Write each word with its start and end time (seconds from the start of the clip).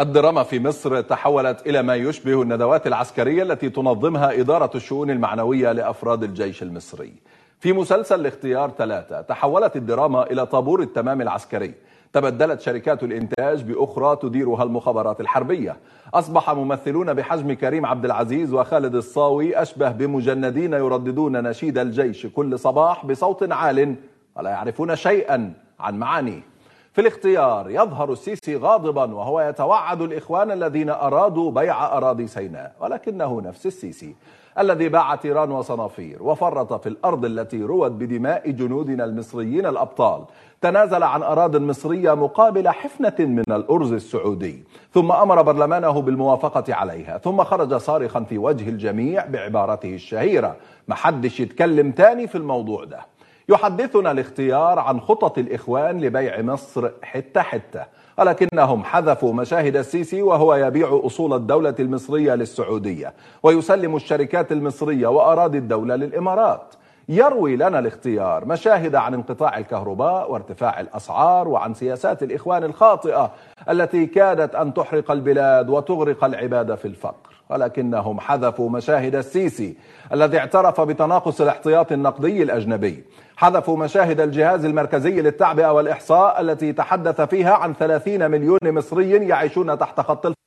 الدراما 0.00 0.42
في 0.42 0.60
مصر 0.60 1.00
تحولت 1.00 1.66
إلى 1.66 1.82
ما 1.82 1.94
يشبه 1.94 2.42
الندوات 2.42 2.86
العسكرية 2.86 3.42
التي 3.42 3.70
تنظمها 3.70 4.40
إدارة 4.40 4.70
الشؤون 4.74 5.10
المعنوية 5.10 5.72
لأفراد 5.72 6.22
الجيش 6.22 6.62
المصري. 6.62 7.12
في 7.60 7.72
مسلسل 7.72 8.20
الاختيار 8.20 8.70
ثلاثة 8.70 9.20
تحولت 9.20 9.76
الدراما 9.76 10.30
إلى 10.30 10.46
طابور 10.46 10.82
التمام 10.82 11.20
العسكري. 11.20 11.74
تبدلت 12.12 12.60
شركات 12.60 13.02
الإنتاج 13.02 13.62
بأخرى 13.62 14.16
تديرها 14.16 14.62
المخابرات 14.62 15.20
الحربية. 15.20 15.76
أصبح 16.14 16.50
ممثلون 16.50 17.14
بحجم 17.14 17.52
كريم 17.52 17.86
عبد 17.86 18.04
العزيز 18.04 18.52
وخالد 18.54 18.94
الصاوي 18.94 19.62
أشبه 19.62 19.90
بمجندين 19.90 20.72
يرددون 20.72 21.42
نشيد 21.48 21.78
الجيش 21.78 22.26
كل 22.26 22.58
صباح 22.58 23.06
بصوت 23.06 23.52
عال 23.52 23.94
ولا 24.36 24.50
يعرفون 24.50 24.96
شيئا 24.96 25.52
عن 25.80 25.98
معانيه. 25.98 26.57
في 26.92 27.00
الاختيار 27.00 27.70
يظهر 27.70 28.12
السيسي 28.12 28.56
غاضبا 28.56 29.14
وهو 29.14 29.40
يتوعد 29.40 30.02
الإخوان 30.02 30.50
الذين 30.50 30.90
أرادوا 30.90 31.50
بيع 31.50 31.96
أراضي 31.96 32.26
سيناء 32.26 32.72
ولكنه 32.80 33.40
نفس 33.40 33.66
السيسي 33.66 34.14
الذي 34.58 34.88
باع 34.88 35.14
تيران 35.14 35.50
وصنافير 35.50 36.22
وفرط 36.22 36.82
في 36.82 36.88
الأرض 36.88 37.24
التي 37.24 37.62
روت 37.62 37.90
بدماء 37.90 38.50
جنودنا 38.50 39.04
المصريين 39.04 39.66
الأبطال. 39.66 40.24
تنازل 40.60 41.02
عن 41.02 41.22
أراض 41.22 41.56
مصرية 41.56 42.14
مقابل 42.14 42.68
حفنة 42.68 43.14
من 43.18 43.44
الأرز 43.50 43.92
السعودي. 43.92 44.64
ثم 44.94 45.12
أمر 45.12 45.42
برلمانه 45.42 46.02
بالموافقة 46.02 46.74
عليها. 46.74 47.18
ثم 47.18 47.44
خرج 47.44 47.74
صارخا 47.74 48.20
في 48.20 48.38
وجه 48.38 48.68
الجميع 48.68 49.26
بعبارته 49.26 49.94
الشهيرة. 49.94 50.56
محدش 50.88 51.40
يتكلم 51.40 51.92
تاني 51.92 52.26
في 52.26 52.38
الموضوع 52.38 52.84
ده. 52.84 53.17
يحدثنا 53.48 54.10
الاختيار 54.10 54.78
عن 54.78 55.00
خطط 55.00 55.38
الإخوان 55.38 56.00
لبيع 56.00 56.42
مصر 56.42 56.90
حتة 57.02 57.40
حتة 57.42 57.84
ولكنهم 58.18 58.84
حذفوا 58.84 59.32
مشاهد 59.32 59.76
السيسي 59.76 60.22
وهو 60.22 60.54
يبيع 60.54 61.00
أصول 61.04 61.32
الدولة 61.32 61.74
المصرية 61.80 62.34
للسعودية 62.34 63.14
ويسلم 63.42 63.96
الشركات 63.96 64.52
المصرية 64.52 65.06
وأراضي 65.06 65.58
الدولة 65.58 65.96
للإمارات. 65.96 66.74
يروي 67.08 67.56
لنا 67.56 67.78
الاختيار 67.78 68.44
مشاهد 68.44 68.94
عن 68.94 69.14
انقطاع 69.14 69.58
الكهرباء 69.58 70.32
وارتفاع 70.32 70.80
الأسعار 70.80 71.48
وعن 71.48 71.74
سياسات 71.74 72.22
الإخوان 72.22 72.64
الخاطئة 72.64 73.30
التي 73.70 74.06
كادت 74.06 74.54
أن 74.54 74.74
تحرق 74.74 75.10
البلاد 75.10 75.70
وتغرق 75.70 76.24
العباد 76.24 76.74
في 76.74 76.84
الفقر. 76.84 77.28
ولكنهم 77.50 78.20
حذفوا 78.20 78.70
مشاهد 78.70 79.14
السيسي 79.14 79.76
الذي 80.12 80.38
اعترف 80.38 80.80
بتناقص 80.80 81.40
الاحتياط 81.40 81.92
النقدي 81.92 82.42
الأجنبي. 82.42 83.04
حذفوا 83.38 83.76
مشاهد 83.76 84.20
الجهاز 84.20 84.64
المركزي 84.64 85.20
للتعبئة 85.20 85.72
والإحصاء 85.72 86.40
التي 86.40 86.72
تحدث 86.72 87.20
فيها 87.20 87.54
عن 87.54 87.74
30 87.74 88.30
مليون 88.30 88.58
مصري 88.64 89.10
يعيشون 89.10 89.78
تحت 89.78 90.00
خط 90.00 90.26
الفقر 90.26 90.38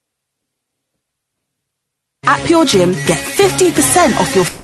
At 2.28 2.39
Pure 2.47 2.66
Gym, 2.66 2.92
get 3.08 3.17
50% 3.17 4.22
off 4.22 4.36
your 4.36 4.60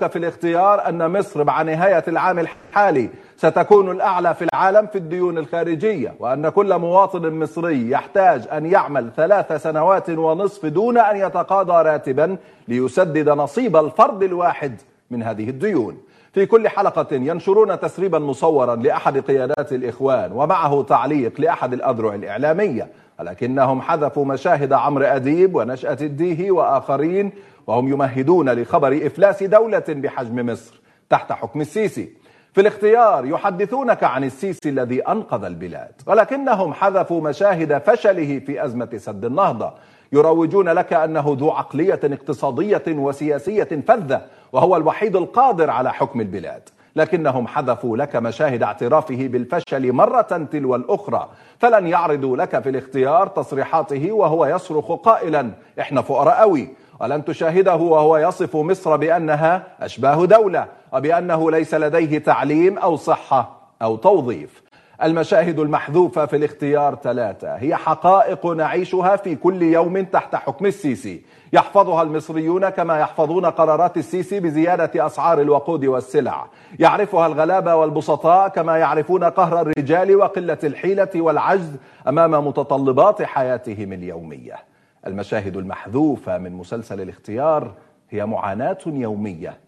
في 0.00 0.16
الاختيار 0.16 0.88
أن 0.88 1.18
مصر 1.18 1.44
مع 1.44 1.62
نهاية 1.62 2.04
العام 2.08 2.38
الحالي 2.38 3.08
ستكون 3.36 3.90
الأعلى 3.90 4.34
في 4.34 4.44
العالم 4.44 4.86
في 4.86 4.98
الديون 4.98 5.38
الخارجية 5.38 6.14
وأن 6.18 6.48
كل 6.48 6.78
مواطن 6.78 7.38
مصري 7.38 7.90
يحتاج 7.90 8.48
أن 8.52 8.66
يعمل 8.66 9.10
ثلاث 9.16 9.52
سنوات 9.62 10.10
ونصف 10.10 10.66
دون 10.66 10.98
أن 10.98 11.16
يتقاضى 11.16 11.88
راتبا 11.90 12.36
ليسدد 12.68 13.28
نصيب 13.28 13.76
الفرد 13.76 14.22
الواحد 14.22 14.80
من 15.10 15.22
هذه 15.22 15.48
الديون. 15.50 15.98
في 16.32 16.46
كل 16.46 16.68
حلقة 16.68 17.06
ينشرون 17.12 17.80
تسريبا 17.80 18.18
مصورا 18.18 18.76
لأحد 18.76 19.18
قيادات 19.18 19.72
الإخوان 19.72 20.32
ومعه 20.32 20.82
تعليق 20.82 21.40
لأحد 21.40 21.72
الأذرع 21.72 22.14
الإعلامية 22.14 22.88
ولكنهم 23.20 23.80
حذفوا 23.82 24.24
مشاهد 24.24 24.72
عمرو 24.72 25.04
أديب 25.04 25.54
ونشأة 25.54 25.98
الديهي 26.00 26.50
وآخرين 26.50 27.32
وهم 27.66 27.88
يمهدون 27.88 28.50
لخبر 28.50 29.06
إفلاس 29.06 29.42
دولة 29.42 29.84
بحجم 29.88 30.46
مصر 30.46 30.80
تحت 31.10 31.32
حكم 31.32 31.60
السيسي. 31.60 32.24
في 32.52 32.60
الاختيار 32.60 33.26
يحدثونك 33.26 34.04
عن 34.04 34.24
السيسي 34.24 34.68
الذي 34.68 35.02
أنقذ 35.02 35.44
البلاد 35.44 35.92
ولكنهم 36.06 36.74
حذفوا 36.74 37.20
مشاهد 37.20 37.78
فشله 37.78 38.38
في 38.38 38.64
أزمة 38.64 38.90
سد 38.96 39.24
النهضة. 39.24 39.72
يروجون 40.12 40.68
لك 40.68 40.92
أنه 40.92 41.36
ذو 41.38 41.50
عقلية 41.50 42.00
اقتصادية 42.04 42.82
وسياسية 42.88 43.68
فذة 43.88 44.22
وهو 44.52 44.76
الوحيد 44.76 45.16
القادر 45.16 45.70
على 45.70 45.92
حكم 45.92 46.20
البلاد. 46.20 46.62
لكنهم 46.96 47.46
حذفوا 47.46 47.96
لك 47.96 48.16
مشاهد 48.16 48.62
اعترافه 48.62 49.26
بالفشل 49.28 49.92
مرة 49.92 50.48
تلو 50.52 50.74
الأخرى. 50.74 51.28
فلن 51.58 51.86
يعرضوا 51.86 52.36
لك 52.36 52.62
في 52.62 52.68
الاختيار 52.68 53.26
تصريحاته 53.26 54.12
وهو 54.12 54.46
يصرخ 54.46 54.92
قائلا 54.92 55.50
إحنا 55.80 56.02
فقراء 56.02 56.40
قوي 56.40 56.68
ولن 57.00 57.24
تشاهده 57.24 57.76
وهو 57.76 58.16
يصف 58.16 58.56
مصر 58.56 58.96
بأنها 58.96 59.62
أشباه 59.80 60.24
دولة 60.26 60.66
وبأنه 60.92 61.50
ليس 61.50 61.74
لديه 61.74 62.18
تعليم 62.18 62.78
أو 62.78 62.96
صحة 62.96 63.50
أو 63.82 63.96
توظيف. 63.96 64.64
المشاهد 65.02 65.58
المحذوفة 65.58 66.26
في 66.26 66.36
الاختيار 66.36 66.98
ثلاثة. 67.02 67.54
هي 67.54 67.76
حقائق 67.76 68.46
نعيشها 68.46 69.16
في 69.16 69.36
كل 69.36 69.62
يوم 69.62 70.04
تحت 70.04 70.34
حكم 70.34 70.66
السيسي. 70.66 71.22
يحفظها 71.52 72.02
المصريون 72.02 72.68
كما 72.68 72.98
يحفظون 72.98 73.46
قرارات 73.46 73.96
السيسي 73.96 74.40
بزيادة 74.40 75.06
أسعار 75.06 75.40
الوقود 75.40 75.84
والسلع. 75.84 76.46
يعرفها 76.78 77.26
الغلابة 77.26 77.74
والبسطاء 77.74 78.48
كما 78.48 78.78
يعرفون 78.78 79.24
قهر 79.24 79.60
الرجال 79.60 80.16
وقلة 80.16 80.58
الحيلة 80.64 81.10
والعجز 81.14 81.76
أمام 82.08 82.46
متطلبات 82.46 83.22
حياتهم 83.22 83.92
اليومية 83.92 84.73
المشاهد 85.06 85.56
المحذوفة 85.56 86.38
من 86.38 86.52
مسلسل 86.52 87.00
الاختيار 87.00 87.76
هي 88.10 88.26
معاناة 88.26 88.78
يومية 88.86 89.60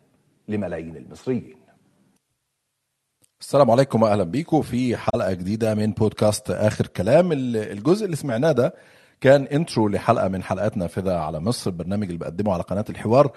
لملايين 0.49 0.97
المصريين. 0.97 1.57
السلام 3.41 3.71
عليكم 3.71 4.03
وأهلا 4.03 4.25
بيكم 4.25 4.63
في 4.63 4.97
حلقة 4.97 5.33
جديدة 5.33 5.75
من 5.75 5.93
بودكاست 5.93 6.51
آخر 6.51 6.87
كلام. 6.87 7.33
الجزء 7.33 8.05
اللي 8.05 8.17
سمعناه 8.17 8.53
ده 8.53 8.75
كان 9.21 9.43
انترو 9.43 9.89
لحلقة 9.89 10.29
من 10.29 10.43
حلقات 10.43 10.77
نافذه 10.77 11.15
على 11.15 11.41
مصر 11.41 11.71
البرنامج 11.71 12.07
اللي 12.07 12.19
بقدمه 12.19 12.53
على 12.53 12.63
قناة 12.63 12.85
الحوار. 12.91 13.33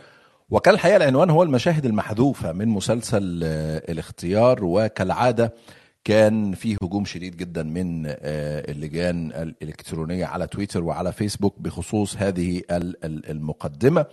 وكان 0.50 0.74
الحقيقة 0.74 0.98
العنوان 0.98 1.30
هو 1.30 1.44
المشاهد 1.44 1.86
المحذوفة 1.86 2.52
من 2.52 2.68
مسلسل 2.68 3.44
الاختيار 3.90 4.60
وكالعادة 4.64 5.54
كان 6.10 6.54
في 6.54 6.76
هجوم 6.82 7.06
شديد 7.06 7.38
جدا 7.38 7.64
من 7.64 8.04
اللجان 8.06 9.32
الإلكترونية 9.32 10.26
على 10.26 10.48
تويتر 10.48 10.84
وعلى 10.84 11.12
فيسبوك 11.12 11.60
بخصوص 11.60 12.18
هذه 12.18 12.62
المقدمة. 13.04 14.06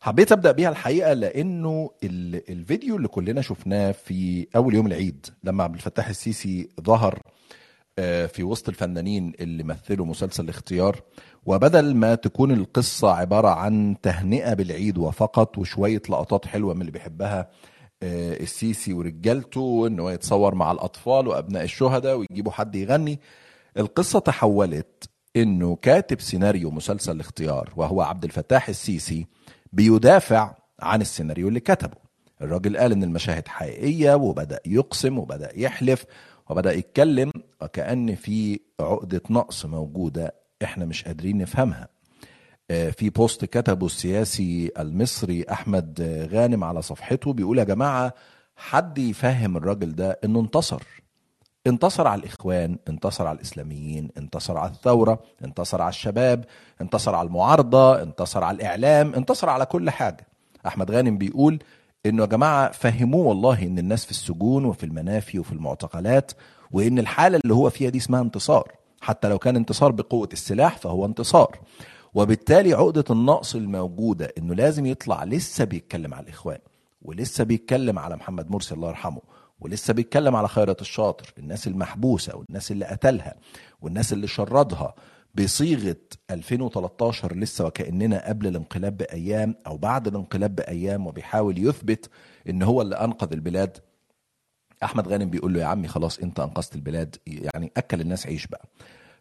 حبيت 0.00 0.32
أبدأ 0.32 0.52
بيها 0.52 0.68
الحقيقة 0.70 1.12
لأنه 1.12 1.90
الفيديو 2.04 2.96
اللي 2.96 3.08
كلنا 3.08 3.40
شفناه 3.40 3.92
في 3.92 4.46
أول 4.56 4.74
يوم 4.74 4.86
العيد 4.86 5.26
لما 5.44 5.64
عبد 5.64 5.74
الفتاح 5.74 6.08
السيسي 6.08 6.68
ظهر 6.80 7.18
في 8.28 8.42
وسط 8.42 8.68
الفنانين 8.68 9.32
اللي 9.40 9.62
مثلوا 9.62 10.06
مسلسل 10.06 10.44
الاختيار. 10.44 11.00
وبدل 11.46 11.94
ما 11.94 12.14
تكون 12.14 12.50
القصة 12.50 13.10
عبارة 13.10 13.48
عن 13.48 13.96
تهنئة 14.02 14.54
بالعيد 14.54 14.98
وفقط 14.98 15.58
وشوية 15.58 16.02
لقطات 16.10 16.46
حلوة 16.46 16.74
من 16.74 16.80
اللي 16.80 16.92
بيحبها 16.92 17.50
السيسي 18.02 18.92
ورجالته 18.92 19.84
ان 19.86 20.00
هو 20.00 20.10
يتصور 20.10 20.54
مع 20.54 20.72
الأطفال 20.72 21.28
وأبناء 21.28 21.64
الشهداء 21.64 22.16
ويجيبوا 22.16 22.52
حد 22.52 22.74
يغني. 22.74 23.20
القصة 23.76 24.18
تحولت 24.18 25.08
إنه 25.36 25.76
كاتب 25.76 26.20
سيناريو 26.20 26.70
مسلسل 26.70 27.12
الاختيار 27.16 27.72
وهو 27.76 28.02
عبد 28.02 28.24
الفتاح 28.24 28.68
السيسي 28.68 29.26
بيدافع 29.72 30.54
عن 30.80 31.00
السيناريو 31.00 31.48
اللي 31.48 31.60
كتبه. 31.60 31.96
الراجل 32.42 32.76
قال 32.76 32.92
إن 32.92 33.02
المشاهد 33.04 33.48
حقيقية 33.48 34.14
وبدأ 34.14 34.60
يقسم 34.66 35.18
وبدأ 35.18 35.58
يحلف 35.58 36.04
وبدأ 36.50 36.72
يتكلم 36.72 37.32
وكأن 37.62 38.14
في 38.14 38.60
عقدة 38.80 39.22
نقص 39.30 39.66
موجودة 39.66 40.34
إحنا 40.62 40.84
مش 40.84 41.04
قادرين 41.04 41.38
نفهمها. 41.38 41.88
في 42.68 43.10
بوست 43.10 43.44
كتبه 43.44 43.86
السياسي 43.86 44.70
المصري 44.78 45.44
أحمد 45.50 46.00
غانم 46.32 46.64
على 46.64 46.82
صفحته 46.82 47.32
بيقول 47.32 47.58
يا 47.58 47.64
جماعة 47.64 48.14
حد 48.56 48.98
يفهم 48.98 49.56
الراجل 49.56 49.94
ده 49.94 50.18
إنه 50.24 50.40
انتصر. 50.40 50.82
انتصر 51.66 52.06
على 52.06 52.20
الإخوان 52.20 52.78
انتصر 52.88 53.26
على 53.26 53.36
الإسلاميين 53.36 54.08
انتصر 54.18 54.56
على 54.58 54.70
الثورة 54.70 55.20
انتصر 55.44 55.82
على 55.82 55.88
الشباب 55.88 56.44
انتصر 56.80 57.14
على 57.14 57.26
المعارضة 57.26 58.02
انتصر 58.02 58.44
على 58.44 58.54
الإعلام 58.56 59.14
انتصر 59.14 59.48
على 59.48 59.66
كل 59.66 59.90
حاجة. 59.90 60.26
أحمد 60.66 60.90
غانم 60.90 61.18
بيقول 61.18 61.58
إنه 62.06 62.22
يا 62.22 62.26
جماعة 62.28 62.72
فهموه 62.72 63.26
والله 63.26 63.62
إن 63.62 63.78
الناس 63.78 64.04
في 64.04 64.10
السجون 64.10 64.64
وفي 64.64 64.84
المنافي 64.86 65.38
وفي 65.38 65.52
المعتقلات 65.52 66.32
وإن 66.72 66.98
الحالة 66.98 67.40
اللي 67.44 67.54
هو 67.54 67.70
فيها 67.70 67.90
دي 67.90 67.98
اسمها 67.98 68.20
انتصار. 68.20 68.72
حتى 69.00 69.28
لو 69.28 69.38
كان 69.38 69.56
انتصار 69.56 69.92
بقوة 69.92 70.28
السلاح 70.32 70.76
فهو 70.78 71.06
انتصار. 71.06 71.58
وبالتالي 72.14 72.72
عقدة 72.74 73.04
النقص 73.10 73.54
الموجودة 73.54 74.32
إنه 74.38 74.54
لازم 74.54 74.86
يطلع 74.86 75.24
لسه 75.24 75.64
بيتكلم 75.64 76.14
على 76.14 76.24
الإخوان 76.24 76.58
ولسه 77.02 77.44
بيتكلم 77.44 77.98
على 77.98 78.16
محمد 78.16 78.50
مرسي 78.50 78.74
الله 78.74 78.88
يرحمه 78.88 79.20
ولسه 79.60 79.94
بيتكلم 79.94 80.36
على 80.36 80.48
خيرت 80.48 80.80
الشاطر 80.80 81.32
الناس 81.38 81.66
المحبوسة 81.66 82.36
والناس 82.36 82.70
اللي 82.72 82.84
قتلها 82.84 83.34
والناس 83.80 84.12
اللي 84.12 84.26
شردها 84.26 84.94
بصيغة 85.34 85.96
2013 86.30 87.36
لسه 87.36 87.64
وكأننا 87.66 88.28
قبل 88.28 88.46
الانقلاب 88.46 88.96
بأيام 88.96 89.54
أو 89.66 89.76
بعد 89.76 90.06
الانقلاب 90.08 90.54
بأيام 90.56 91.06
وبيحاول 91.06 91.58
يثبت 91.66 92.10
إن 92.48 92.62
هو 92.62 92.82
اللي 92.82 92.96
أنقذ 92.96 93.32
البلاد. 93.32 93.78
أحمد 94.82 95.08
غانم 95.08 95.30
بيقول 95.30 95.54
له 95.54 95.60
يا 95.60 95.66
عمي 95.66 95.88
خلاص 95.88 96.18
أنت 96.18 96.40
أنقذت 96.40 96.74
البلاد 96.74 97.16
يعني 97.26 97.72
أكل 97.76 98.00
الناس 98.00 98.26
عيش 98.26 98.46
بقى. 98.46 98.64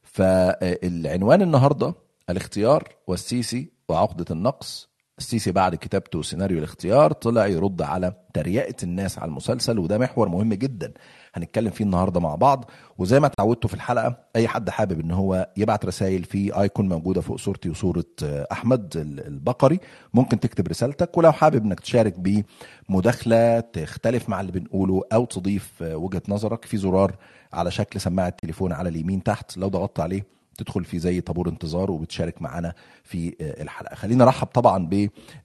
فالعنوان 0.03 1.41
النهاردة 1.41 1.93
الاختيار 2.29 2.83
والسيسي 3.07 3.71
وعقدة 3.89 4.25
النقص. 4.31 4.89
السيسي 5.17 5.51
بعد 5.51 5.75
كتابته 5.75 6.21
سيناريو 6.21 6.57
الاختيار 6.57 7.11
طلع 7.11 7.47
يرد 7.47 7.81
على 7.81 8.13
تريقة 8.33 8.75
الناس 8.83 9.19
على 9.19 9.29
المسلسل 9.29 9.79
وده 9.79 9.97
محور 9.97 10.29
مهم 10.29 10.53
جدا. 10.53 10.93
هنتكلم 11.33 11.69
فيه 11.69 11.85
النهارده 11.85 12.19
مع 12.19 12.35
بعض. 12.35 12.71
وزي 12.97 13.19
ما 13.19 13.27
اتعودتوا 13.27 13.69
في 13.69 13.73
الحلقة 13.75 14.17
أي 14.35 14.47
حد 14.47 14.69
حابب 14.69 14.99
إن 14.99 15.11
هو 15.11 15.49
يبعت 15.57 15.85
رسائل 15.85 16.23
في 16.23 16.61
آيكون 16.61 16.89
موجودة 16.89 17.21
فوق 17.21 17.37
صورتي 17.37 17.69
وصورة 17.69 18.05
أحمد 18.51 18.93
البقري 19.27 19.79
ممكن 20.13 20.39
تكتب 20.39 20.67
رسالتك. 20.67 21.17
ولو 21.17 21.31
حابب 21.31 21.65
إنك 21.65 21.79
تشارك 21.79 22.43
بمداخلة 22.89 23.59
تختلف 23.59 24.29
مع 24.29 24.41
اللي 24.41 24.51
بنقوله 24.51 25.03
أو 25.13 25.25
تضيف 25.25 25.81
وجهة 25.81 26.21
نظرك 26.29 26.65
في 26.65 26.77
زرار 26.77 27.15
على 27.53 27.71
شكل 27.71 28.01
سماعة 28.01 28.29
تليفون 28.29 28.73
على 28.73 28.89
اليمين 28.89 29.23
تحت 29.23 29.57
لو 29.57 29.67
ضغطت 29.67 29.99
عليه 29.99 30.36
تدخل 30.57 30.85
في 30.85 30.99
زي 30.99 31.21
طابور 31.21 31.49
انتظار 31.49 31.91
وبتشارك 31.91 32.41
معنا 32.41 32.73
في 33.03 33.35
الحلقة. 33.41 33.95
خلينا 33.95 34.25
نرحب 34.25 34.47
طبعا 34.47 34.89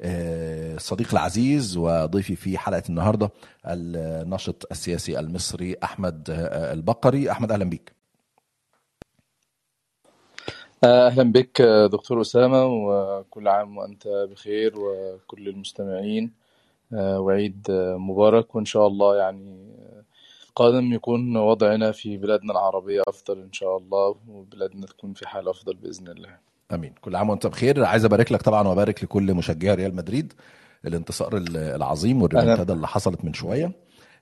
بالصديق 0.01 1.13
العزيز 1.13 1.77
وضيفي 1.77 2.37
في 2.37 2.59
حلقة 2.59 2.83
النهارده 2.89 3.31
الناشط 3.67 4.67
السياسي 4.71 5.19
المصري 5.19 5.77
أحمد 5.83 6.27
البقري. 6.73 7.31
أحمد 7.31 7.53
أهلا 7.53 7.65
بيك. 7.65 7.93
أهلا 10.85 11.33
بك 11.33 11.63
دكتور 11.93 12.21
أسامة 12.21 12.65
وكل 12.67 13.49
عام 13.49 13.79
وأنت 13.79 14.09
بخير 14.31 14.73
وكل 14.79 15.49
المستمعين 15.49 16.33
وعيد 16.93 17.67
مبارك. 17.97 18.55
وإن 18.55 18.65
شاء 18.65 18.87
الله 18.87 19.17
يعني 19.17 19.73
قادم 20.55 20.93
يكون 20.93 21.37
وضعنا 21.37 21.93
في 21.93 22.17
بلادنا 22.17 22.53
العربية 22.53 23.03
أفضل 23.09 23.41
إن 23.41 23.53
شاء 23.53 23.77
الله 23.77 24.17
وبلادنا 24.29 24.87
تكون 24.87 25.13
في 25.13 25.29
حال 25.29 25.49
أفضل 25.49 25.75
بإذن 25.75 26.09
الله. 26.09 26.37
آمين. 26.73 26.95
كل 27.01 27.17
عام 27.17 27.31
وأنت 27.31 27.47
بخير. 27.47 27.85
عايز 27.85 28.05
أبارك 28.05 28.33
لك 28.33 28.43
طبعا 28.43 28.69
وأبارك 28.69 29.05
لكل 29.05 29.35
مشجعي 29.35 29.75
ريال 29.75 29.95
مدريد 29.97 30.33
الانتصار 30.87 31.45
العظيم 31.57 32.23
والريمونتادا 32.23 32.75
اللي 32.75 32.87
حصلت 32.87 33.25
من 33.25 33.33
شوية. 33.33 33.73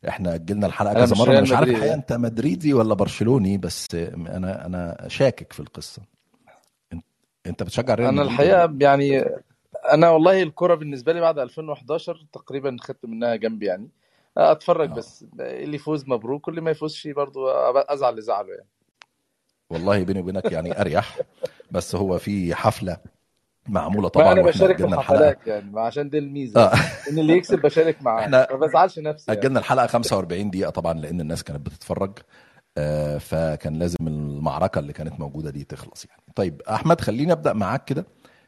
إحنا 0.08 0.34
أجلنا 0.34 0.66
الحلقة 0.66 0.94
كذا 0.94 1.16
مره 1.16 1.40
مش 1.40 1.52
عارف 1.52 1.68
الحقيقة. 1.68 1.94
أنت 1.94 2.12
مدريدي 2.12 2.74
ولا 2.74 2.94
برشلوني 2.94 3.58
بس 3.58 3.86
أنا 3.94 4.66
أنا 4.66 5.08
شاكك 5.08 5.52
في 5.52 5.60
القصة. 5.60 6.02
أنت 7.46 7.62
بتشجع 7.62 7.94
ريال 7.94 8.08
ولا 8.08 8.22
الحقيقة 8.22 8.76
يعني 8.80 9.24
أنا 9.92 10.10
والله 10.10 10.42
الكرة 10.42 10.74
بالنسبة 10.74 11.12
لي 11.12 11.20
بعد 11.20 11.38
2011 11.38 12.26
تقريبا 12.32 12.76
خدت 12.80 13.04
منها 13.04 13.36
جنب 13.36 13.62
يعني. 13.62 13.88
أتفرج 14.36 14.90
آه. 14.90 14.94
بس 14.94 15.24
اللي 15.40 15.76
يفوز 15.76 16.08
مبروك 16.08 16.46
واللي 16.48 16.60
ما 16.60 16.70
يفوزش 16.70 17.08
برضو 17.08 17.48
أزعل 17.50 18.16
لزعله 18.16 18.48
يعني. 18.54 18.68
والله 19.70 20.02
بيني 20.04 20.20
وبينك 20.20 20.52
يعني 20.52 20.80
أريح 20.80 21.18
بس 21.70 21.94
هو 21.94 22.18
في 22.18 22.54
حفلة 22.54 22.96
معمولة 23.68 24.08
طبعا 24.08 24.26
وإحنا 24.26 24.42
بشارك 24.42 24.76
في 24.76 24.84
الحفلات 24.84 25.46
يعني 25.46 25.80
عشان 25.80 26.10
دي 26.10 26.18
الميزة. 26.18 26.60
آه. 26.60 26.72
إن 27.10 27.18
اللي 27.18 27.32
يكسب 27.32 27.58
بشارك 27.62 28.02
معاه 28.02 28.20
إحنا 28.22 28.48
ما 28.50 28.56
بزعلش 28.66 28.98
نفسي 28.98 29.24
يعني. 29.28 29.40
أجلنا 29.40 29.58
الحلقة 29.58 29.86
45 29.86 30.50
دقيقة 30.50 30.70
طبعا 30.70 30.92
لأن 30.92 31.20
الناس 31.20 31.44
كانت 31.44 31.66
بتتفرج 31.66 32.18
آه، 32.78 33.18
فكان 33.18 33.74
لازم 33.78 33.96
المعركة 34.08 34.78
اللي 34.78 34.92
كانت 34.92 35.20
موجودة 35.20 35.50
دي 35.50 35.64
تخلص 35.64 36.04
يعني. 36.04 36.22
طيب 36.36 36.62
أحمد 36.62 37.00
خليني 37.00 37.32
أبدأ 37.32 37.52
معاك 37.52 37.84
كده 37.84 38.06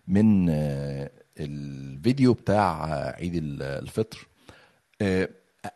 من 0.08 0.48
آه، 0.50 1.10
الفيديو 1.40 2.32
بتاع 2.32 2.84
آه، 2.84 3.12
عيد 3.16 3.34
ال- 3.34 3.62
الفطر. 3.62 4.28
آه، 5.02 5.28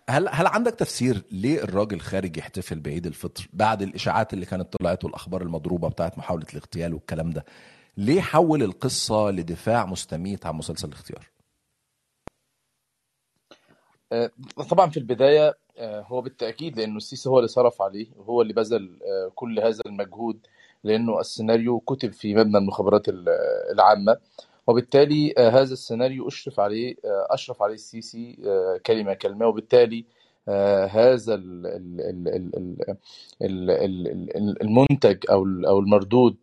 هل 0.08 0.28
هل 0.28 0.46
عندك 0.46 0.74
تفسير 0.74 1.22
ليه 1.30 1.62
الراجل 1.62 2.00
خارج 2.00 2.36
يحتفل 2.36 2.80
بعيد 2.80 3.06
الفطر 3.06 3.48
بعد 3.52 3.82
الإشاعات 3.82 4.32
اللي 4.32 4.46
كانت 4.46 4.72
طلعت 4.76 5.04
والأخبار 5.04 5.42
المضروبة 5.42 5.88
بتاعت 5.88 6.18
محاولة 6.18 6.46
الاغتيال 6.52 6.94
والكلام 6.94 7.30
ده؟ 7.30 7.44
ليه 7.96 8.20
حول 8.20 8.62
القصة 8.62 9.30
لدفاع 9.30 9.86
مستميت 9.86 10.46
عن 10.46 10.54
مسلسل 10.54 10.88
الاختيار؟ 10.88 11.30
آه، 14.12 14.30
طبعا 14.70 14.90
في 14.90 14.96
البداية 14.96 15.54
آه، 15.78 16.00
هو 16.00 16.20
بالتأكيد 16.20 16.78
لأنه 16.78 16.96
السيسي 16.96 17.28
هو 17.28 17.38
اللي 17.38 17.48
صرف 17.48 17.82
عليه 17.82 18.06
وهو 18.16 18.42
اللي 18.42 18.52
بذل 18.52 18.98
آه، 19.02 19.32
كل 19.34 19.60
هذا 19.60 19.80
المجهود 19.86 20.46
لأنه 20.84 21.20
السيناريو 21.20 21.80
كتب 21.80 22.12
في 22.12 22.34
مبنى 22.34 22.58
المخابرات 22.58 23.08
ال- 23.08 23.28
العامة. 23.72 24.16
وبالتالي 24.66 25.34
آه، 25.38 25.48
هذا 25.50 25.72
السيناريو 25.72 26.28
أشرف 26.28 26.60
عليه 26.60 26.96
آه، 27.04 27.26
أشرف 27.30 27.62
عليه 27.62 27.74
السيسي 27.74 28.38
آه، 28.46 28.80
كلمة 28.86 29.14
كلمة 29.14 29.46
وبالتالي 29.46 30.04
هذا 30.90 31.34
المنتج 34.62 35.18
أو 35.30 35.44
أو 35.66 35.78
المردود 35.78 36.36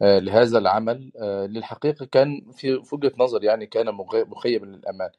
لهذا 0.00 0.58
العمل 0.58 1.12
للحقيقة 1.50 2.06
كان 2.06 2.42
في 2.52 2.82
وجهة 2.92 3.12
نظر 3.18 3.44
يعني 3.44 3.66
كان 3.66 3.94
مخيبا 4.14 4.66
للأمان. 4.66 5.10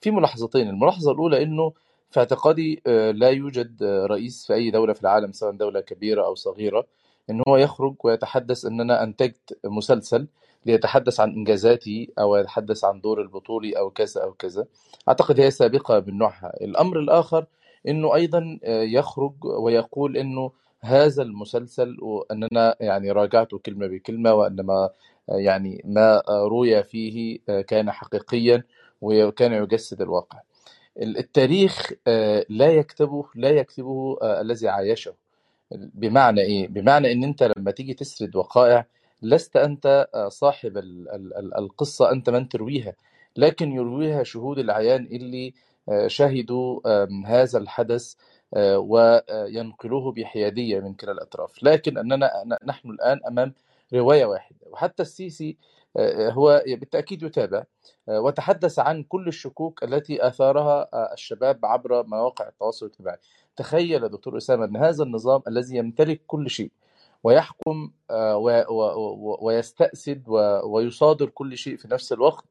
في 0.00 0.10
ملاحظتين 0.10 0.68
الملاحظة 0.68 1.12
الأولى 1.12 1.42
إنه 1.42 1.72
في 2.10 2.20
اعتقادي 2.20 2.82
لا 3.14 3.28
يوجد 3.28 3.82
رئيس 3.82 4.46
في 4.46 4.54
أي 4.54 4.70
دولة 4.70 4.92
في 4.92 5.02
العالم 5.02 5.32
سواء 5.32 5.52
دولة 5.52 5.80
كبيرة 5.80 6.26
أو 6.26 6.34
صغيرة 6.34 6.86
إن 7.30 7.42
هو 7.48 7.56
يخرج 7.56 7.94
ويتحدث 8.04 8.64
ان 8.64 8.80
أنا 8.80 9.02
أنتجت 9.02 9.58
مسلسل 9.64 10.28
ليتحدث 10.66 11.20
عن 11.20 11.30
إنجازاتي 11.30 12.12
أو 12.18 12.36
يتحدث 12.36 12.84
عن 12.84 13.00
دور 13.00 13.22
البطولي 13.22 13.78
أو 13.78 13.90
كذا 13.90 14.22
أو 14.22 14.32
كذا. 14.32 14.66
أعتقد 15.08 15.40
هي 15.40 15.50
سابقة 15.50 16.04
من 16.06 16.18
نوعها. 16.18 16.52
الأمر 16.60 16.98
الآخر 17.00 17.46
أنه 17.88 18.14
أيضا 18.14 18.58
آه، 18.64 18.82
يخرج 18.82 19.32
ويقول 19.44 20.16
أنه 20.16 20.52
هذا 20.80 21.22
المسلسل 21.22 21.96
وأننا 22.00 22.76
يعني 22.80 23.10
راجعته 23.12 23.58
كلمة 23.58 23.86
بكلمة 23.86 24.34
وأن 24.34 24.60
ما 24.60 24.90
يعني 25.28 25.82
ما 25.84 26.22
روي 26.28 26.82
فيه 26.82 27.38
آه، 27.48 27.60
كان 27.60 27.90
حقيقيا 27.90 28.64
وكان 29.00 29.52
يجسد 29.52 30.00
الواقع. 30.02 30.40
التاريخ 31.02 31.92
آه، 32.06 32.46
لا 32.48 32.72
يكتبه 32.72 33.24
لا 33.34 33.50
يكتبه 33.50 34.18
آه، 34.22 34.40
الذي 34.40 34.68
عايشه. 34.68 35.14
بمعنى 35.72 36.40
إيه؟ 36.40 36.68
بمعنى 36.68 37.12
إن 37.12 37.24
أنت 37.24 37.52
لما 37.56 37.70
تيجي 37.70 37.94
تسرد 37.94 38.36
وقائع 38.36 38.86
لست 39.22 39.56
أنت 39.56 40.08
آه، 40.14 40.28
صاحب 40.28 40.76
ال- 40.78 41.08
ال- 41.10 41.36
ال- 41.36 41.54
القصة 41.58 42.10
أنت 42.12 42.30
من 42.30 42.48
ترويها 42.48 42.92
لكن 43.36 43.72
يرويها 43.72 44.22
شهود 44.22 44.58
العيان 44.58 45.04
اللي 45.06 45.54
آه، 45.88 46.06
شهدوا 46.06 46.80
هذا 47.26 47.58
الحدث 47.58 48.14
آه، 48.54 48.78
وينقلوه 48.78 50.12
بحيادية 50.12 50.80
من 50.80 50.94
كلا 50.94 51.12
الأطراف. 51.12 51.62
لكن 51.62 51.98
أننا 51.98 52.30
نحن 52.64 52.90
الآن 52.90 53.20
أمام 53.28 53.54
رواية 53.94 54.24
واحدة 54.24 54.56
وحتى 54.70 55.02
السيسي 55.02 55.56
هو 56.30 56.62
بالتأكيد 56.66 57.22
يتابع 57.22 57.64
وتحدث 58.08 58.78
عن 58.78 59.02
كل 59.02 59.28
الشكوك 59.28 59.84
التي 59.84 60.26
آثارها 60.26 60.88
آه، 60.94 61.12
الشباب 61.12 61.66
عبر 61.66 62.06
مواقع 62.06 62.48
التواصل 62.48 62.86
الاجتماعي. 62.86 63.18
تخيل 63.56 64.08
دكتور 64.08 64.36
أسامة 64.36 64.64
أن 64.64 64.76
هذا 64.76 65.04
النظام 65.04 65.42
الذي 65.48 65.76
يمتلك 65.76 66.20
كل 66.26 66.50
شيء 66.50 66.70
ويحكم 67.24 67.90
آه، 68.10 68.36
ويستأسد 69.42 70.22
ويصادر 70.64 71.28
كل 71.28 71.56
شيء 71.56 71.76
في 71.76 71.88
نفس 71.88 72.12
الوقت. 72.12 72.44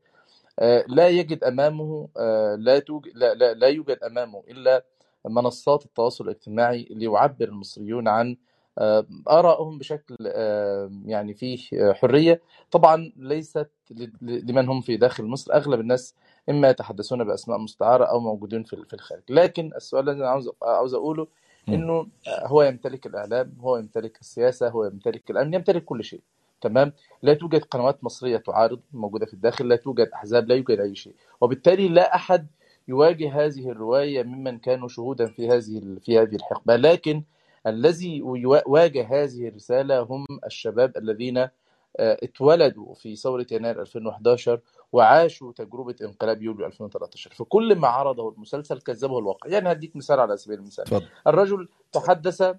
آه، 0.60 0.86
لا 0.88 1.08
يجد 1.10 1.44
أمامه 1.44 2.08
آه، 2.18 2.56
لا 2.56 2.80
توجد 2.80 3.12
لا, 3.16 3.34
لا, 3.34 3.54
لا 3.54 3.68
يوجد 3.68 3.98
أمامه 4.04 4.44
إلا 4.50 4.86
منصات 5.26 5.86
التواصل 5.86 6.24
الاجتماعي 6.24 6.88
ليعبر 6.90 7.46
المصريون 7.48 8.08
عن 8.08 8.38
آرائهم 9.30 9.78
بشكل 9.78 10.16
يعني 11.06 11.34
فيه 11.34 11.58
حرية. 11.94 12.42
طبعا 12.72 13.14
ليست 13.18 13.70
لمن 14.22 14.70
هم 14.70 14.82
في 14.82 14.98
داخل 14.98 15.24
مصر 15.26 15.54
أغلب 15.54 15.80
الناس 15.80 16.16
إما 16.50 16.70
يتحدثون 16.70 17.24
بأسماء 17.24 17.58
مستعارة 17.58 18.06
أو 18.06 18.20
موجودين 18.20 18.64
في 18.64 18.94
الخارج. 18.94 19.22
لكن 19.30 19.72
السؤال 19.76 20.10
الذي 20.10 20.20
أنا 20.20 20.30
عاوز 20.30 20.50
عاوز 20.64 20.94
أقوله 20.94 21.28
إنه 21.70 22.08
آه، 22.28 22.48
هو 22.48 22.64
يمتلك 22.64 23.06
الإعلام 23.06 23.54
هو 23.60 23.78
يمتلك 23.78 24.20
السياسة 24.22 24.70
هو 24.70 24.86
يمتلك 24.86 25.32
الأمن 25.32 25.54
يمتلك 25.54 25.84
كل 25.86 26.04
شيء. 26.04 26.22
تمام؟ 26.62 26.94
لا 27.22 27.34
توجد 27.34 27.64
قنوات 27.64 28.04
مصرية 28.04 28.38
تعارض 28.38 28.80
موجودة 28.94 29.26
في 29.26 29.34
الداخل 29.34 29.68
لا 29.68 29.76
توجد 29.76 30.10
أحزاب 30.14 30.48
لا 30.48 30.56
يوجد 30.56 30.80
أي 30.80 30.96
شيء. 30.96 31.14
وبالتالي 31.42 31.88
لا 31.88 32.16
أحد 32.16 32.48
يواجه 32.88 33.46
هذه 33.46 33.70
الرواية 33.70 34.24
ممن 34.24 34.58
كانوا 34.60 34.88
شهودا 34.88 35.26
في 35.26 35.50
هذه 35.50 35.98
في 36.02 36.20
هذه 36.20 36.36
الحقبة. 36.36 36.76
لكن 36.76 37.24
الذي 37.68 38.22
واجه 38.66 39.08
هذه 39.24 39.48
الرسالة 39.48 40.00
هم 40.00 40.26
الشباب 40.46 40.98
الذين 40.98 41.38
آه، 42.00 42.18
اتولدوا 42.24 42.94
في 42.94 43.16
ثورة 43.16 43.46
يناير 43.52 43.82
2011 43.82 44.60
وعاشوا 44.92 45.52
تجربة 45.52 45.96
انقلاب 46.02 46.42
يوليو 46.42 46.66
2013 46.66 47.32
فكل 47.34 47.76
ما 47.76 47.88
عرضه 47.88 48.30
المسلسل 48.30 48.82
كذبه 48.82 49.20
الواقع. 49.20 49.50
يعني 49.50 49.72
هديك 49.72 49.96
مثال 49.96 50.20
على 50.20 50.38
سبيل 50.38 50.60
المثال. 50.60 50.84
اتفضل 50.84 51.08
الرجل 51.28 51.70
تحدث 51.92 52.42
آه، 52.42 52.56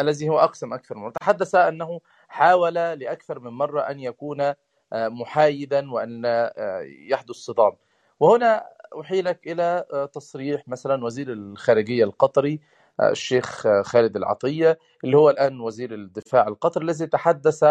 الذي 0.00 0.28
هو 0.28 0.38
أقسم 0.38 0.72
أكثر 0.72 0.98
مرة. 0.98 1.12
تحدث 1.20 1.54
أنه 1.54 2.00
حاول 2.28 2.74
لأكثر 2.74 3.40
من 3.40 3.50
مرة 3.50 3.80
أن 3.80 4.00
يكون 4.00 4.40
آه، 4.40 5.08
محايدا 5.08 5.92
وأن 5.92 6.22
آه، 6.26 6.80
يحدث 6.80 7.34
صدام. 7.34 7.72
وهنا 8.20 8.66
أحيلك 9.00 9.46
إلى 9.46 9.84
آه، 9.92 10.06
تصريح 10.06 10.68
مثلا 10.68 11.04
وزير 11.04 11.32
الخارجية 11.32 12.04
القطري 12.04 12.60
الشيخ 13.00 13.68
خالد 13.82 14.16
العطية 14.16 14.78
اللي 15.04 15.16
هو 15.16 15.30
الآن 15.30 15.60
وزير 15.60 15.94
الدفاع 15.94 16.48
القطري 16.48 16.84
الذي 16.84 17.06
تحدث 17.06 17.64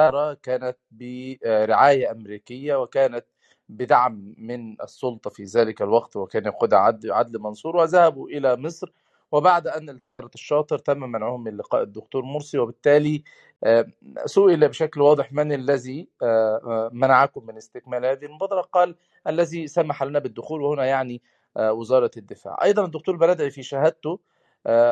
كانت 0.44 0.77
برعاية 0.92 2.12
أمريكية 2.12 2.75
وكانت 2.82 3.25
بدعم 3.70 4.36
من 4.38 4.82
السلطة 4.82 5.30
في 5.30 5.44
ذلك 5.44 5.82
الوقت 5.82 6.15
وكان 6.15 6.46
يقودها 6.46 6.80
عدل 7.06 7.39
منصور 7.39 7.75
وذهبوا 7.75 8.30
إلى 8.30 8.56
مصر. 8.56 8.92
وبعد 9.34 9.68
أن 9.68 10.00
الشاطر 10.36 10.77
تم 10.77 11.00
منعهم 11.00 11.44
من 11.44 11.58
لقاء 11.58 11.84
الدكتور 11.84 12.24
مرسي 12.24 12.58
وبالتالي 12.58 13.24
آه، 13.63 13.86
سئل 14.25 14.68
بشكل 14.68 15.01
واضح 15.01 15.34
من 15.34 15.53
الذي 15.53 16.08
آه، 16.22 16.62
آه، 16.65 16.89
منعكم 16.94 17.46
من 17.46 17.58
استكمال 17.58 18.06
هذه 18.06 18.25
المبادرة؟ 18.25 18.62
قال 18.62 18.96
الذي 19.27 19.68
سمح 19.68 20.03
لنا 20.03 20.20
بالدخول 20.20 20.62
وهنا 20.62 20.86
يعني 20.86 21.22
وزارة 21.60 22.12
الدفاع. 22.18 22.58
أيضا 22.63 22.86
الدكتور 22.86 23.15
بلدعي 23.15 23.51
في 23.51 23.63
شهادته 23.63 24.20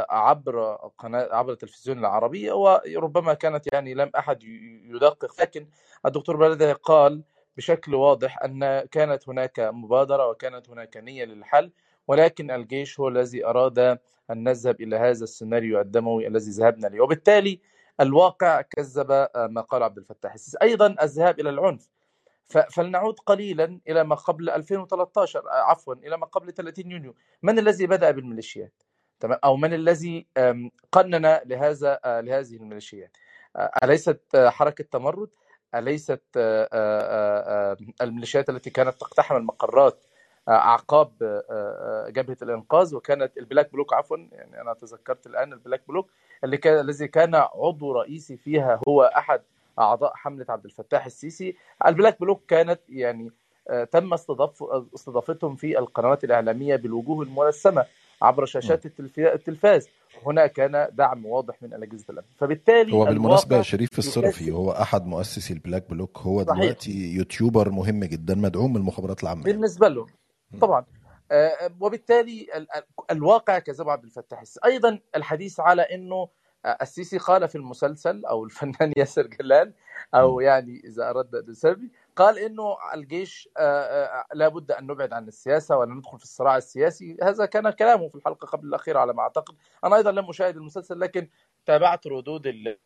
عبر 0.09 0.75
قناة 0.97 1.35
عبر 1.35 1.51
التلفزيون 1.51 1.99
العربي 1.99 2.51
وربما 2.51 3.33
كانت 3.33 3.73
يعني 3.73 3.93
لم 3.93 4.11
أحد 4.17 4.43
ي- 4.43 4.81
يدقق. 4.85 5.41
لكن 5.41 5.67
الدكتور 6.05 6.35
بلدعي 6.37 6.73
قال 6.73 7.23
بشكل 7.57 7.95
واضح 7.95 8.43
أن 8.43 8.79
كانت 8.81 9.29
هناك 9.29 9.59
مبادرة 9.59 10.27
وكانت 10.29 10.69
هناك 10.69 10.97
نية 10.97 11.25
للحل 11.25 11.71
ولكن 12.07 12.51
الجيش 12.51 12.99
هو 12.99 13.07
الذي 13.07 13.45
أراد 13.45 13.79
أن 13.79 14.43
نذهب 14.43 14.81
إلى 14.81 14.95
هذا 14.95 15.23
السيناريو 15.23 15.79
الدموي 15.81 16.27
الذي 16.27 16.51
ذهبنا 16.51 16.87
إليه. 16.87 17.01
وبالتالي 17.01 17.59
الواقع 18.01 18.61
كذب 18.61 19.11
آه، 19.11 19.47
ما 19.51 19.61
قال 19.61 19.83
عبد 19.83 19.97
الفتاح 19.97 20.33
السيسي. 20.33 20.57
أيضا 20.61 20.95
الذهاب 21.01 21.39
إلى 21.39 21.49
العنف. 21.49 21.89
فلنعود 22.71 23.19
قليلا 23.19 23.79
إلى 23.89 24.03
ما 24.03 24.15
قبل 24.15 24.49
2013 24.49 25.39
آه، 25.49 25.53
عفوا 25.53 25.93
إلى 25.93 26.17
ما 26.17 26.25
قبل 26.25 26.53
30 26.53 26.91
يونيو. 26.91 27.15
من 27.43 27.59
الذي 27.59 27.87
بدأ 27.87 28.11
بالميليشيات؟ 28.11 28.73
تمام؟ 29.21 29.39
أو 29.43 29.55
من 29.57 29.73
الذي 29.73 30.25
قنن 30.91 31.39
لهذا 31.45 31.99
آه، 32.05 32.21
لهذه 32.21 32.55
الميليشيات. 32.55 33.17
آه، 33.55 33.71
أليست 33.83 34.21
آه، 34.35 34.49
حركة 34.49 34.83
تمرد؟ 34.83 35.29
آه، 35.75 37.77
الميليشيات 38.01 38.49
التي 38.49 38.69
كانت 38.69 39.01
تقتحم 39.01 39.35
المقرات 39.35 40.03
أعقاب 40.49 41.11
آه، 41.21 42.05
جبهة 42.09 42.37
الإنقاذ؟ 42.41 42.95
وكانت 42.95 43.37
ال 43.37 43.43
Black 43.43 43.71
Bloc 43.73 43.93
عفوا 43.93 44.17
يعني 44.31 44.61
أنا 44.61 44.73
تذكرت 44.73 45.27
الآن 45.27 45.53
ال 45.53 45.58
Black 45.58 45.81
Bloc 45.87 46.09
اللي 46.43 46.57
كان 46.57 46.79
الذي 46.79 47.07
كان 47.07 47.35
عضو 47.35 47.91
رئيسي 47.91 48.37
فيها 48.37 48.79
هو 48.87 49.03
أحد 49.03 49.41
أعضاء 49.79 50.13
حملة 50.15 50.45
عبد 50.49 50.65
الفتاح 50.65 51.05
السيسي. 51.05 51.55
ال 51.87 51.93
Black 51.93 52.19
Bloc 52.19 52.43
كانت 52.47 52.79
يعني 52.89 53.31
تم 53.91 54.13
استضاف 54.13 54.63
استضافتهم 54.95 55.55
في 55.55 55.79
القنوات 55.79 56.23
الإعلامية 56.23 56.75
بالوجوه 56.75 57.23
المرسمة. 57.23 57.85
عبر 58.21 58.45
شاشات 58.45 58.85
التلفاز. 59.19 59.87
هنا 60.25 60.47
كان 60.47 60.87
دعم 60.93 61.25
واضح 61.25 61.63
من 61.63 61.73
أجهزة 61.73 62.05
الأمن. 62.09 62.27
فبالتالي 62.37 62.93
هو 62.93 63.05
بالمناسبة 63.05 63.47
الواقع 63.49 63.61
شريف 63.61 63.89
الصرفي 63.97 64.51
هو 64.51 64.71
أحد 64.71 65.05
مؤسسي 65.05 65.53
ال 65.53 65.59
Black 65.59 65.89
Bloc 65.89 66.17
هو 66.17 66.43
صحيح. 66.43 66.59
دلوقتي 66.61 66.91
YouTuber 67.15 67.69
مهم 67.69 68.03
جدا 68.03 68.35
مدعوم 68.35 68.69
من 68.73 68.77
المخابرات 68.77 69.23
العامة. 69.23 69.41
يعني 69.41 69.53
بالنسبة 69.53 69.87
له. 69.87 70.07
طبعا. 70.61 70.85
آه، 71.31 71.71
وبالتالي 71.79 72.47
ال- 72.55 72.67
ال- 72.75 72.83
الواقع 73.11 73.59
كذب 73.59 73.89
عبد 73.89 74.03
الفتاح. 74.03 74.43
أيضا 74.65 74.99
الحديث 75.15 75.59
على 75.59 75.81
إنه 75.81 76.27
آه، 76.65 76.77
السيسي 76.81 77.17
قال 77.17 77.47
في 77.47 77.55
المسلسل 77.55 78.25
أو 78.25 78.43
الفنان 78.43 78.93
ياسر 78.97 79.27
جلال. 79.27 79.73
أو 80.15 80.39
يعني 80.39 80.81
إذا 80.85 81.09
اردنا 81.09 81.43
نسمي 81.49 81.89
قال 82.15 82.39
إنه 82.39 82.77
الجيش 82.93 83.49
آه، 83.57 83.61
آه، 83.61 84.25
لابد 84.33 84.71
أن 84.71 84.87
نبعد 84.87 85.13
عن 85.13 85.27
السياسة 85.27 85.77
ولا 85.77 85.93
ندخل 85.93 86.17
في 86.17 86.23
الصراع 86.23 86.57
السياسي. 86.57 87.17
هذا 87.23 87.45
كان 87.45 87.69
كلامه 87.69 88.07
في 88.07 88.15
الحلقة 88.15 88.45
قبل 88.45 88.67
الأخيرة 88.67 88.99
على 88.99 89.13
ما 89.13 89.21
أعتقد. 89.21 89.55
أنا 89.83 89.95
أيضا 89.95 90.11
لم 90.11 90.29
أشاهد 90.29 90.55
المسلسل 90.57 90.99
لكن 90.99 91.29
تابعت 91.65 92.07
ردود 92.07 92.47
ال- 92.47 92.79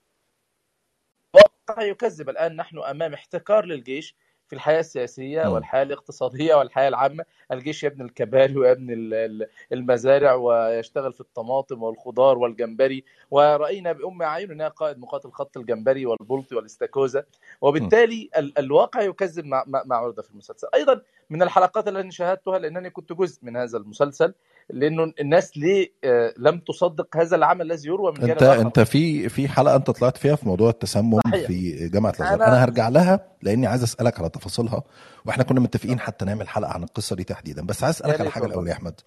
يكذب 1.79 2.29
الآن. 2.29 2.55
نحن 2.55 2.79
أمام 2.79 3.13
احتكار 3.13 3.65
للجيش. 3.65 4.15
في 4.47 4.53
الحياة 4.55 4.79
السياسية 4.79 5.43
م. 5.43 5.51
والحياة 5.51 5.83
الاقتصادية 5.83 6.55
والحياة 6.55 6.87
العامة 6.87 7.25
الجيش 7.51 7.83
يبني 7.83 8.03
الكباري 8.03 8.57
ويبني 8.57 8.93
ال- 8.93 9.13
ال- 9.13 9.47
المزارع 9.73 10.33
ويشتغل 10.33 11.13
في 11.13 11.21
الطماطم 11.21 11.83
والخضار 11.83 12.37
والجمبري 12.37 13.03
ورأينا 13.31 13.91
بأم 13.91 14.21
أعيننا 14.21 14.67
قائد 14.67 14.97
مقاتل 14.99 15.31
خط 15.31 15.57
الجمبري 15.57 16.05
والبلطي 16.05 16.55
والاستاكوزا. 16.55 17.23
وبالتالي 17.61 18.29
ال- 18.37 18.57
الواقع 18.59 19.01
يكذب 19.01 19.45
ما 19.45 19.63
ما 19.67 19.83
ما 19.85 19.95
عرض 19.95 20.21
في 20.21 20.31
المسلسل 20.31 20.67
أيضا 20.75 21.01
من 21.29 21.41
الحلقات 21.43 21.87
التي 21.87 22.11
شاهدتها 22.11 22.59
لأنني 22.59 22.89
كنت 22.89 23.13
جزء 23.13 23.39
من 23.45 23.57
هذا 23.57 23.77
المسلسل 23.77 24.33
لأنه 24.69 25.13
الناس 25.19 25.57
ليه 25.57 25.93
آه، 26.03 26.33
لم 26.37 26.59
تصدق 26.59 27.17
هذا 27.17 27.35
العمل 27.35 27.71
الذي 27.71 27.87
يروى 27.87 28.11
من 28.11 28.29
أنت 28.29 28.43
جانب 28.43 28.59
أنت 28.65 28.79
في 28.79 29.29
في 29.29 29.47
حلقة 29.47 29.75
أنت 29.75 29.89
طلعت 29.91 30.17
فيها 30.17 30.35
في 30.35 30.47
موضوع 30.47 30.69
التسمم 30.69 31.19
صحيح. 31.25 31.47
في 31.47 31.89
جامعة 31.89 32.09
الأزهر. 32.09 32.33
أنا 32.33 32.47
أنا 32.47 32.63
هرجع 32.63 32.89
لها 32.89 33.19
لأني 33.41 33.67
عايز 33.67 33.83
أسألك 33.83 34.19
على 34.19 34.29
تفاصيلها 34.29 34.83
وإحنا 35.25 35.43
كنا 35.43 35.59
متفقين 35.59 35.99
حتى 35.99 36.25
نعمل 36.25 36.49
حلقة 36.49 36.71
عن 36.71 36.83
القصة 36.83 37.15
دي 37.15 37.23
تحديدا. 37.23 37.65
بس 37.65 37.83
عايز 37.83 37.95
أسألك 37.95 38.21
على 38.21 38.31
حاجة 38.31 38.45
الأول 38.45 38.67
يا 38.67 38.73
أحمد. 38.73 38.99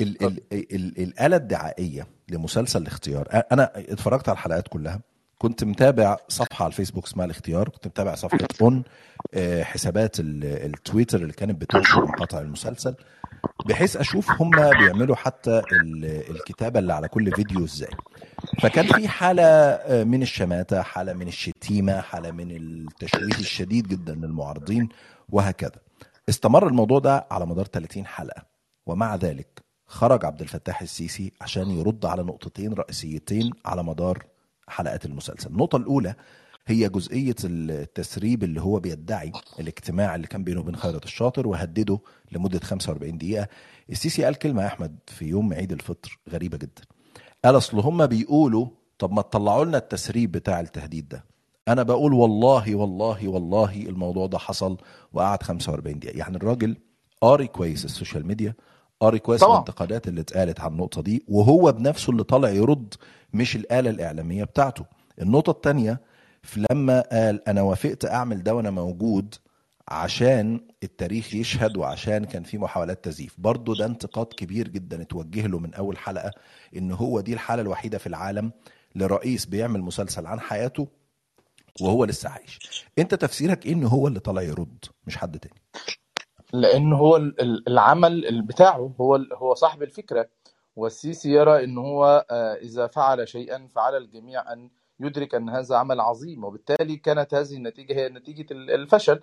ال 0.00 0.22
ال 0.22 0.40
ال 0.52 1.02
الآلة 1.02 1.36
الدعائية 1.36 2.06
لمسلسل 2.28 2.82
الاختيار 2.82 3.28
أنا 3.52 3.72
اتفرجت 3.76 4.28
على 4.28 4.36
الحلقات 4.36 4.68
كلها. 4.68 5.00
كنت 5.38 5.64
متابع 5.64 6.16
صفحة 6.28 6.62
على 6.64 6.70
الفيسبوك 6.70 7.06
اسمها 7.06 7.24
الاختيار 7.24 7.68
كنت 7.68 7.86
متابع 7.86 8.14
صفحة 8.14 8.38
on 8.62 8.84
آه، 9.34 9.62
حسابات 9.62 10.20
ال- 10.20 10.44
التويتر 10.44 11.22
اللي 11.22 11.32
كانت 11.32 11.60
بتنشر 11.60 12.02
مقاطع 12.06 12.38
المسلسل 12.38 12.94
بحيث 13.66 13.96
أشوف 13.96 14.30
هم 14.42 14.50
بيعملوا 14.50 15.16
حتى 15.16 15.62
ال- 15.72 16.30
الكتابة 16.30 16.78
اللي 16.80 16.92
على 16.92 17.08
كل 17.08 17.32
فيديو 17.32 17.64
إزاي. 17.64 17.90
فكان 18.62 18.86
في 18.86 19.08
حالة 19.08 19.42
آه، 19.42 20.04
من 20.04 20.22
الشماتة 20.22 20.82
حالة 20.82 21.12
من 21.12 21.28
الشتيمة 21.28 22.00
حالة 22.00 22.30
من 22.30 22.50
التشويه 22.50 23.24
الشديد 23.40 23.88
جدا 23.88 24.14
للمعارضين 24.14 24.88
وهكذا. 25.28 25.80
استمر 26.28 26.66
الموضوع 26.68 26.98
ده 26.98 27.26
على 27.30 27.46
مدار 27.46 27.64
30 27.66 28.06
حلقة 28.06 28.42
ومع 28.86 29.16
ذلك 29.16 29.62
خرج 29.86 30.24
عبد 30.24 30.40
الفتاح 30.40 30.82
السيسي 30.82 31.32
عشان 31.40 31.70
يرد 31.70 32.06
على 32.06 32.22
نقطتين 32.22 32.72
رئيسيتين 32.72 33.50
على 33.64 33.82
مدار 33.82 34.24
حلقات 34.68 35.04
المسلسل. 35.06 35.50
النقطة 35.50 35.76
الأولى 35.76 36.14
هي 36.66 36.88
جزئية 36.88 37.34
التسريب 37.44 38.44
اللي 38.44 38.60
هو 38.60 38.80
بيدعي 38.80 39.32
الاجتماع 39.60 40.14
اللي 40.14 40.26
كان 40.26 40.44
بينه 40.44 40.60
وبين 40.60 40.76
خيرت 40.76 41.04
الشاطر 41.04 41.48
وهدده 41.48 41.98
لمدة 42.32 42.60
45 42.60 43.18
دقيقة. 43.18 43.48
السيسي 43.90 44.24
قال 44.24 44.34
كلمة 44.34 44.62
يا 44.62 44.66
أحمد 44.66 44.98
في 45.06 45.24
يوم 45.24 45.52
عيد 45.54 45.72
الفطر 45.72 46.18
غريبة 46.30 46.58
جدا. 46.58 46.82
قال 47.44 47.56
أصل 47.56 47.78
هم 47.78 48.06
بيقولوا 48.06 48.66
طب 48.98 49.12
ما 49.12 49.22
تطلعوا 49.22 49.64
لنا 49.64 49.78
التسريب 49.78 50.32
بتاع 50.32 50.60
التهديد 50.60 51.08
ده. 51.08 51.24
أنا 51.68 51.82
بقول 51.82 52.12
والله 52.12 52.74
والله 52.74 53.28
والله 53.28 53.74
الموضوع 53.74 54.26
ده 54.26 54.38
حصل 54.38 54.76
وقعد 55.12 55.42
45 55.42 55.98
دقيقة. 55.98 56.18
يعني 56.18 56.36
الراجل 56.36 56.76
قاري 57.20 57.46
كويس 57.46 57.84
السوشيال 57.84 58.26
ميديا 58.26 58.54
قاري 59.00 59.18
كويس 59.18 59.40
طبعا. 59.40 59.52
الانتقادات 59.54 60.08
اللي 60.08 60.20
اتقالت 60.20 60.60
عن 60.60 60.72
النقطة 60.72 61.02
دي 61.02 61.24
وهو 61.28 61.72
بنفسه 61.72 62.10
اللي 62.10 62.24
طالع 62.24 62.48
يرد 62.50 62.94
مش 63.32 63.56
الآلة 63.56 63.90
الإعلامية 63.90 64.44
بتاعته. 64.44 64.84
النقطة 65.20 65.50
التانية 65.50 66.00
في 66.42 66.66
لما 66.70 67.00
قال 67.12 67.48
أنا 67.48 67.62
وافقت 67.62 68.04
أعمل 68.04 68.42
ده 68.42 68.54
وأنا 68.54 68.70
موجود 68.70 69.34
عشان 69.88 70.60
التاريخ 70.82 71.34
يشهد 71.34 71.76
وعشان 71.76 72.24
كان 72.24 72.42
في 72.42 72.58
محاولات 72.58 73.04
تزييف. 73.04 73.34
برضه 73.38 73.74
ده 73.76 73.86
انتقاد 73.86 74.26
كبير 74.26 74.68
جدا 74.68 75.02
اتوجه 75.02 75.46
له 75.46 75.58
من 75.58 75.74
أول 75.74 75.98
حلقة 75.98 76.30
إن 76.76 76.92
هو 76.92 77.20
دي 77.20 77.32
الحالة 77.32 77.62
الوحيدة 77.62 77.98
في 77.98 78.06
العالم 78.06 78.52
لرئيس 78.94 79.46
بيعمل 79.46 79.80
مسلسل 79.82 80.26
عن 80.26 80.40
حياته 80.40 80.88
وهو 81.80 82.04
لسه 82.04 82.28
عايش. 82.30 82.84
أنت 82.98 83.14
تفسيرك 83.14 83.66
إيه 83.66 83.72
إن 83.72 83.84
هو 83.84 84.08
اللي 84.08 84.20
طالع 84.20 84.42
يرد 84.42 84.84
مش 85.06 85.16
حد 85.16 85.38
تاني؟ 85.38 85.60
لأن 86.52 86.92
هو 86.92 87.16
ال- 87.16 87.40
ال- 87.40 87.68
العمل 87.68 88.26
ال- 88.26 88.42
بتاعه 88.42 88.94
هو 89.00 89.16
هو 89.16 89.54
صاحب 89.54 89.82
الفكرة. 89.82 90.28
والسيسي 90.76 91.30
يرى 91.32 91.64
إن 91.64 91.78
هو 91.78 92.26
آه، 92.30 92.54
إذا 92.54 92.86
فعل 92.86 93.28
شيئا 93.28 93.66
فعلى 93.68 93.96
الجميع 93.96 94.52
أن 94.52 94.70
يدرك 95.00 95.34
أن 95.34 95.48
هذا 95.50 95.76
عمل 95.76 96.00
عظيم. 96.00 96.44
وبالتالي 96.44 96.96
كانت 96.96 97.34
هذه 97.34 97.56
النتيجة 97.56 97.94
هي 97.94 98.08
نتيجة 98.08 98.46
ال- 98.52 98.70
الفشل. 98.70 99.22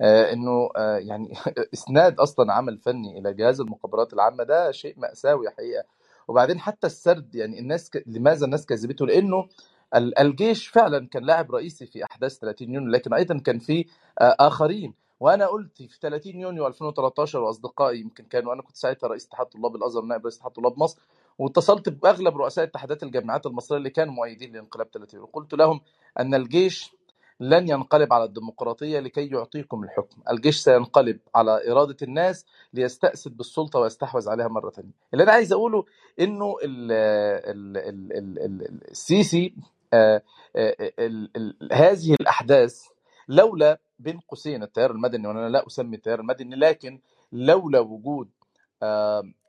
آه، 0.00 0.32
إنه 0.32 0.70
آه، 0.76 0.96
يعني 0.98 1.34
إسناد 1.74 2.20
أصلا 2.20 2.52
عمل 2.52 2.78
فني 2.78 3.18
إلى 3.18 3.34
جهاز 3.34 3.60
المخابرات 3.60 4.12
العامة 4.14 4.44
ده 4.44 4.72
شيء 4.72 4.94
مأساوي 5.00 5.50
حقيقة. 5.50 5.84
وبعدين 6.28 6.60
حتى 6.60 6.86
السرد 6.86 7.34
يعني 7.34 7.58
الناس 7.60 7.90
ك... 7.90 8.04
لماذا 8.06 8.44
الناس 8.46 8.66
كذبته؟ 8.66 9.06
لأنه 9.06 9.48
ال- 9.96 10.18
الجيش 10.18 10.68
فعلا 10.68 11.08
كان 11.08 11.24
لاعب 11.24 11.52
رئيسي 11.52 11.86
في 11.86 12.04
أحداث 12.04 12.38
30 12.38 12.74
يونيو 12.74 12.90
لكن 12.90 13.14
أيضا 13.14 13.38
كان 13.38 13.58
في 13.58 13.86
آخرين. 14.20 14.94
وأنا 15.22 15.46
قلت 15.46 15.82
في 15.82 15.98
30 16.00 16.40
يونيو 16.40 16.66
2013 16.66 17.40
وأصدقائي 17.42 18.00
يمكن 18.00 18.24
كانوا 18.24 18.52
أنا 18.54 18.62
كنت 18.62 18.76
ساعتها 18.76 19.06
رئيس 19.08 19.26
اتحاد 19.26 19.46
طلاب 19.46 19.76
الأزهر 19.76 20.02
نائب 20.04 20.22
رئيس 20.22 20.36
اتحاد 20.36 20.52
طلاب 20.52 20.78
مصر 20.78 20.98
واتصلت 21.38 21.88
بأغلب 21.88 22.36
رؤساء 22.36 22.64
اتحادات 22.64 23.02
الجامعات 23.02 23.46
المصرية 23.46 23.78
اللي 23.78 23.90
كانوا 23.90 24.14
مؤيدين 24.14 24.52
لانقلاب 24.52 24.86
30 24.92 25.08
يونيو 25.20 25.30
قلت 25.32 25.54
لهم 25.54 25.80
أن 26.20 26.34
الجيش 26.34 26.92
لن 27.40 27.68
ينقلب 27.68 28.12
على 28.12 28.24
الديمقراطية 28.24 29.00
لكي 29.00 29.26
يعطيكم 29.26 29.84
الحكم، 29.84 30.16
الجيش 30.30 30.56
سينقلب 30.60 31.18
على 31.34 31.70
إرادة 31.72 31.96
الناس 32.02 32.46
ليستأسد 32.74 33.36
بالسلطة 33.36 33.78
ويستحوذ 33.78 34.28
عليها 34.28 34.48
مرة 34.48 34.70
ثانية. 34.70 34.90
اللي 35.12 35.24
أنا 35.24 35.32
عايز 35.32 35.52
أقوله 35.52 35.84
إنه 36.20 36.56
ال 36.64 36.92
ال 36.92 37.76
ال 37.76 38.12
ال 38.12 38.38
ال 38.62 38.90
السيسي 38.90 39.54
ال- 39.94 41.30
ال- 41.36 41.68
هذه 41.72 42.14
الأحداث 42.20 42.84
لولا 43.28 43.78
بين 43.98 44.20
قوسين 44.20 44.62
التيار 44.62 44.90
المدني 44.90 45.26
وأنا 45.26 45.48
لا 45.48 45.66
أسمي 45.66 45.96
التيار 45.96 46.20
المدني 46.20 46.56
لكن 46.56 47.00
لولا 47.32 47.80
وجود 47.80 48.30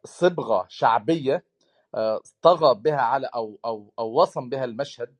صبغة 0.06 0.66
شعبية 0.70 1.44
آه، 1.96 2.22
طغى 2.42 2.76
بها 2.76 3.02
على 3.02 3.28
أو 3.36 3.60
أو 3.66 3.94
أو 4.00 4.22
وصم 4.22 4.50
بها 4.50 4.66
المشهد 4.66 5.16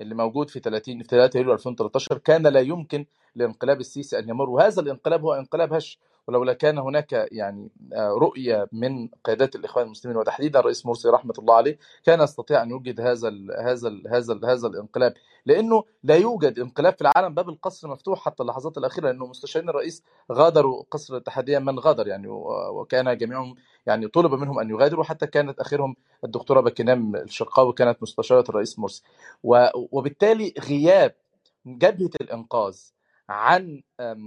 اللي 0.00 0.14
موجود 0.14 0.50
في 0.50 0.60
30 0.60 1.02
في 1.02 1.08
3 1.08 1.36
يوليو 1.38 1.52
2013 1.54 2.18
كان 2.18 2.46
لا 2.46 2.60
يمكن 2.60 3.06
لانقلاب 3.34 3.80
السيسي 3.80 4.18
أن 4.18 4.28
يمر. 4.28 4.50
وهذا 4.50 4.82
الانقلاب 4.82 5.22
هو 5.22 5.34
انقلاب 5.34 5.72
هش. 5.74 5.98
ولولا 6.28 6.52
كان 6.52 6.78
هناك 6.78 7.28
يعني 7.32 7.70
آه، 7.92 8.08
رؤية 8.08 8.68
من 8.72 9.08
قيادات 9.24 9.56
الإخوان 9.56 9.86
المسلمين 9.86 10.16
وتحديدا 10.16 10.60
الرئيس 10.60 10.86
مرسي 10.86 11.08
رحمة 11.08 11.34
الله 11.38 11.54
عليه 11.54 11.78
كان 12.04 12.20
يستطيع 12.20 12.62
أن 12.62 12.70
يوجد 12.70 13.00
هذا 13.00 13.28
ال 13.28 13.50
هذا 13.60 13.88
ال 13.88 14.08
هذا 14.08 14.32
ال 14.32 14.44
هذا 14.46 14.66
الانقلاب. 14.68 15.14
لأنه 15.46 15.84
لا 16.04 16.16
يوجد 16.16 16.58
انقلاب 16.58 16.94
في 16.94 17.00
العالم 17.00 17.34
باب 17.34 17.48
القصر 17.48 17.88
مفتوح 17.88 18.24
حتى 18.24 18.42
اللحظات 18.42 18.78
الأخيرة 18.78 19.06
لأنه 19.06 19.26
مستشارين 19.26 19.68
الرئيس 19.68 20.02
غادروا 20.32 20.82
قصر 20.90 21.14
الاتحادية 21.14 21.58
من 21.58 21.78
غادر 21.78 22.08
يعني 22.08 22.28
وكان 22.28 23.16
جميعهم 23.16 23.54
يعني 23.86 24.08
طلب 24.08 24.34
منهم 24.34 24.58
أن 24.58 24.70
يغادروا 24.70 25.04
حتى 25.04 25.26
كانت 25.26 25.60
اخرهم 25.60 25.96
الدكتورة 26.24 26.60
بكنام 26.60 27.16
الشرقاوي 27.16 27.72
كانت 27.72 28.02
مستشارة 28.02 28.44
الرئيس 28.48 28.78
مرسي. 28.78 29.02
وبالتالي 29.74 30.54
غياب 30.68 31.14
جبهة 31.66 32.10
الإنقاذ 32.20 32.78
عن 33.28 33.82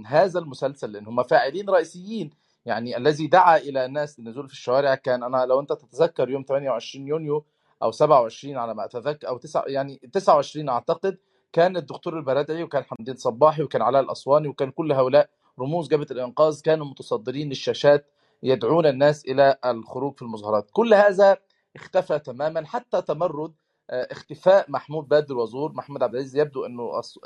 هذا 0.06 0.38
المسلسل 0.38 0.92
لأن 0.92 1.06
هم 1.06 1.22
فاعلين 1.22 1.70
رئيسيين. 1.70 2.30
يعني 2.66 2.96
الذي 2.96 3.26
دعا 3.26 3.56
إلى 3.56 3.84
الناس 3.84 4.20
للنزول 4.20 4.46
في 4.48 4.52
الشوارع 4.54 4.94
كان 4.94 5.22
أنا 5.22 5.46
لو 5.46 5.60
أنت 5.60 5.72
تتذكر 5.72 6.30
يوم 6.30 6.44
28 6.48 7.08
يونيو 7.08 7.44
أو 7.82 7.90
27 7.90 8.56
على 8.56 8.74
ما 8.74 8.84
اتذكر 8.84 9.28
أو 9.28 9.38
9 9.38 9.64
يعني 9.66 10.00
29 10.12 10.68
أعتقد 10.68 11.18
كان 11.52 11.76
الدكتور 11.76 12.16
البرادعي 12.18 12.62
وكان 12.62 12.84
حمدين 12.84 13.16
صباحي 13.16 13.62
وكان 13.62 13.82
علاء 13.82 14.02
الأسواني 14.02 14.48
وكان 14.48 14.70
كل 14.70 14.92
هؤلاء 14.92 15.30
رموز 15.60 15.88
جبهة 15.88 16.06
الإنقاذ 16.10 16.60
كانوا 16.60 16.86
متصدرين 16.86 17.48
للشاشات 17.48 18.10
يدعون 18.42 18.86
الناس 18.86 19.24
إلى 19.24 19.56
الخروج 19.64 20.16
في 20.16 20.22
المظاهرات. 20.22 20.70
كل 20.72 20.94
هذا 20.94 21.36
اختفى 21.76 22.18
تماما 22.18 22.66
حتى 22.66 23.02
تمرد 23.02 23.52
اختفاء 23.92 24.70
محمود 24.70 25.08
بدر 25.08 25.36
وظهور 25.38 25.72
محمد 25.72 26.02
عبد 26.02 26.14
العزيز 26.14 26.36
يبدو 26.36 26.66
إنه 26.66 26.98
الس- 26.98 27.18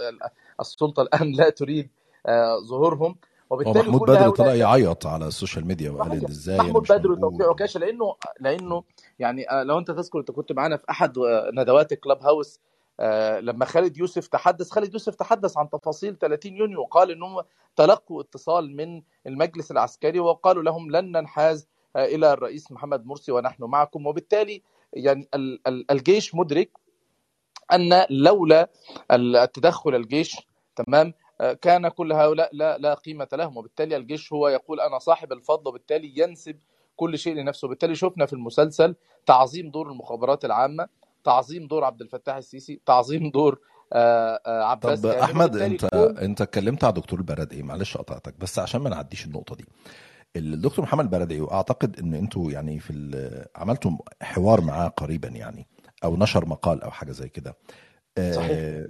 السلطة 0.61 1.03
الآن 1.03 1.33
لا 1.33 1.51
تريد 1.51 1.91
آه، 2.27 2.59
ظهورهم. 2.69 3.11
هو 3.53 3.57
وبالتالي 3.57 3.79
محمود 3.79 4.03
بدر 4.11 4.31
طلع 4.31 4.55
يعيط 4.55 5.07
على 5.07 5.27
ال 5.27 5.32
social 5.32 5.67
media 5.67 5.91
وقال 5.91 6.13
ان 6.13 6.25
إزاي؟ 6.25 6.59
محمود 6.59 6.83
بدر 6.93 7.17
موجود. 7.17 7.43
عكاشه 7.43 7.81
لأنه 7.81 8.15
لأنه 8.41 8.83
يعني 9.19 9.51
آه، 9.51 9.63
لو 9.63 9.79
أنت 9.79 9.91
تذكر 9.91 10.19
انت 10.21 10.31
كنت 10.31 10.53
معانا 10.53 10.77
في 10.77 10.85
أحد 10.91 11.19
آه، 11.19 11.51
ندوات 11.55 11.95
Clubhouse 11.95 12.61
لما 13.41 13.65
خالد 13.65 13.97
يوسف 13.97 14.27
تحدث 14.27 14.71
خالد 14.71 14.93
يوسف 14.93 15.15
تحدث 15.15 15.59
عن 15.59 15.71
تفاصيل 15.71 16.19
30 16.19 16.57
يونيو 16.57 16.81
وقال 16.81 17.11
انهم 17.11 17.43
تلقوا 17.77 18.21
اتصال 18.23 18.77
من 18.77 19.03
المجلس 19.27 19.71
العسكري 19.71 20.21
وقالوا 20.21 20.63
لهم 20.63 20.91
لن 20.91 21.13
ننحاز 21.17 21.69
إلى 21.97 22.33
الرئيس 22.33 22.73
محمد 22.73 23.07
مرسي 23.07 23.33
ونحن 23.33 23.65
معكم. 23.65 24.07
وبالتالي 24.07 24.63
يعني 24.93 25.29
ال- 25.35 25.61
ال- 25.69 25.91
الجيش 25.91 26.35
مدرك 26.35 26.71
أن 27.73 28.07
لولا 28.11 28.69
التدخل 29.13 29.95
الجيش 29.95 30.37
تمام 30.77 31.15
آه، 31.41 31.53
كان 31.53 31.89
كل 31.89 32.13
هؤلاء 32.13 32.51
لا 32.53 32.79
لا 32.79 32.95
قيمة 32.95 33.29
لهم. 33.33 33.57
وبالتالي 33.57 33.97
الجيش 33.97 34.33
هو 34.33 34.49
يقول 34.49 34.81
أنا 34.81 34.99
صاحب 34.99 35.33
الفضل 35.33 35.69
وبالتالي 35.69 36.13
ينسب 36.17 36.59
كل 36.97 37.19
شيء 37.19 37.35
لنفسه. 37.35 37.67
وبالتالي 37.67 37.95
شفنا 37.95 38.27
في 38.27 38.33
المسلسل 38.33 38.95
تعظيم 39.27 39.71
دور 39.71 39.91
المخابرات 39.91 40.45
العامة 40.45 40.89
تعظيم 41.25 41.67
دور 41.67 41.85
عبد 41.85 42.01
الفتاح 42.01 42.37
السيسي 42.37 42.81
تعظيم 42.87 43.31
دور 43.31 43.61
آه، 43.93 44.41
آه، 44.47 44.63
عباس 44.65 45.01
طب 45.01 45.11
كامل 45.11 45.23
أحمد 45.23 45.57
أنت 45.57 45.85
أنت 45.95 46.41
اتكلمت 46.41 46.85
على 46.85 46.93
دكتور 46.93 47.19
البرادعي 47.19 47.63
معلش 47.63 47.97
قطعتك 47.97 48.35
بس 48.39 48.59
عشان 48.59 48.81
ما 48.81 48.91
نعديش 48.91 49.27
النقطة 49.27 49.57
دي. 49.57 49.65
الدكتور 50.39 50.85
محمد 50.85 51.05
البرادعي 51.05 51.41
وأعتقد 51.41 51.99
إن 51.99 52.15
أنتوا 52.15 52.51
يعني 52.51 52.81
في 52.81 53.47
عملتوا 53.57 53.91
حوار 54.23 54.61
معاه 54.61 54.89
قريبا 54.89 55.29
يعني 55.29 55.67
أو 56.05 56.17
نشر 56.17 56.47
مقال 56.47 56.83
أو 56.83 56.91
حاجة 56.91 57.13
زي 57.13 57.29
كده. 57.29 57.57
صحيح. 58.19 58.51
آه، 58.53 58.89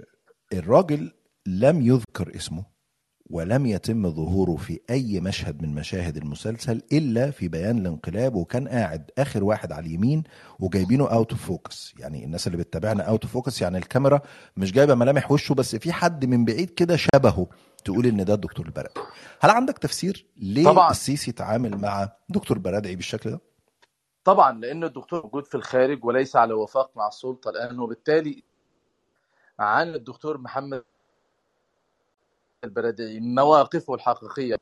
الراجل 0.53 1.11
لم 1.47 1.81
يذكر 1.81 2.35
اسمه 2.35 2.77
ولم 3.29 3.65
يتم 3.65 4.09
ظهوره 4.11 4.55
في 4.55 4.79
أي 4.89 5.19
مشهد 5.19 5.61
من 5.61 5.75
مشاهد 5.75 6.17
المسلسل 6.17 6.81
إلا 6.91 7.31
في 7.31 7.47
بيان 7.47 7.77
الانقلاب 7.77 8.35
وكان 8.35 8.67
قاعد 8.67 9.11
آخر 9.17 9.43
واحد 9.43 9.71
على 9.71 9.85
اليمين 9.85 10.23
وجايبينه 10.59 11.07
out 11.07 11.31
of 11.31 11.45
focus 11.45 11.93
يعني 11.99 12.25
الناس 12.25 12.47
اللي 12.47 12.57
بتتابعنا 12.57 13.03
out 13.03 13.23
of 13.23 13.33
focus 13.33 13.61
يعني 13.61 13.77
الكاميرا 13.77 14.21
مش 14.57 14.71
جايبة 14.71 14.95
ملامح 14.95 15.31
وشه 15.31 15.55
بس 15.55 15.75
في 15.75 15.91
حد 15.93 16.25
من 16.25 16.45
بعيد 16.45 16.69
كده 16.69 16.95
شبهه. 16.95 17.47
تقول 17.87 18.05
إن 18.05 18.25
ده 18.25 18.33
الدكتور 18.33 18.65
البرادعي 18.65 19.05
هل 19.39 19.49
عندك 19.49 19.77
تفسير 19.77 20.25
ليه 20.37 20.65
طبعا. 20.65 20.91
السيسي 20.91 21.31
تعامل 21.31 21.77
مع 21.77 22.09
دكتور 22.29 22.57
برادعي 22.57 22.95
بالشكل 22.95 23.31
ده؟ 23.31 23.39
طبعا 24.23 24.59
لأن 24.59 24.83
الدكتور 24.83 25.23
موجود 25.23 25.45
في 25.45 25.55
الخارج 25.55 26.05
وليس 26.05 26.35
على 26.35 26.53
وفاق 26.53 26.91
مع 26.95 27.07
السلطة 27.07 27.49
الآن 27.49 27.79
وبالتالي 27.79 28.43
عن 29.59 29.95
الدكتور 29.95 30.37
محمد 30.37 30.83
البرادعي 32.63 33.19
مواقفه 33.19 33.93
الحقيقية. 33.93 34.55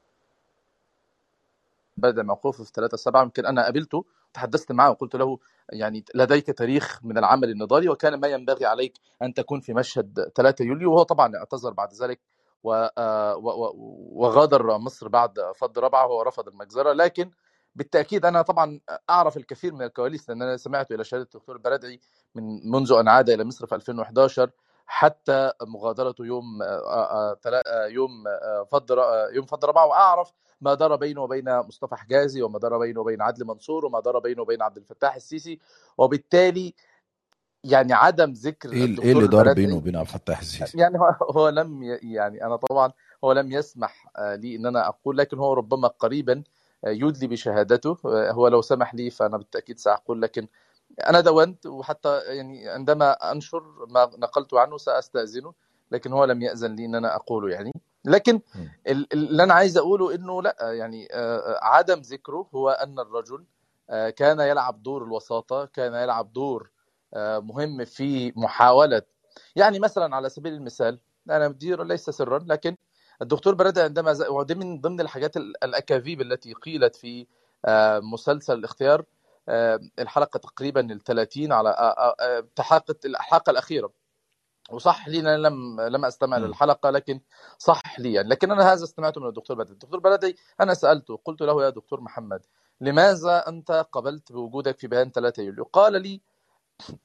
بدا 1.98 2.24
موقفه 2.24 2.64
في 2.64 2.72
3 2.74 2.98
7 2.98 3.24
يمكن 3.24 3.46
أنا 3.46 3.64
قابلته 3.64 4.06
تحدثت 4.34 4.72
معه 4.72 4.90
وقلت 4.90 5.16
له 5.16 5.40
يعني 5.70 6.04
لديك 6.16 6.46
تاريخ 6.46 7.00
من 7.04 7.18
العمل 7.18 7.50
النضالي 7.50 7.90
وكان 7.90 8.20
ما 8.20 8.28
ينبغي 8.28 8.66
عليك 8.66 8.94
أن 9.22 9.34
تكون 9.34 9.60
في 9.60 9.74
مشهد 9.74 10.32
3 10.36 10.66
يوليو 10.66 10.94
وهو 10.94 11.04
طبعا 11.04 11.36
اعتذر 11.36 11.74
بعد 11.74 11.94
ذلك 11.94 12.20
وغادر 14.16 14.78
مصر 14.78 15.08
بعد 15.08 15.40
فض 15.56 15.80
ربعه 15.80 16.24
رفض 16.24 16.48
المجزرة. 16.48 16.94
لكن 16.94 17.32
بالتأكيد 17.76 18.26
أنا 18.26 18.42
طبعا 18.42 18.80
أعرف 19.10 19.38
الكثير 19.38 19.74
من 19.74 19.82
الكواليس 19.82 20.30
لأن 20.30 20.42
أنا 20.42 20.58
سمعت 20.58 20.92
إلى 20.92 21.04
شهادة 21.04 21.24
الدكتور 21.24 21.56
البرادعي 21.56 22.00
من 22.36 22.72
منذ 22.72 22.92
أن 22.94 23.08
عاد 23.08 23.30
إلى 23.30 23.44
مصر 23.44 23.66
في 23.68 23.76
2011 23.76 24.52
حتى 24.88 25.52
مغادرته 25.62 26.26
يوم 26.26 26.62
آه، 26.62 26.66
آه، 26.66 27.38
آه، 27.68 27.86
يوم 27.88 28.28
آه، 28.28 28.64
فض 28.72 28.92
آه، 28.92 29.30
يوم 29.34 29.46
فض 29.46 29.66
ربعه. 29.66 29.86
وأعرف 29.86 30.32
ما 30.62 30.74
دار 30.74 30.96
بينه 30.96 31.22
وبين 31.22 31.60
مصطفى 31.60 31.96
حجازي 31.96 32.42
وما 32.42 32.60
دار 32.60 32.78
بينه 32.78 33.02
وبين 33.02 33.22
عدلي 33.22 33.46
منصور 33.46 33.86
وما 33.86 34.00
دار 34.00 34.20
بينه 34.20 34.42
وبين 34.42 34.62
عبد 34.62 34.78
الفتاح 34.78 35.16
السيسي. 35.16 35.60
وبالتالي 35.98 36.74
يعني 37.66 37.94
عدم 37.94 38.32
ذكر 38.32 38.72
إيه 38.72 39.00
إيه 39.02 39.12
اللي 39.12 39.28
دار 39.28 39.54
بينه 39.54 39.76
وبين 39.76 39.96
عبد 39.96 40.08
الفتاح 40.08 40.40
السيسي 40.40 40.78
يعني 40.82 41.00
هو 41.00 41.16
هو 41.32 41.50
لم 41.50 41.84
يعني 42.04 42.46
أنا 42.46 42.56
طبعا 42.56 42.92
هو 43.24 43.32
لم 43.32 43.52
يسمح 43.52 44.12
آه، 44.18 44.36
لي 44.36 44.56
إن 44.56 44.66
أنا 44.66 44.88
أقول 44.88 45.18
لكن 45.18 45.38
هو 45.38 45.54
ربما 45.54 45.88
قريبا 45.88 46.44
آه، 46.86 46.90
يدلي 46.90 47.28
بشهادته 47.28 47.98
آه، 48.06 48.32
هو 48.32 48.48
لو 48.48 48.62
سمح 48.62 48.96
لي 48.96 49.10
فأنا 49.10 49.38
بالتأكيد 49.38 49.80
سأقول 49.80 50.22
لكن 50.22 50.48
أنا 51.08 51.20
دونت 51.20 51.66
وحتى 51.66 52.20
يعني 52.20 52.70
عندما 52.70 53.32
أنشر 53.32 53.64
ما 53.90 54.12
نقلت 54.18 54.54
عنه 54.54 54.78
سأستأذنه 54.78 55.54
لكن 55.92 56.14
هو 56.14 56.26
لم 56.26 56.42
يأذن 56.42 56.76
لي 56.76 56.86
إن 56.86 56.96
أنا 56.96 57.16
أقوله 57.16 57.50
يعني. 57.50 57.72
لكن 58.06 58.40
اللي 58.88 59.44
أنا 59.44 59.54
عايز 59.54 59.78
أقوله 59.78 60.16
إنه 60.16 60.42
لأ 60.42 60.56
يعني 60.62 61.08
عدم 61.62 62.00
ذكره 62.00 62.48
هو 62.56 62.70
أن 62.70 63.00
الرجل 63.00 63.46
كان 63.90 64.40
يلعب 64.40 64.84
دور 64.84 65.04
الوساطة 65.04 65.66
كان 65.66 65.94
يلعب 65.94 66.34
دور 66.34 66.70
مهم 67.40 67.86
في 67.86 68.34
محاولة. 68.36 69.02
يعني 69.56 69.80
مثلا 69.80 70.16
على 70.16 70.30
سبيل 70.30 70.54
المثال 70.54 71.00
أنا 71.30 71.48
دي 71.48 71.76
ليس 71.76 72.10
سرا 72.10 72.40
لكن 72.48 72.78
الدكتور 73.22 73.56
برادة 73.56 73.84
عندما 73.84 74.14
ز... 74.14 74.22
ودي 74.30 74.56
من 74.56 74.82
ضمن 74.82 75.02
الحاجات 75.02 75.38
ال- 75.38 75.64
الأكاذيب 75.64 76.22
التي 76.22 76.54
قيلت 76.54 76.96
في 76.96 77.28
آه، 77.66 78.00
مسلسل 78.00 78.54
الاختيار 78.54 79.06
آه، 79.50 79.80
الحلقة 80.00 80.38
تقريبا 80.38 80.82
ال 80.94 81.00
30 81.04 81.52
على 81.52 81.70
آه، 81.70 81.74
آه، 81.74 82.16
آه، 82.20 82.44
تحقق 82.56 82.98
الحلقة 83.06 83.50
الأخيرة. 83.52 83.92
وصح 84.72 85.08
لي 85.08 85.20
أنا 85.20 85.38
لم 85.38 85.82
لم 85.82 86.06
أستمع. 86.06 86.38
للحلقة 86.38 86.90
لكن 86.90 87.20
صح 87.58 88.00
لي. 88.00 88.14
يعني 88.14 88.30
لكن 88.30 88.52
أنا 88.52 88.74
هذا 88.74 88.84
استمعته 88.84 89.22
من 89.22 89.28
الدكتور 89.28 89.58
بدري 89.58 89.74
الدكتور 89.74 90.00
بدري 90.00 90.36
أنا 90.62 90.74
سألته 90.74 91.20
قلت 91.26 91.42
له 91.42 91.64
يا 91.66 91.70
دكتور 91.70 92.02
محمد 92.02 92.42
لماذا 92.82 93.48
أنت 93.48 93.72
قبلت 93.92 94.32
بوجودك 94.32 94.80
في 94.80 94.88
بيان 94.88 95.12
3 95.12 95.44
يوليو؟ 95.44 95.64
قال 95.64 96.02
لي 96.02 96.22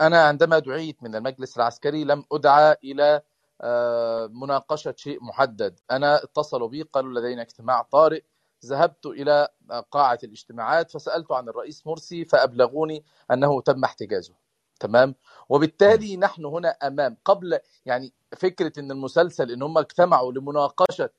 أنا 0.00 0.22
عندما 0.22 0.59
دعيت 0.59 1.02
من 1.02 1.14
المجلس 1.14 1.56
العسكري 1.56 2.04
لم 2.04 2.24
أدعى 2.33 2.76
إلى 2.85 3.22
آه، 3.62 4.26
مناقشة 4.26 4.94
شيء 4.96 5.24
محدد. 5.24 5.80
أنا 5.90 6.24
اتصلوا 6.24 6.68
بي 6.68 6.83
قالوا 6.83 7.20
لدينا 7.20 7.42
اجتماع 7.42 7.83
طارئ. 7.83 8.22
ذهبت 8.66 9.06
إلى 9.06 9.48
قاعة 9.90 10.18
الاجتماعات 10.24 10.90
فسألت 10.90 11.33
عن 11.33 11.48
الرئيس 11.48 11.87
مرسي 11.87 12.24
فأبلغوني 12.24 13.04
أنه 13.30 13.61
تم 13.61 13.85
احتجازه. 13.85 14.35
تمام؟ 14.80 15.14
وبالتالي 15.48 16.16
نحن 16.16 16.44
هنا 16.44 16.68
أمام 16.68 17.16
قبل 17.24 17.59
يعني 17.87 18.12
فكرة 18.37 18.72
أن 18.80 18.90
المسلسل 18.90 19.50
أن 19.50 19.62
هم 19.62 19.78
اجتمعوا 19.78 20.33
لمناقشة 20.33 21.11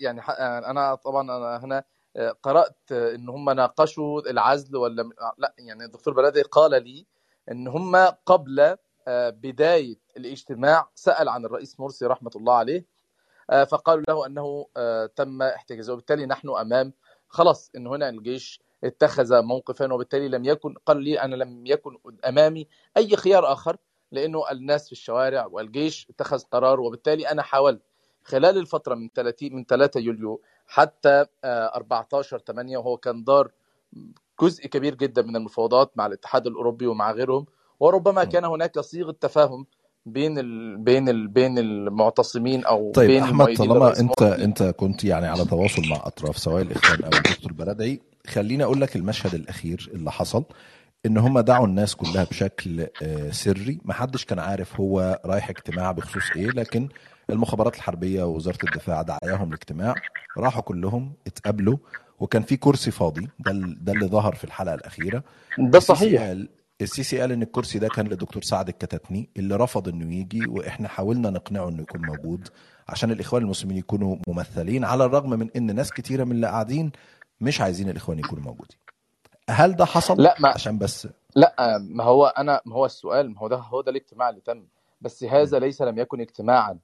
يعني 0.00 0.20
أنا 0.70 0.94
طبعا 0.94 1.22
أنا 1.22 1.64
هنا 1.64 1.84
آه، 2.16 2.30
قرأت 2.42 2.92
أن 2.92 3.28
هم 3.28 3.50
ناقشوا 3.50 4.30
العزل 4.30 4.76
ولا 4.76 5.10
لا 5.38 5.54
يعني 5.58 5.84
الدكتور 5.84 6.14
بلدي 6.14 6.42
قال 6.42 6.70
لي 6.84 7.06
أن 7.50 7.68
هم 7.68 7.96
قبل 8.26 8.76
آه، 9.08 9.30
بداية 9.30 9.96
الاجتماع 10.16 10.88
سأل 10.94 11.28
عن 11.28 11.44
الرئيس 11.44 11.80
مرسي 11.80 12.06
رحمة 12.06 12.30
الله 12.36 12.54
عليه 12.54 12.84
آه، 13.50 13.64
فقالوا 13.64 14.04
له 14.08 14.26
أنه 14.26 14.66
آه، 14.76 15.06
تم 15.06 15.42
احتجازه. 15.42 15.92
وبالتالي 15.92 16.26
نحن 16.26 16.48
أمام 16.48 16.92
خلاص 17.28 17.70
أن 17.76 17.86
هنا 17.86 18.08
الجيش 18.08 18.60
اتخذ 18.84 19.42
موقفا 19.42 19.92
وبالتالي 19.92 20.28
لم 20.28 20.44
يكن 20.44 20.74
قال 20.86 21.02
لي 21.02 21.20
أنا 21.20 21.34
لم 21.34 21.66
يكن 21.66 21.98
أمامي 22.28 22.68
أي 22.96 23.16
خيار 23.16 23.52
آخر 23.52 23.76
لأنه 24.12 24.50
الناس 24.50 24.86
في 24.86 24.92
الشوارع 24.92 25.46
والجيش 25.46 26.06
اتخذ 26.10 26.38
قرار 26.50 26.80
وبالتالي 26.80 27.30
أنا 27.30 27.42
حاولت 27.42 27.82
خلال 28.24 28.58
الفترة 28.58 28.94
من 28.94 29.08
30 29.14 29.52
من 29.54 29.64
3 29.64 30.00
يوليو 30.00 30.42
حتى 30.66 31.26
آه، 31.44 31.74
14 31.74 32.38
8 32.38 32.78
وهو 32.78 32.96
كان 32.96 33.24
دار 33.24 33.50
جزء 34.42 34.66
كبير 34.66 34.94
جدا 34.94 35.22
من 35.22 35.36
المفاوضات 35.36 35.92
مع 35.96 36.06
الاتحاد 36.06 36.46
الأوروبي 36.46 36.86
ومع 36.86 37.12
غيرهم 37.12 37.46
وربما. 37.80 38.24
كان 38.24 38.44
هناك 38.44 38.80
صيغة 38.80 39.16
تفاهم 39.20 39.66
بين 40.06 40.38
ال... 40.38 40.76
بين 40.76 41.08
ال... 41.08 41.28
بين 41.28 41.58
المعتصمين 41.58 42.64
أو 42.64 42.92
طيب 42.92 43.10
بين 43.10 43.22
أحمد 43.22 43.56
طالما 43.56 44.00
أنت 44.00 44.22
أنت 44.22 44.62
كنت 44.62 45.04
يعني 45.04 45.26
على 45.26 45.44
تواصل 45.44 45.82
مع 45.88 45.96
أطراف 45.96 46.38
سواء 46.38 46.62
الإخوان 46.62 47.04
أو 47.04 47.18
الدكتور 47.18 47.52
بلدعي 47.52 48.00
خليني 48.26 48.64
أقول 48.64 48.80
لك 48.80 48.96
المشهد 48.96 49.34
الأخير 49.34 49.90
اللي 49.94 50.12
حصل 50.12 50.44
إن 51.06 51.18
هم 51.18 51.40
دعوا 51.40 51.66
الناس 51.66 51.94
كلها 51.96 52.24
بشكل 52.24 52.86
آه، 53.02 53.30
سري 53.30 53.80
ما 53.84 53.94
حدش 53.94 54.24
كان 54.24 54.38
عارف 54.38 54.80
هو 54.80 55.20
رايح 55.24 55.50
اجتماع 55.50 55.92
بخصوص 55.92 56.30
إيه 56.36 56.46
لكن 56.50 56.88
المخابرات 57.30 57.76
الحربية 57.76 58.22
ووزارة 58.22 58.58
الدفاع 58.64 59.02
دعاهم 59.02 59.50
لاجتماع 59.50 59.94
راحوا 60.38 60.62
كلهم 60.62 61.12
اتقابلوا 61.26 61.76
وكان 62.20 62.42
في 62.42 62.56
كرسي 62.56 62.90
فاضي. 62.90 63.28
ده 63.38 63.52
ده 63.80 63.92
اللي 63.92 64.06
ظهر 64.06 64.34
في 64.34 64.44
الحلقة 64.44 64.74
الأخيرة. 64.74 65.22
ده 65.58 65.78
السيسي 65.78 65.94
صحيح. 65.94 66.22
قال 66.22 66.48
السيسي 66.80 67.20
قال 67.20 67.32
إن 67.32 67.42
الكرسي 67.42 67.78
ده 67.78 67.88
كان 67.88 68.06
للدكتور 68.06 68.42
سعد 68.42 68.68
الكتاتني 68.68 69.30
اللي 69.36 69.56
رفض 69.56 69.88
إنه 69.88 70.14
يجي 70.14 70.46
وإحنا 70.48 70.88
حاولنا 70.88 71.30
نقنعه 71.30 71.68
إنه 71.68 71.82
يكون 71.82 72.00
موجود 72.06 72.48
عشان 72.88 73.10
الإخوان 73.10 73.42
المسلمين 73.42 73.76
يكونوا 73.76 74.16
ممثلين 74.28 74.84
على 74.84 75.04
الرغم 75.04 75.30
من 75.30 75.50
إن 75.56 75.74
ناس 75.74 75.92
كتيرة 75.92 76.24
من 76.24 76.32
اللي 76.32 76.46
قاعدين 76.46 76.92
مش 77.40 77.60
عايزين 77.60 77.88
الإخوان 77.90 78.18
يكونوا 78.18 78.44
موجودين. 78.44 78.76
هل 79.50 79.76
ده 79.76 79.84
حصل؟ 79.84 80.22
لا 80.22 80.36
ما 80.40 80.48
عشان 80.48 80.78
بس 80.78 81.08
لا 81.36 81.78
ما 81.78 82.04
هو 82.04 82.26
أنا 82.26 82.60
ما 82.64 82.74
هو 82.74 82.86
السؤال 82.86 83.30
ما 83.30 83.38
هو 83.38 83.48
ده 83.48 83.56
هو 83.56 83.80
ده 83.80 83.90
الاجتماع 83.90 84.30
اللي 84.30 84.40
تم. 84.40 84.64
بس 85.00 85.24
هذا 85.24 85.58
ليس 85.58 85.82
لم 85.82 85.98
يكن 85.98 86.20
اجتماعا. 86.20 86.78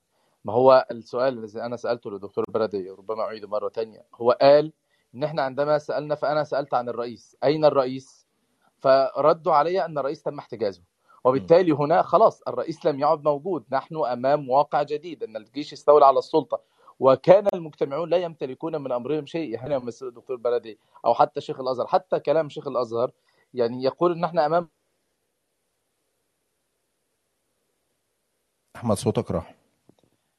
ما 0.45 0.53
هو 0.53 0.87
السؤال 0.91 1.39
الذي 1.39 1.63
أنا 1.63 1.77
سألته 1.77 2.11
للدكتور 2.11 2.45
بردي 2.49 2.91
ربما 2.91 3.23
أعيده 3.23 3.49
مرة 3.49 3.69
تانية. 3.69 4.05
هو 4.15 4.31
قال 4.41 4.73
إن 5.15 5.25
إحنا 5.25 5.43
عندما 5.43 5.79
سألنا 5.79 6.15
فأنا 6.15 6.45
سألت 6.45 6.75
عن 6.75 6.89
الرئيس. 6.89 7.37
أين 7.45 7.65
الرئيس؟ 7.65 8.27
فردوا 8.79 9.53
علي 9.53 9.85
أن 9.85 9.99
الرئيس 9.99 10.23
تم 10.23 10.39
احتجازه. 10.39 10.83
وبالتالي 11.25 11.73
هنا 11.73 12.03
خلاص 12.03 12.43
الرئيس 12.49 12.87
لم 12.87 13.01
يعد 13.01 13.25
موجود. 13.25 13.65
نحن 13.73 13.97
أمام 13.97 14.51
واقع 14.51 14.83
جديد 14.83 15.23
إن 15.23 15.37
الجيش 15.37 15.73
استولى 15.73 16.07
على 16.07 16.19
السلطة. 16.19 16.61
وكان 17.01 17.47
المجتمعون 17.55 18.11
لا 18.11 18.17
يمتلكون 18.17 18.83
من 18.83 18.93
أمرهم 18.93 19.27
شيء. 19.27 19.59
هنا 19.59 19.79
مثل 19.79 20.07
الدكتور 20.07 20.37
بلدي 20.37 20.79
أو 21.05 21.15
حتى 21.15 21.41
شيخ 21.41 21.61
الأزهر 21.61 21.87
حتى 21.87 22.21
كلام 22.21 22.49
شيخ 22.49 22.69
الأزهر 22.69 23.13
يعني 23.55 23.85
يقول 23.85 24.13
إن 24.13 24.25
إحنا 24.25 24.47
أمام 24.47 24.69
أحمد 28.77 28.97
صوتك 28.97 29.31
راح. 29.31 29.55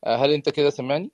هل 0.05 0.33
أنت 0.33 0.49
كده 0.49 0.69
سمعني؟ 0.69 1.11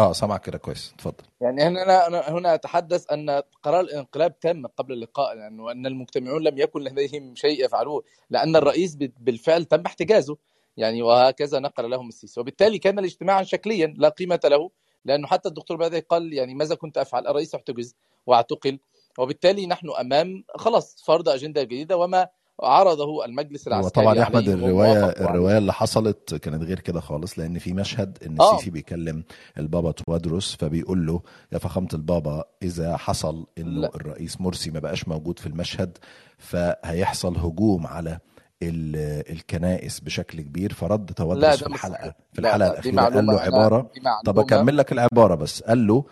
آه 0.00 0.12
سامعك 0.12 0.40
كده 0.40 0.58
كويس. 0.58 0.92
اتفضل 0.94 1.24
يعني 1.40 1.62
هنا 1.62 2.06
أنا 2.06 2.28
هنا 2.28 2.54
أتحدث 2.54 3.12
أن 3.12 3.42
قرار 3.62 3.80
الانقلاب 3.80 4.40
تم 4.40 4.66
قبل 4.66 4.92
اللقاء 4.92 5.34
لأنه 5.34 5.70
أن 5.70 5.86
المجتمعون 5.86 6.42
لم 6.42 6.58
يكن 6.58 6.80
لديهم 6.80 7.34
شيء 7.34 7.64
يفعلوه 7.64 8.02
لأن 8.30 8.56
الرئيس 8.56 8.94
بالفعل 8.96 9.64
تم 9.64 9.82
احتجازه. 9.86 10.36
يعني 10.76 11.02
وهكذا 11.02 11.58
نقل 11.58 11.90
لهم 11.90 12.08
السيسي. 12.08 12.40
وبالتالي 12.40 12.78
كان 12.78 12.98
الاجتماع 12.98 13.42
شكليا 13.42 13.94
لا 13.96 14.08
قيمة 14.08 14.40
له 14.44 14.70
لأنه 15.04 15.26
حتى 15.26 15.48
الدكتور 15.48 15.76
بدأ 15.76 16.00
قال 16.00 16.32
يعني 16.32 16.54
ماذا 16.54 16.74
كنت 16.74 16.98
أفعل؟ 16.98 17.26
الرئيس 17.26 17.54
احتجز 17.54 17.96
واعتقل. 18.26 18.78
وبالتالي 19.18 19.66
نحن 19.66 19.90
أمام 20.00 20.44
خلاص 20.56 21.02
فرض 21.06 21.28
أجندة 21.28 21.62
جديدة 21.62 21.96
وما 21.96 22.28
عرضه 22.62 23.24
المجلس 23.24 23.68
العسكري 23.68 23.90
طبعا 24.04 24.14
يا 24.14 24.22
أحمد 24.22 24.48
الروايه. 24.48 25.04
الرواية 25.08 25.58
اللي 25.58 25.72
حصلت 25.72 26.34
كانت 26.34 26.62
غير 26.62 26.80
كده 26.80 27.00
خالص 27.00 27.38
لأن 27.38 27.58
في 27.58 27.72
مشهد 27.72 28.18
إن 28.26 28.40
آه. 28.40 28.54
السيسي 28.54 28.70
بيكلم 28.70 29.24
البابا 29.58 29.90
توادرس 29.92 30.56
فبيقول 30.60 31.06
له 31.06 31.20
يا 31.52 31.58
فخامة 31.58 31.88
البابا 31.94 32.44
إذا 32.62 32.96
حصل 32.96 33.46
إنه. 33.58 33.86
الرئيس 33.94 34.40
مرسي 34.40 34.70
ما 34.70 34.78
بقاش 34.80 35.08
موجود 35.08 35.38
في 35.38 35.46
المشهد 35.46 35.98
فهيحصل 36.38 37.36
هجوم 37.36 37.86
على 37.86 38.18
ال- 38.62 39.30
الكنائس 39.32 40.00
بشكل 40.00 40.40
كبير 40.40 40.72
فرد 40.72 41.06
ده 41.06 41.56
في 41.56 41.66
الحلقة. 41.66 42.14
في 42.32 42.38
الحلقة 42.38 42.70
الأخيرة 42.70 43.02
قال 43.02 43.26
له 43.26 43.40
عباره 43.40 43.90
طب 44.24 44.38
أكمل 44.38 44.76
لك 44.76 44.92
العبارة 44.92 45.34
بس 45.34 45.62
قال 45.62 45.86
له 45.86 46.04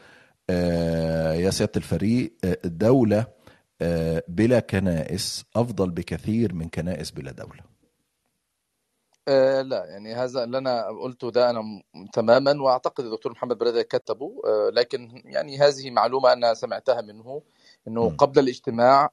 آه 0.51 1.35
يا 1.35 1.51
سيادة 1.51 1.73
الفريق 1.77 2.33
آه، 2.45 2.59
الدولة 2.65 3.27
بلا 4.29 4.61
كنائس 4.61 5.45
أفضل 5.57 5.91
بكثير 5.91 6.55
من 6.55 6.69
كنائس 6.69 7.11
بلا 7.11 7.33
دولة 7.33 7.79
آه 9.29 9.63
لا 9.63 9.85
يعني 9.85 10.15
هذا 10.15 10.45
اللي 10.45 10.59
أنا 10.59 10.87
قلته 11.03 11.31
ده 11.31 11.51
أنا 11.51 11.83
تماما 12.13 12.63
وأعتقد 12.63 13.05
الدكتور 13.05 13.33
محمد 13.33 13.59
برادة 13.59 13.83
كتبه 13.83 14.43
آه 14.47 14.71
لكن 14.71 15.23
يعني 15.25 15.59
هذه 15.59 15.91
معلومة 15.91 16.33
أنا 16.33 16.55
سمعتها 16.55 17.01
منه 17.01 17.43
إنه 17.89 18.09
م. 18.09 18.17
قبل 18.17 18.39
الاجتماع 18.39 19.11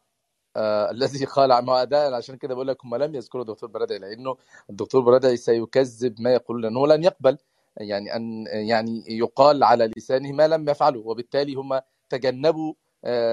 آه 0.55 0.91
الذي 0.95 1.25
قال 1.25 1.51
عنه 1.51 1.83
ده 1.83 2.15
عشان 2.15 2.37
كده 2.37 2.55
بقول 2.55 2.67
لك 2.67 2.85
هم 2.85 2.95
لم 2.95 3.15
يذكروا 3.15 3.43
الدكتور 3.43 3.69
برادة 3.69 3.97
لأنه 3.97 4.37
الدكتور 4.69 5.01
برادة 5.01 5.35
سيكذب 5.35 6.21
ما 6.21 6.33
يقول 6.33 6.63
لأنه 6.63 6.87
لن 6.87 7.03
يقبل 7.03 7.37
يعني 7.77 8.15
أن 8.15 8.45
يعني 8.47 9.03
يقال 9.07 9.63
على 9.63 9.91
لسانه 9.97 10.31
ما 10.31 10.47
لم 10.47 10.69
يفعله 10.69 10.99
وبالتالي 10.99 11.53
هم 11.53 11.81
تجنبوا 12.09 12.73
آه 12.73 12.84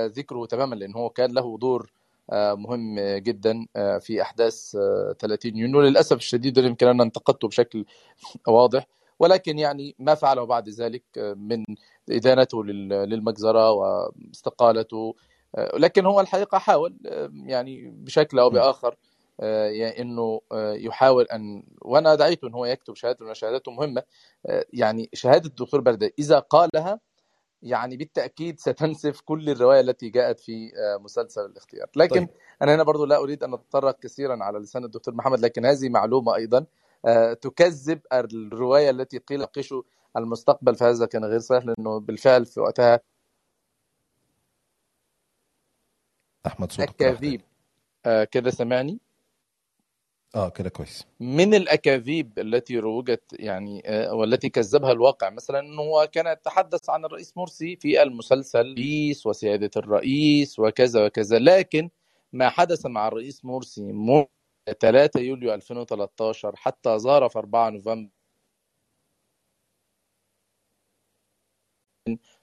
ذكره 0.06 0.46
تماما 0.46 0.74
لأن 0.74 0.94
هو 0.94 1.10
كان 1.10 1.32
له 1.32 1.58
دور 1.58 1.92
آه، 2.32 2.54
مهم 2.54 3.00
جدا 3.00 3.66
آه، 3.76 3.98
في 3.98 4.22
أحداث 4.22 4.76
آه، 4.76 5.12
30 5.18 5.56
يونيو. 5.56 5.80
للأسف 5.80 6.16
الشديد 6.16 6.58
يمكن 6.58 6.86
أن 6.86 7.00
انتقدته 7.00 7.48
بشكل 7.48 7.84
واضح. 8.48 8.86
ولكن 9.18 9.58
يعني 9.58 9.94
ما 9.98 10.14
فعله 10.14 10.44
بعد 10.44 10.68
ذلك 10.68 11.02
آه، 11.18 11.34
من 11.34 11.64
إدانته 12.10 12.64
لل- 12.64 12.88
للمجزرة 12.88 13.70
واستقالته. 13.70 15.14
آه، 15.56 15.76
لكن 15.78 16.06
هو 16.06 16.20
الحقيقة 16.20 16.58
حاول 16.58 16.96
آه، 17.06 17.30
يعني 17.46 17.90
بشكل 17.96 18.38
أو. 18.38 18.50
بآخر 18.50 18.96
آه، 19.40 19.66
يعني 19.66 20.00
إنه 20.00 20.40
آه، 20.52 20.72
يحاول 20.72 21.24
أن 21.24 21.62
وأنا 21.82 22.14
دعيته 22.14 22.48
إن 22.48 22.54
هو 22.54 22.64
يكتب 22.66 22.94
شهادة 22.94 23.26
من 23.26 23.34
شهاداته 23.34 23.72
مهمه 23.72 24.02
آه، 24.46 24.64
يعني 24.72 25.10
شهادة 25.14 25.46
الدكتور 25.48 25.80
بردة 25.80 26.10
إذا 26.18 26.38
قالها 26.38 27.00
يعني 27.62 27.96
بالتأكيد 27.96 28.60
ستنسف 28.60 29.20
كل 29.20 29.50
الرواية 29.50 29.80
التي 29.80 30.08
جاءت 30.08 30.40
في 30.40 30.72
آه، 30.76 30.98
مسلسل 30.98 31.40
الاختيار. 31.46 31.86
لكن 31.96 32.26
طيب. 32.26 32.28
أنا 32.62 32.74
هنا 32.74 32.82
برضو 32.82 33.04
لا 33.04 33.16
أريد 33.16 33.44
أن 33.44 33.54
أتطرق 33.54 33.98
كثيرا 33.98 34.44
على 34.44 34.58
لسان 34.58 34.84
الدكتور 34.84 35.14
محمد 35.14 35.40
لكن 35.40 35.66
هذه 35.66 35.88
معلومة 35.88 36.34
أيضا 36.34 36.66
آه، 37.04 37.32
تكذب 37.32 38.00
الرواية 38.12 38.90
التي 38.90 39.18
قيل 39.18 39.46
قشوا 39.46 39.82
المستقبل 40.16 40.74
فهذا 40.74 41.06
كان 41.06 41.24
غير 41.24 41.38
صحيح 41.38 41.64
لأنه 41.64 42.00
بالفعل 42.00 42.46
في 42.46 42.60
وقتها 42.60 43.00
أحمد 46.46 46.72
صوتك 46.72 47.02
آه، 48.06 48.24
كده 48.24 48.50
سمعني 48.50 49.00
آه 50.34 50.48
كده 50.48 50.68
كويس. 50.70 51.06
من 51.20 51.54
الأكاذيب 51.54 52.38
التي 52.38 52.78
روجت 52.78 53.22
يعني 53.32 53.82
آه، 53.86 54.14
والتي 54.14 54.48
كذبها 54.48 54.92
الواقع 54.92 55.30
مثلا 55.30 55.58
انه 55.60 55.82
هو 55.82 56.08
كان 56.12 56.26
يتحدث 56.26 56.90
عن 56.90 57.04
الرئيس 57.04 57.36
مرسي 57.36 57.76
في 57.76 58.02
المسلسل 58.02 58.74
رئيس 58.78 59.26
وسيادة 59.26 59.70
الرئيس 59.76 60.58
وكذا 60.58 61.06
وكذا. 61.06 61.38
لكن 61.38 61.90
ما 62.32 62.48
حدث 62.48 62.86
مع 62.86 63.08
الرئيس 63.08 63.44
مرسي 63.44 63.92
منذ 63.92 64.24
3 64.80 65.20
يوليو 65.20 65.54
2013 65.54 66.56
حتى 66.56 66.98
ظهر 66.98 67.28
في 67.28 67.38
4 67.38 67.70
نوفمبر 67.70 68.10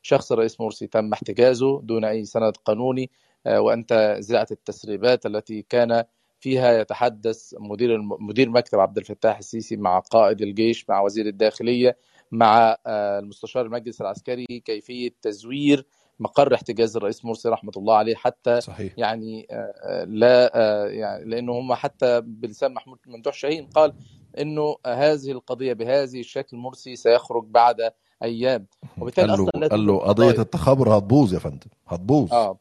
شخص 0.02 0.32
الرئيس 0.32 0.62
مرسي 0.62 0.88
تم 0.88 1.14
احتجازه 1.14 1.82
دون 1.82 2.06
أي 2.06 2.26
سند 2.26 2.58
قانوني 2.58 3.10
آه، 3.46 3.62
وأنت 3.62 4.18
زرعت 4.20 4.52
التسريبات 4.52 5.26
التي 5.26 5.62
كان 5.62 6.04
فيها 6.40 6.72
يتحدث 6.72 7.56
مدير 7.60 8.02
مدير 8.02 8.50
مكتب 8.50 8.80
عبد 8.80 8.98
الفتاح 8.98 9.38
السيسي 9.38 9.78
مع 9.78 10.00
قائد 10.00 10.42
الجيش 10.42 10.90
مع 10.90 11.02
وزير 11.02 11.28
الداخلية 11.28 11.98
مع 12.32 12.78
آه، 12.86 13.20
المستشار 13.20 13.66
المجلس 13.66 14.02
العسكري 14.02 14.46
كيفية 14.66 15.10
تزوير 15.22 15.86
مقر 16.20 16.54
احتجاز 16.54 16.98
الرئيس 16.98 17.26
مرسي 17.26 17.50
رحمة 17.50 17.72
الله 17.78 17.96
عليه 17.96 18.16
حتى 18.16 18.62
صحيح. 18.62 18.94
يعني 18.98 19.48
آه، 19.52 20.04
لا 20.04 20.52
آه، 20.56 20.88
يعني 20.88 21.26
لأنه 21.26 21.60
هم 21.60 21.74
حتى 21.74 22.22
بلسان 22.22 22.74
محمود 22.74 22.98
ممدوح 23.08 23.34
شاهين 23.34 23.66
قال 23.66 23.94
إنه 24.40 24.76
هذه 24.88 25.32
القضية 25.32 25.74
بهذه 25.74 26.20
الشكل 26.20 26.58
مرسي 26.58 26.96
سيخرج 26.96 27.46
بعد 27.46 27.92
أيام. 28.24 28.66
وبالتالي 28.98 29.28
قال 29.28 29.40
له 29.40 29.50
لا 29.56 29.68
قال 29.68 29.86
له 29.86 29.98
قضية 30.00 30.26
قضايا 30.26 30.42
التخابر 30.42 30.98
هتبوظ 30.98 31.34
يا 31.34 31.40
فندم 31.40 31.70
هتبوظ. 31.88 32.34
آه. 32.34 32.58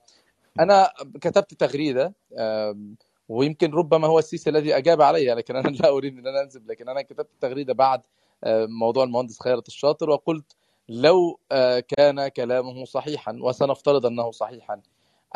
أنا 0.60 0.90
كتبت 1.20 1.54
تغريدة 1.54 2.14
ويمكن 3.28 3.70
ربما 3.70 4.06
هو 4.06 4.18
السيسي 4.18 4.50
الذي 4.50 4.76
أجاب 4.76 5.02
علي 5.02 5.34
لكن 5.34 5.56
أنا 5.56 5.68
لا 5.80 5.88
أريد 5.88 6.18
إن 6.18 6.26
أنا 6.26 6.42
أنسب 6.42 6.70
لكن 6.70 6.88
أنا 6.88 7.02
كتبت 7.02 7.30
تغريده 7.40 7.74
بعد 7.74 8.02
آه، 8.44 8.66
موضوع 8.66 9.04
المهندس 9.04 9.42
خيرت 9.42 9.68
الشاطر 9.68 10.10
وقلت 10.10 10.56
لو 10.88 11.40
آه، 11.52 11.80
كان 11.80 12.28
كلامه 12.28 12.84
صحيحا 12.84 13.38
وسنفترض 13.40 14.06
أنه 14.06 14.30
صحيحا 14.30 14.80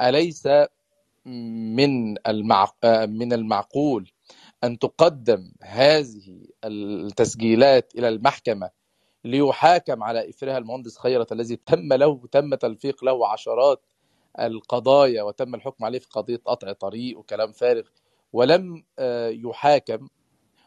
أليس 0.01 0.49
من. 1.27 2.15
آه، 2.85 3.07
من 3.07 3.33
المعقول 3.33 4.11
أن 4.65 4.79
تقدم 4.79 5.53
هذه 5.63 6.47
التسجيلات 6.65 7.93
إلى 7.95 8.09
المحكمة 8.09 8.71
ليحاكم 9.25 10.03
على 10.03 10.29
اثرها 10.29 10.59
المهندس 10.59 10.99
خيرت 10.99 11.33
الذي 11.33 11.57
تم 11.57 11.93
له 11.93 12.27
تم 12.33 12.55
تلفيق 12.55 13.05
له 13.05 13.29
عشرات 13.29 13.87
القضايا 14.41 15.23
وتم 15.23 15.55
الحكم 15.55 15.85
عليه 15.85 15.99
في 15.99 16.09
قضية 16.11 16.41
قطع 16.45 16.73
طريق 16.73 17.19
وكلام 17.19 17.53
فارغ 17.53 17.83
ولم 18.33 18.85
آه، 18.99 19.29
يحاكم 19.29 20.09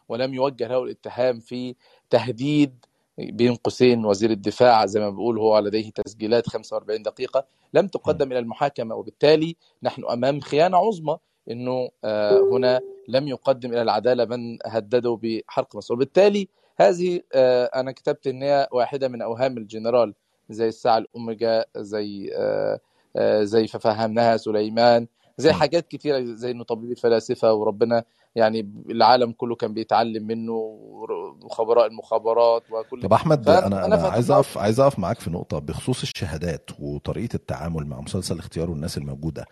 ولم 0.08 0.34
يوجه 0.34 0.68
له 0.68 0.82
الاتهام 0.82 1.40
في 1.40 1.74
تهديد 2.10 2.84
بين 3.18 3.54
قوسين 3.54 4.04
وزير 4.04 4.30
الدفاع 4.30 4.86
زي 4.86 5.00
ما 5.00 5.10
بيقول 5.10 5.38
هو 5.38 5.58
لديه 5.58 5.90
تسجيلات 5.90 6.48
45 6.48 7.02
دقيقة. 7.02 7.46
لم 7.74 7.88
تقدم 7.88 8.32
إلى 8.32 8.38
المحاكمة 8.38 8.94
وبالتالي 8.94 9.56
نحن 9.82 10.04
أمام 10.04 10.40
خيانة 10.40 10.76
عظمى 10.76 11.18
أنه 11.50 11.88
آه، 12.04 12.40
هنا 12.52 12.80
لم 13.08 13.28
يقدم 13.28 13.72
إلى 13.72 13.82
العدالة 13.82 14.24
من 14.24 14.58
هدده 14.66 15.18
بحرق 15.22 15.76
مصر. 15.76 15.94
وبالتالي 15.94 16.48
هذه 16.76 17.20
آه، 17.32 17.64
أنا 17.64 17.92
كتبت 17.92 18.26
أن 18.26 18.42
هي 18.42 18.68
واحدة 18.72 19.08
من 19.08 19.22
أوهام 19.22 19.58
الجنرال 19.58 20.14
زي 20.50 20.68
الساعة 20.68 20.98
الأوميجا 20.98 21.64
زي 21.76 22.30
زي 23.42 23.66
ففهمناها 23.66 24.36
سليمان 24.36 25.06
زي 25.38 25.50
مم. 25.52 25.56
حاجات 25.58 25.88
كتيرة 25.88 26.20
زي 26.24 26.50
إنه 26.50 26.64
طبيب 26.64 26.90
الفلاسفة 26.90 27.52
وربنا 27.52 28.04
يعني 28.34 28.70
العالم 28.90 29.32
كله 29.32 29.54
كان 29.54 29.74
بيتعلم 29.74 30.26
منه 30.26 30.52
وخبراء 31.42 31.86
المخابرات 31.86 32.62
وكل 32.70 33.02
طب 33.02 33.12
أحمد 33.12 33.48
أنا 33.48 33.86
أنا 33.86 33.96
عايز 33.96 34.30
أقف 34.30 34.58
عايز 34.58 34.80
أقف 34.80 34.98
معاك 34.98 35.20
في 35.20 35.30
نقطة 35.30 35.58
بخصوص 35.58 36.02
الشهادات 36.02 36.70
وطريقة 36.78 37.34
التعامل 37.34 37.86
مع 37.86 38.00
مسلسل 38.00 38.38
اختيار 38.38 38.70
والناس 38.70 38.98
الموجودة 38.98 39.46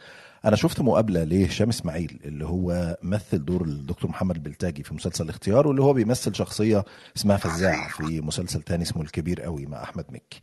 أنا 0.44 0.56
شفت 0.56 0.80
مقابلة 0.80 1.24
لهشام 1.24 1.68
إسماعيل 1.68 2.20
اللي 2.24 2.44
هو 2.44 2.96
مثل 3.02 3.44
دور 3.44 3.62
الدكتور 3.62 4.10
محمد 4.10 4.34
البلتاجي 4.36 4.82
في 4.82 4.94
مسلسل 4.94 5.28
اختيار 5.28 5.66
واللي 5.68 5.82
هو 5.82 5.92
بيمثل 5.92 6.34
شخصية 6.34 6.84
اسمها 7.16 7.36
فزاع 7.36 7.88
في 7.88 8.20
مسلسل 8.20 8.62
تاني 8.62 8.82
اسمه 8.82 9.02
الكبير 9.02 9.40
قوي 9.40 9.66
مع 9.66 9.82
أحمد 9.82 10.04
مكي 10.08 10.40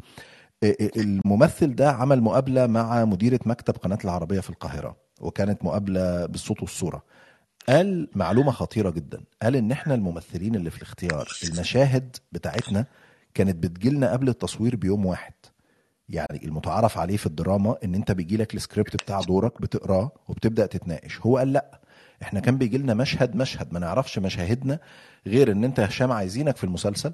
الممثل 0.97 1.75
ده 1.75 1.91
عمل 1.91 2.21
مقابلة 2.21 2.67
مع 2.67 3.05
مديرة 3.05 3.39
مكتب 3.45 3.73
قناة 3.77 3.97
العربية 4.05 4.39
في 4.39 4.49
القاهرة 4.49 4.95
وكانت 5.21 5.63
مقابلة 5.63 6.25
بالصوت 6.25 6.61
والصورة. 6.61 7.03
قال 7.69 8.09
معلومة 8.15 8.51
خطيرة 8.51 8.89
جدا. 8.89 9.23
قال 9.43 9.55
إن 9.55 9.71
إحنا 9.71 9.95
الممثلين 9.95 10.55
اللي 10.55 10.69
في 10.69 10.77
الاختيار 10.77 11.27
المشاهد 11.43 12.15
بتاعتنا 12.31 12.85
كانت 13.33 13.55
بتجيلنا 13.63 14.11
قبل 14.11 14.29
التصوير 14.29 14.75
بيوم 14.75 15.05
واحد. 15.05 15.33
يعني 16.09 16.45
المتعارف 16.45 16.97
عليه 16.97 17.17
في 17.17 17.25
الدراما 17.25 17.75
إن 17.83 17.95
أنت 17.95 18.11
بيجيلك 18.11 18.55
السكريبت 18.55 18.95
بتاع 18.95 19.21
دورك 19.21 19.61
بتقراه 19.61 20.11
وبتبدأ 20.27 20.65
تتناقش. 20.65 21.19
هو 21.21 21.37
قال 21.37 21.53
لأ 21.53 21.81
إحنا 22.21 22.39
كان 22.39 22.57
بيجيلنا 22.57 22.93
مشهد 22.93 23.35
مشهد 23.35 23.73
ما 23.73 23.79
نعرفش 23.79 24.19
مشاهدنا 24.19 24.79
غير 25.27 25.51
إن 25.51 25.63
أنت 25.63 25.79
هشام 25.79 26.11
عايزينك 26.11 26.57
في 26.57 26.63
المسلسل 26.63 27.13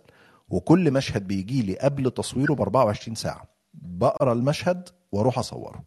وكل 0.49 0.91
مشهد 0.91 1.27
بيجي 1.27 1.62
لي 1.62 1.77
قبل 1.79 2.12
تصويره 2.12 2.53
ب 2.53 2.62
24 2.62 3.15
ساعة. 3.15 3.47
بقرأ 3.73 4.33
المشهد 4.33 4.89
وأروح 5.12 5.39
أصوره. 5.39 5.83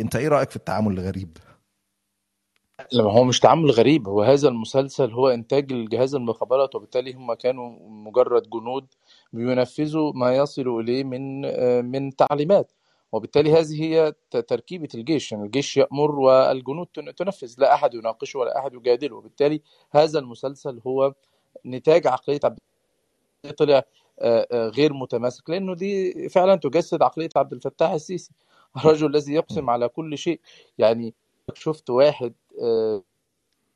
أنت 0.00 0.16
إيه 0.16 0.28
رأيك 0.28 0.50
في 0.50 0.56
التعامل 0.56 0.92
الغريب؟ 0.92 1.32
ده 1.34 1.42
لما 2.92 3.12
هو 3.12 3.24
مش 3.24 3.40
تعامل 3.40 3.70
غريب. 3.70 4.08
هو 4.08 4.22
هذا 4.22 4.48
المسلسل 4.48 5.10
هو 5.12 5.28
إنتاج 5.28 5.72
الجهاز 5.72 6.14
المخابرات 6.14 6.74
وبالتالي 6.74 7.12
هم 7.14 7.34
كانوا 7.34 7.88
مجرد 7.88 8.50
جنود 8.50 8.86
بينفذوا 9.32 10.12
ما 10.14 10.36
يصل 10.36 10.80
إليه 10.80 11.04
من 11.04 11.40
من 11.90 12.16
تعليمات. 12.16 12.72
وبالتالي 13.12 13.52
هذه 13.52 13.82
هي 13.82 14.12
تركيبة 14.48 14.88
الجيش. 14.94 15.32
يعني 15.32 15.44
الجيش 15.44 15.76
يأمر 15.76 16.10
والجنود 16.20 16.86
تن- 16.86 17.14
تنفذ. 17.14 17.54
لا 17.58 17.74
أحد 17.74 17.94
يناقشه 17.94 18.38
ولا 18.38 18.58
أحد 18.58 18.74
يجادله. 18.74 19.16
وبالتالي 19.16 19.62
هذا 19.90 20.18
المسلسل 20.18 20.80
هو 20.86 21.14
نتاج 21.66 22.06
عقلية 22.06 22.40
عبد 22.44 22.58
طلع 23.50 23.82
آه، 24.20 24.46
آه، 24.52 24.68
غير 24.68 24.92
متماسك 24.92 25.50
لأنه 25.50 25.74
دي 25.74 26.28
فعلا 26.28 26.56
تجسد 26.56 27.02
عقلية 27.02 27.28
عبد 27.36 27.52
الفتاح 27.52 27.90
السيسي. 27.90 28.32
الرجل 28.76 29.06
الذي 29.16 29.32
يقسم 29.34 29.70
على 29.70 29.88
كل 29.88 30.18
شيء. 30.18 30.40
يعني 30.78 31.14
شفت 31.54 31.90
واحد 31.90 32.34
آه، 32.62 33.02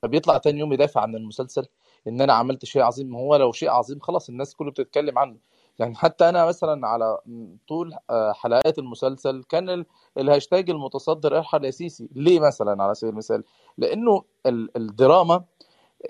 فبيطلع 0.03 0.37
تاني 0.37 0.59
يوم 0.59 0.73
يدافع 0.73 1.01
عن 1.01 1.15
المسلسل؟ 1.15 1.65
إن 2.07 2.21
أنا 2.21 2.33
عملت 2.33 2.65
شيء 2.65 2.81
عظيم. 2.81 3.15
هو 3.15 3.35
لو 3.35 3.51
شيء 3.51 3.69
عظيم 3.69 3.99
خلاص 3.99 4.29
الناس 4.29 4.55
كله 4.55 4.71
بتتكلم 4.71 5.19
عنه. 5.19 5.37
يعني 5.79 5.95
حتى 5.95 6.29
أنا 6.29 6.45
مثلا 6.45 6.87
على 6.87 7.19
طول 7.67 7.93
حلقات 8.35 8.79
المسلسل 8.79 9.43
كان 9.49 9.69
ال- 9.69 9.85
الهاشتاج 10.17 10.69
المتصدر 10.69 11.37
إرحل 11.37 11.65
يا 11.65 11.71
سيسي. 11.71 12.09
ليه 12.15 12.39
مثلا 12.39 12.83
على 12.83 12.95
سبيل 12.95 13.09
المثال؟ 13.13 13.43
لأنه 13.77 14.23
ال- 14.45 14.77
الدراما 14.77 15.43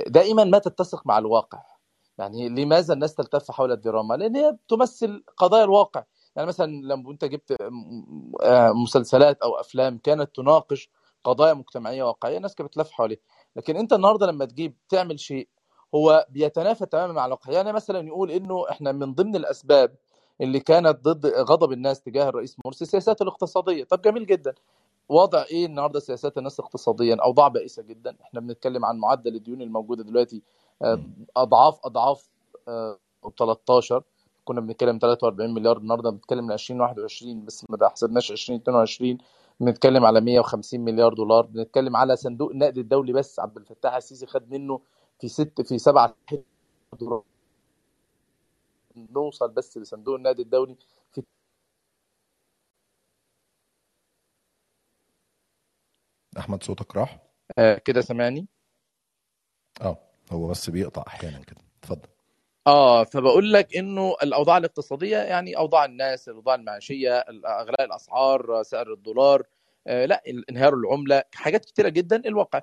دائما 0.07 0.43
ما 0.43 0.57
تتسق 0.59 1.07
مع 1.07 1.17
الواقع. 1.17 1.76
يعني 2.17 2.49
لماذا 2.49 2.93
الناس 2.93 3.15
تلتف 3.15 3.51
حول 3.51 3.71
الدراما؟ 3.71 4.13
لأن 4.13 4.35
هي 4.35 4.57
تمثل 4.67 5.23
قضايا 5.37 5.63
الواقع. 5.63 6.03
يعني 6.35 6.47
مثلا 6.47 6.71
لما 6.71 7.11
أنت 7.11 7.25
جبت 7.25 7.55
آه، 8.43 8.71
مسلسلات 8.71 9.41
أو 9.41 9.55
أفلام 9.59 9.97
كانت 9.97 10.35
تناقش 10.35 10.89
قضايا 11.23 11.53
مجتمعية 11.53 12.03
واقعية 12.03 12.37
الناس 12.37 12.55
كانت 12.55 12.69
بتلف 12.69 12.91
حواليها. 12.91 13.19
لكن 13.55 13.77
أنت 13.77 13.93
النهارده 13.93 14.25
لما 14.27 14.45
تجيب 14.45 14.75
تعمل 14.89 15.19
شيء 15.19 15.47
هو 15.95 16.25
بيتنافى 16.29 16.85
تماما 16.85 17.13
مع 17.13 17.25
الواقع. 17.25 17.51
يعني 17.51 17.73
مثلا 17.73 18.07
يقول 18.07 18.31
إنه 18.31 18.69
إحنا 18.69 18.91
من 18.91 19.13
ضمن 19.13 19.35
الأسباب 19.35 19.95
اللي 20.41 20.59
كانت 20.59 20.99
ضد 21.03 21.25
غضب 21.25 21.71
الناس 21.71 22.01
تجاه 22.01 22.29
الرئيس 22.29 22.55
مرسي 22.65 22.83
السياسات 22.83 23.21
الاقتصادية. 23.21 23.83
طب 23.83 24.01
جميل 24.01 24.25
جدا. 24.25 24.53
وضع 25.09 25.43
إيه 25.43 25.65
النهارده 25.65 25.99
سياسات 25.99 26.37
الناس 26.37 26.59
اقتصاديا؟ 26.59 27.17
اوضاع 27.23 27.47
بائسة 27.47 27.83
جدا. 27.83 28.15
إحنا 28.21 28.39
بنتكلم 28.39 28.85
عن 28.85 28.97
معدل 28.97 29.35
الديون 29.35 29.61
الموجودة 29.61 30.03
دلوقتي 30.03 30.43
أضعاف 31.37 31.79
أضعاف 31.85 32.29
آه، 32.67 32.99
13 33.37 34.03
كنا 34.45 34.61
بنتكلم 34.61 34.99
43 34.99 35.53
مليار. 35.53 35.77
النهارده 35.77 36.09
بنتكلم 36.09 36.45
من 36.45 36.51
2021 36.51 37.45
بس 37.45 37.65
ما 37.69 37.89
حسبناش 37.89 38.31
2022 38.31 39.17
بنتكلم 39.59 40.05
على 40.05 40.21
150 40.21 40.81
مليار 40.81 41.13
دولار. 41.13 41.45
بنتكلم 41.45 41.95
على 41.95 42.15
صندوق 42.15 42.51
النقد 42.51 42.77
الدولي 42.77 43.13
بس. 43.13 43.39
عبد 43.39 43.57
الفتاح 43.57 43.95
السيسي 43.95 44.25
خد 44.25 44.51
منه 44.51 44.81
في 45.19 45.27
ست 45.27 45.61
في 45.61 45.77
سبعة 45.79 46.15
دولار 46.99 47.23
نوصل 48.95 49.49
بس 49.51 49.77
لصندوق 49.77 50.15
النقد 50.15 50.39
الدولي. 50.39 50.75
في 51.13 51.23
أحمد 56.37 56.63
صوتك 56.63 56.95
راح؟ 56.95 57.19
آه 57.59 57.77
كده 57.77 58.01
سامعني؟ 58.01 58.47
آه. 59.81 60.06
هو 60.31 60.47
بس 60.47 60.69
بيقطع 60.69 61.03
أحيانا 61.07 61.39
كده. 61.39 61.61
اتفضل. 61.83 62.07
آه 62.67 63.03
فبقول 63.03 63.53
لك 63.53 63.77
إنه 63.77 64.15
الأوضاع 64.23 64.57
الاقتصادية 64.57 65.17
يعني 65.17 65.57
أوضاع 65.57 65.85
الناس 65.85 66.29
الأوضاع 66.29 66.55
المعيشية 66.55 67.25
اغلاء 67.45 67.83
الأسعار 67.85 68.63
سعر 68.63 68.93
الدولار 68.93 69.43
لا 69.87 70.23
انهيار 70.49 70.73
العملة 70.73 71.23
حاجات 71.35 71.65
كتيرة 71.65 71.89
جدا 71.89 72.15
الواقع. 72.25 72.61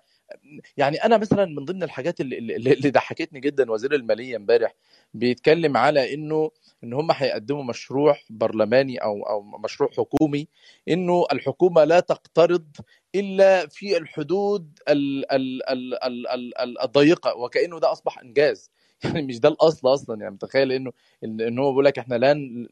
يعني 0.76 0.96
أنا 1.04 1.18
مثلا 1.18 1.44
من 1.44 1.64
ضمن 1.64 1.82
الحاجات 1.82 2.20
اللي, 2.20 2.38
اللي, 2.38 2.90
ضحكتني 2.90 3.40
جدا 3.40 3.70
وزير 3.72 3.94
المالية 3.94 4.36
امبارح 4.36 4.74
بيتكلم 5.14 5.76
على 5.76 6.14
إنه 6.14 6.50
إن 6.84 6.92
هم 6.92 7.10
هيقدموا 7.12 7.64
مشروع 7.64 8.16
برلماني 8.30 8.98
أو 8.98 9.22
أو 9.22 9.42
مشروع 9.42 9.90
حكومي 9.98 10.48
إنه 10.88 11.24
الحكومة 11.32 11.84
لا 11.84 12.00
تقترض 12.00 12.66
إلا 13.14 13.66
في 13.66 13.96
الحدود 13.96 14.78
ال 14.88 15.32
ال 15.32 15.70
ال 15.70 15.94
ال 16.04 16.28
ال 16.28 16.58
ال 16.58 16.82
الضيقة 16.82 17.36
وكأنه 17.36 17.80
ده 17.80 17.92
أصبح 17.92 18.18
إنجاز. 18.18 18.70
يعني 19.04 19.22
مش 19.22 19.40
ده 19.40 19.48
الأصل 19.48 19.94
أصلا. 19.94 20.20
يعني 20.20 20.34
متخيل 20.34 20.72
انه 20.72 20.92
ان 21.24 21.58
هو 21.58 21.70
بيقول 21.70 21.84
لك 21.84 21.98
إحنا 21.98 22.14
لن 22.14 22.66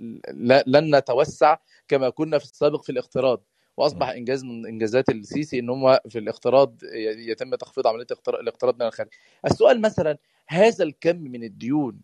لن 0.67 0.97
نتوسع 0.97 1.57
كما 1.89 2.11
كنا 2.11 2.39
في 2.39 2.45
السابق 2.45 2.83
في 2.83 2.93
الاقتراض. 2.93 3.45
وأصبح 3.77 4.09
إنجاز 4.09 4.45
من 4.45 4.67
إنجازات 4.67 5.09
السيسي 5.09 5.59
إن 5.59 5.71
هم 5.71 5.99
في 6.09 6.19
الاقتراض 6.19 6.77
يتم 7.17 7.55
تخفيض 7.55 7.87
عملية 7.87 8.07
الاقتراض 8.29 8.83
من 8.83 8.87
الخارج. 8.87 9.09
السؤال 9.47 9.81
مثلا 9.81 10.19
هذا 10.49 10.85
الكم 10.85 11.17
من 11.17 11.45
الديون 11.45 12.01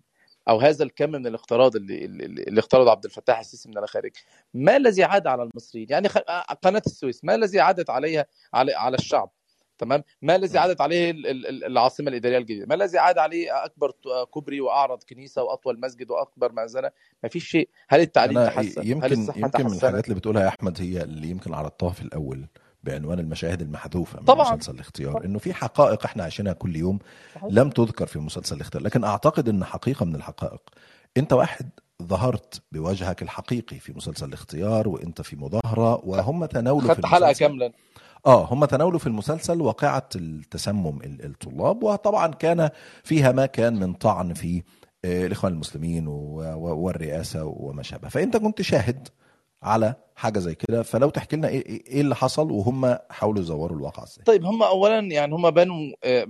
أو 0.49 0.59
هذا 0.59 0.85
الكم 0.85 1.11
من 1.11 1.27
الاقتراض 1.27 1.77
اللي 1.77 2.05
اللي 2.05 2.25
اللي 2.25 2.61
اقترض 2.61 2.89
عبد 2.89 3.05
الفتاح 3.05 3.39
السيسي 3.39 3.69
من 3.69 3.79
الخارج 3.79 4.11
ما 4.55 4.77
الذي 4.77 5.05
عاد 5.05 5.27
على 5.27 5.43
المصريين؟ 5.43 5.87
يعني 5.91 6.09
قناة 6.63 6.83
السويس 6.87 7.25
ما 7.25 7.35
الذي 7.35 7.61
عادت 7.61 7.91
عليها 7.91 8.27
على 8.55 8.75
على 8.75 8.97
الشعب؟ 8.97 9.31
تمام؟ 9.79 10.03
ما 10.23 10.37
الذي 10.37 10.59
عادت 10.59 10.81
عليه 10.81 11.11
ال- 11.11 11.27
ال- 11.27 11.47
ال- 11.47 11.65
العاصمة 11.65 12.09
الإدارية 12.09 12.39
الجديدة؟ 12.39 12.67
ما 12.67 12.75
الذي 12.75 12.99
عاد 12.99 13.19
عليه 13.19 13.65
أكبر 13.65 13.93
كوبري 14.31 14.61
وأعرض 14.61 15.03
كنيسة 15.03 15.43
وأطول 15.43 15.81
مسجد 15.81 16.11
وأكبر 16.11 16.53
مأذنه 16.53 16.91
ما 17.23 17.29
فيش 17.29 17.49
شيء. 17.49 17.69
هل 17.89 18.01
التعليم 18.01 18.45
تحسن؟ 18.47 18.81
هل 18.81 18.91
يمكن 18.91 19.13
الصحة 19.13 19.39
يمكن 19.39 19.63
من 19.65 19.69
تحسنت؟ 19.69 19.85
الحاجات 19.85 20.05
اللي 20.05 20.15
بتقولها 20.15 20.43
يا 20.43 20.49
أحمد 20.49 20.81
هي 20.81 21.03
اللي 21.03 21.29
يمكن 21.31 21.55
عرضتها 21.55 21.91
في 21.91 22.03
الأول 22.03 22.47
بعنوان 22.85 23.19
المشاهد 23.19 23.63
المحذوفة 23.63 24.19
من 24.21 24.25
طبعا. 24.25 24.53
مسلسل 24.55 24.75
الاختيار 24.75 25.25
إنه 25.25 25.39
في 25.39 25.55
حقائق 25.55 26.05
إحنا 26.05 26.23
عايشينها 26.23 26.53
كل 26.53 26.77
يوم 26.77 26.99
صحيح. 27.35 27.45
لم 27.51 27.71
تذكر 27.71 28.07
في 28.07 28.19
مسلسل 28.19 28.57
الاختيار 28.57 28.83
لكن 28.83 29.05
أعتقد 29.05 29.49
إن 29.49 29.65
حقيقة 29.65 30.05
من 30.07 30.15
الحقائق. 30.15 30.61
أنت 31.17 31.33
واحد 31.33 31.71
ظهرت 32.03 32.63
بوجهك 32.73 33.23
الحقيقي 33.23 33.79
في 33.79 33.93
مسلسل 33.93 34.29
الاختيار 34.29 34.89
وأنت 34.89 35.23
في 35.23 35.37
مظاهرة 35.37 36.01
وهم 36.05 36.45
تناولوا 36.45 36.89
في 36.89 36.95
خدت 36.95 37.07
حلقة 37.07 37.33
كاملة. 37.33 37.73
آه 38.27 38.45
هم 38.45 38.65
تناولوا 38.65 38.99
في 38.99 39.07
المسلسل 39.07 39.61
واقعة 39.61 40.09
التسمم 40.17 41.01
ال- 41.03 41.25
الطلاب 41.25 41.83
وطبعا 41.83 42.27
كان 42.27 42.71
فيها 43.05 43.33
ما 43.33 43.47
كان 43.47 43.75
من 43.81 43.95
طعن 43.95 44.35
في 44.35 44.63
آه، 45.05 45.27
الإخوان 45.27 45.53
المسلمين 45.53 46.07
و- 46.09 46.13
و- 46.55 46.77
والرئاسة 46.85 47.45
وما 47.45 47.83
شابه. 47.83 48.09
فأنت 48.09 48.37
كنت 48.37 48.63
شاهد 48.63 49.09
على 49.63 49.95
حاجة 50.17 50.39
زي 50.39 50.55
كده 50.55 50.83
فلو 50.83 51.11
تحكي 51.11 51.37
لنا 51.37 51.49
إيه, 51.49 51.67
إيه 51.67 51.87
إيه 51.87 52.01
اللي 52.01 52.15
حصل 52.15 52.51
وهم 52.51 52.97
حاولوا 53.11 53.43
يزوروا 53.43 53.77
الواقع 53.77 54.03
إزاي؟ 54.03 54.25
طيب 54.25 54.45
هم 54.45 54.63
اولا 54.63 54.99
يعني 54.99 55.35
هم 55.35 55.51
بنوا 55.51 55.93
آه، 56.05 56.27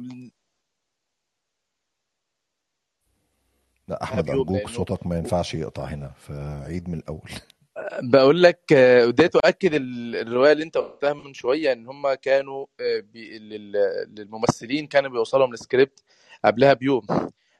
لا 3.89 4.03
أرجوك 4.19 4.51
لأنه 4.51 4.69
صوتك 4.69 5.07
ما 5.07 5.19
ينفعش 5.19 5.55
يقطع 5.55 5.85
هنا 5.85 6.11
فعيد 6.17 6.89
من 6.89 6.99
الأول. 6.99 7.31
بقول 8.03 8.43
لك 8.43 8.73
آه، 8.73 9.07
وده 9.07 9.27
تؤكد 9.27 9.75
ال- 9.75 10.17
الرواية 10.17 10.53
اللي 10.53 10.65
انت 10.65 10.77
قلتها 10.79 11.13
من 11.13 11.35
شوية 11.35 11.73
ان 11.73 11.87
هم 11.87 12.15
كانوا 12.15 12.67
آه، 12.81 13.01
بي- 13.01 13.39
لل- 13.39 14.07
للممثلين 14.19 14.87
كانوا 14.87 15.11
بيوصلهم 15.11 15.53
السكريبت 15.53 16.03
قبلها 16.45 16.73
بيوم. 16.75 17.03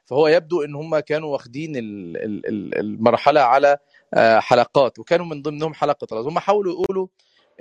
فهو 0.05 0.27
يبدو 0.27 0.63
ان 0.63 0.75
هم 0.75 0.99
كانوا 0.99 1.29
واخدين 1.33 1.75
ال- 1.75 2.17
ال- 2.17 2.45
ال- 2.47 2.79
المرحلة 2.79 3.41
على 3.41 3.77
آه، 4.13 4.39
حلقات 4.39 4.99
وكانوا 4.99 5.25
من 5.25 5.41
ضمنهم 5.41 5.73
حلقة 5.73 6.05
طراز 6.05 6.25
هم 6.25 6.39
حاولوا 6.39 6.73
يقولوا 6.73 7.07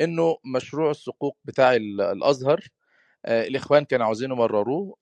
انه 0.01 0.37
مشروع 0.45 0.91
الصكوك 0.91 1.37
بتاع 1.45 1.75
ال- 1.77 2.01
الأزهر 2.01 2.61
الإخوان 3.27 3.85
كانوا 3.85 4.07
عاوزين 4.07 4.31
يمرروه 4.31 4.97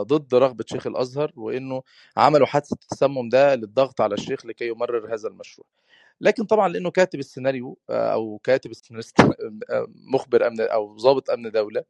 ضد 0.00 0.34
رغبة 0.34 0.64
شيخ 0.68 0.86
الأزهر 0.86 1.32
وانه 1.36 1.82
عملوا 2.16 2.46
حادثة 2.46 2.74
التسمم 2.74 3.28
ده 3.28 3.54
للضغط 3.54 4.00
على 4.00 4.14
الشيخ 4.14 4.46
لكي 4.46 4.68
يمرر 4.68 5.14
هذا 5.14 5.28
المشروع. 5.28 5.66
لكن 6.20 6.44
طبعا 6.44 6.68
لأنه 6.68 6.90
كاتب 6.90 7.18
السيناريو 7.18 7.78
آه، 7.90 8.12
أو 8.12 8.38
كاتب 8.44 8.70
السيناريست 8.70 9.20
آه، 9.70 9.86
مخبر 10.14 10.46
أمن 10.46 10.60
أو 10.60 10.96
ضابط 10.96 11.30
أمن 11.30 11.50
دولة 11.50 11.84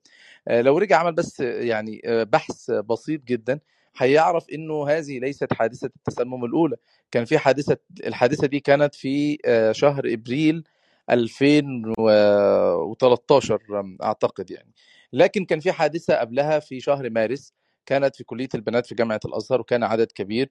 آه، 0.49 0.61
لو 0.61 0.79
رجع 0.79 0.99
عمل 0.99 1.12
بس 1.12 1.41
يعني 1.41 2.01
بحث 2.07 2.71
بسيط 2.71 3.25
جدا 3.25 3.61
هيعرف 3.97 4.51
إنه 4.51 4.88
هذه 4.88 5.19
ليست 5.19 5.53
حادثة 5.53 5.91
التسمم 5.97 6.45
الأولى. 6.45 6.77
كان 7.11 7.25
في 7.25 7.38
حادثة 7.38 7.77
الحادثة 8.07 8.47
دي 8.47 8.61
كانت 8.61 8.95
في 8.95 9.38
شهر 9.73 10.12
إبريل 10.12 10.64
2013 11.11 13.61
أعتقد 14.03 14.51
يعني. 14.51 14.73
لكن 15.12 15.45
كان 15.45 15.61
في 15.61 15.73
حادثة 15.73 16.14
قبلها 16.17 16.59
في 16.59 16.81
شهر 16.81 17.11
مارس 17.11 17.53
كانت 17.87 18.17
في 18.17 18.25
كلية 18.25 18.49
البنات 18.55 18.87
في 18.87 18.95
جامعة 18.95 19.21
الأزهر 19.25 19.61
وكان 19.61 19.85
عدد 19.85 20.12
كبير 20.12 20.51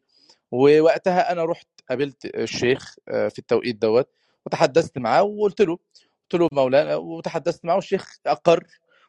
ووقتها 0.51 1.31
أنا 1.31 1.45
رحت 1.45 1.67
قابلت 1.89 2.25
الشيخ 2.25 2.95
آه، 3.09 3.27
في 3.27 3.39
التوقيت 3.39 3.75
دوت 3.81 4.09
وتحدثت 4.45 4.97
معاه 4.97 5.23
وقلت 5.23 5.61
له 5.61 5.77
قلت 6.31 6.41
له 6.41 6.47
مولانا 6.51 6.95
وتحدثت 6.95 7.65
معه 7.65 7.75
والشيخ 7.75 8.17
أقر 8.27 8.67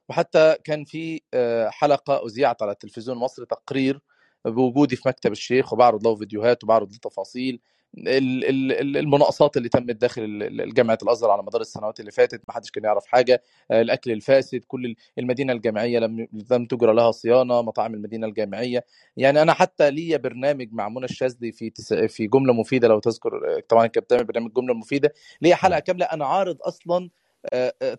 وحتى 0.09 0.57
كان 0.65 0.85
في 0.85 1.21
آه، 1.35 1.69
حلقة 1.69 2.27
أذيعت 2.27 2.63
على 2.63 2.73
التلفزيون 2.73 3.17
المصري 3.17 3.47
تقرير 3.47 4.01
بوجودي 4.45 4.97
في 4.97 5.09
مكتب 5.09 5.33
الشيخ 5.33 5.73
وبعرض 5.73 6.07
له 6.07 6.17
فيديوهات 6.17 6.65
وبعرض 6.65 6.93
له 6.93 6.99
تفاصيل. 7.03 7.61
المناقصات 7.99 9.57
اللي 9.57 9.69
تمت 9.69 9.97
داخل 9.97 10.49
جامعه 10.75 10.99
الأزهر 11.03 11.31
على 11.31 11.43
مدار 11.43 11.61
السنوات 11.61 12.01
اللي 12.01 12.11
فاتت. 12.11 12.43
ما 12.49 12.55
حدش 12.55 12.71
كان 12.71 12.85
يعرف 12.85 13.07
حاجة. 13.07 13.43
آه، 13.71 13.81
الأكل 13.83 14.13
الفاسد 14.13 14.65
كل 14.65 14.85
ال- 14.87 14.97
المدينة 15.19 15.53
الجامعية 15.53 15.99
لم 15.99 16.29
لم 16.51 16.67
تجرى 16.67 16.95
لها 16.95 17.11
صيانة 17.11 17.63
مطاعم 17.63 17.95
المدينة 17.95 18.27
الجامعية. 18.27 18.85
يعني 19.17 19.43
أنا 19.43 19.53
حتى 19.53 19.91
ليا 19.91 20.17
برنامج 20.17 20.69
مع 20.73 20.89
منى 20.89 21.05
الشاذلي 21.05 21.53
في 21.53 21.71
تس... 21.71 21.95
في 21.95 22.27
جملة 22.27 22.53
مفيدة 22.53 22.89
لو 22.89 22.99
تذكر 22.99 23.61
طبعا 23.69 23.87
كانت 23.87 24.07
بتعمل 24.07 24.25
برنامج 24.25 24.53
جملة 24.53 24.75
مفيدة. 24.75 25.13
ليا 25.43 25.55
حلقة 25.55 25.79
كاملة. 25.81 26.05
أنا 26.07 26.27
عارض 26.27 26.57
أصلا 26.63 26.97
آه، 26.97 27.09
آه، 27.09 27.11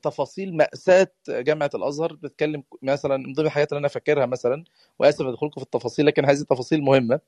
تفاصيل 0.04 0.58
مأساة 0.58 1.08
جامعة 1.30 1.69
الأزهر. 1.75 2.13
بتتكلم 2.13 2.63
مثلا 2.82 3.17
من 3.17 3.34
ضمن 3.34 3.45
الحاجات 3.45 3.69
اللي 3.71 3.80
أنا 3.80 3.88
فاكرها 3.88 4.25
مثلا 4.25 4.63
وآسف 4.99 5.21
أدخلكم 5.25 5.60
في 5.62 5.65
التفاصيل 5.65 6.06
لكن 6.06 6.25
هذه 6.25 6.41
التفاصيل 6.41 6.82
مهمة 6.82 7.19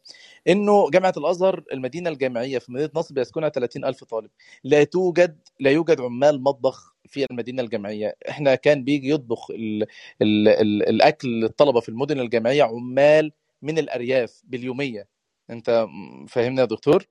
إنه 0.50 0.90
جامعة 0.92 1.14
الأزهر 1.18 1.64
المدينة 1.74 2.10
الجامعية 2.10 2.60
في 2.60 2.72
مدينة 2.72 2.90
نصر 2.96 3.14
بيسكنها 3.16 3.50
30 3.50 3.86
ألف 3.86 4.04
طالب. 4.04 4.30
لا 4.64 4.84
توجد 4.84 5.38
لا 5.60 5.72
يوجد 5.72 6.02
عمال 6.02 6.44
مطبخ 6.44 6.96
في 7.08 7.26
المدينة 7.32 7.64
الجامعية. 7.64 8.16
إحنا 8.30 8.56
كان 8.56 8.84
بيجي 8.84 9.10
يطبخ 9.10 9.52
ال 9.52 9.84
ال 10.22 10.48
ال 10.50 10.90
الأكل 10.90 11.30
للطلبة 11.42 11.80
في 11.80 11.90
المدن 11.90 12.20
الجامعية 12.20 12.64
عمال 12.64 13.32
من 13.62 13.78
الأرياف 13.80 14.42
باليومية. 14.46 15.08
انت 15.52 15.88
فاهمني 16.30 16.60
يا 16.62 16.66
دكتور؟ 16.66 17.06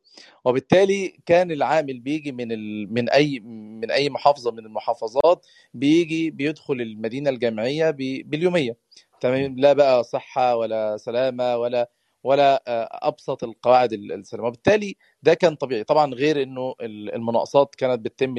وبالتالي 0.44 1.18
كان 1.26 1.50
العامل 1.52 2.00
بيجي 2.00 2.32
من 2.32 2.52
ال... 2.52 2.94
من 2.94 3.08
اي 3.10 3.40
من 3.40 3.90
أي 3.90 4.10
محافظة 4.10 4.50
من 4.52 4.58
المحافظات 4.66 5.46
بيجي 5.74 6.30
بيدخل 6.30 6.74
المدينة 6.74 7.30
الجامعية 7.30 7.90
ب... 7.90 7.96
باليومية. 8.30 8.76
تمام؟ 9.20 9.56
لا 9.58 9.72
بقى 9.72 10.04
صحة 10.04 10.56
ولا 10.56 10.96
سلامة 10.96 11.56
ولا 11.56 11.90
ولا 12.24 12.62
آه، 12.68 12.88
أبسط 13.08 13.44
القواعد 13.44 13.92
ال- 13.92 14.12
السلامة. 14.12 14.48
وبالتالي 14.48 14.96
ده 15.22 15.34
كان 15.34 15.54
طبيعي. 15.54 15.84
طبعا 15.84 16.14
غير 16.14 16.42
إنه 16.42 16.74
ال- 16.80 17.14
المناقصات 17.14 17.74
كانت 17.74 18.00
بتتم 18.00 18.34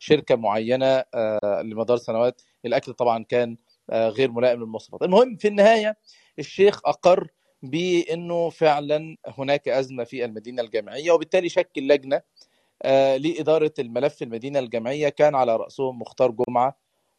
لشركة 0.00 0.36
معينة 0.36 1.04
آه، 1.14 1.62
لمدار 1.64 1.96
سنوات. 1.96 2.42
الأكل 2.66 2.92
طبعا 2.92 3.24
كان 3.24 3.56
آه، 3.90 4.08
غير 4.08 4.30
ملائم 4.30 4.60
للمواصفات. 4.60 5.02
المهم 5.02 5.36
في 5.36 5.48
النهاية 5.48 5.96
الشيخ 6.38 6.80
أقر 6.86 7.28
بأنه 7.64 8.50
فعلا 8.50 9.16
هناك 9.26 9.68
أزمة 9.68 10.04
في 10.04 10.24
المدينة 10.24 10.62
الجامعية 10.62 11.12
وبالتالي 11.12 11.48
شكل 11.48 11.88
لجنة 11.88 12.22
آه، 12.82 13.16
لإدارة 13.16 13.72
الملف 13.78 14.22
المدينة 14.22 14.58
الجامعية 14.58 15.08
كان 15.08 15.34
على 15.34 15.56
راسهم 15.56 15.98
مختار 15.98 16.30
جمعة 16.30 16.76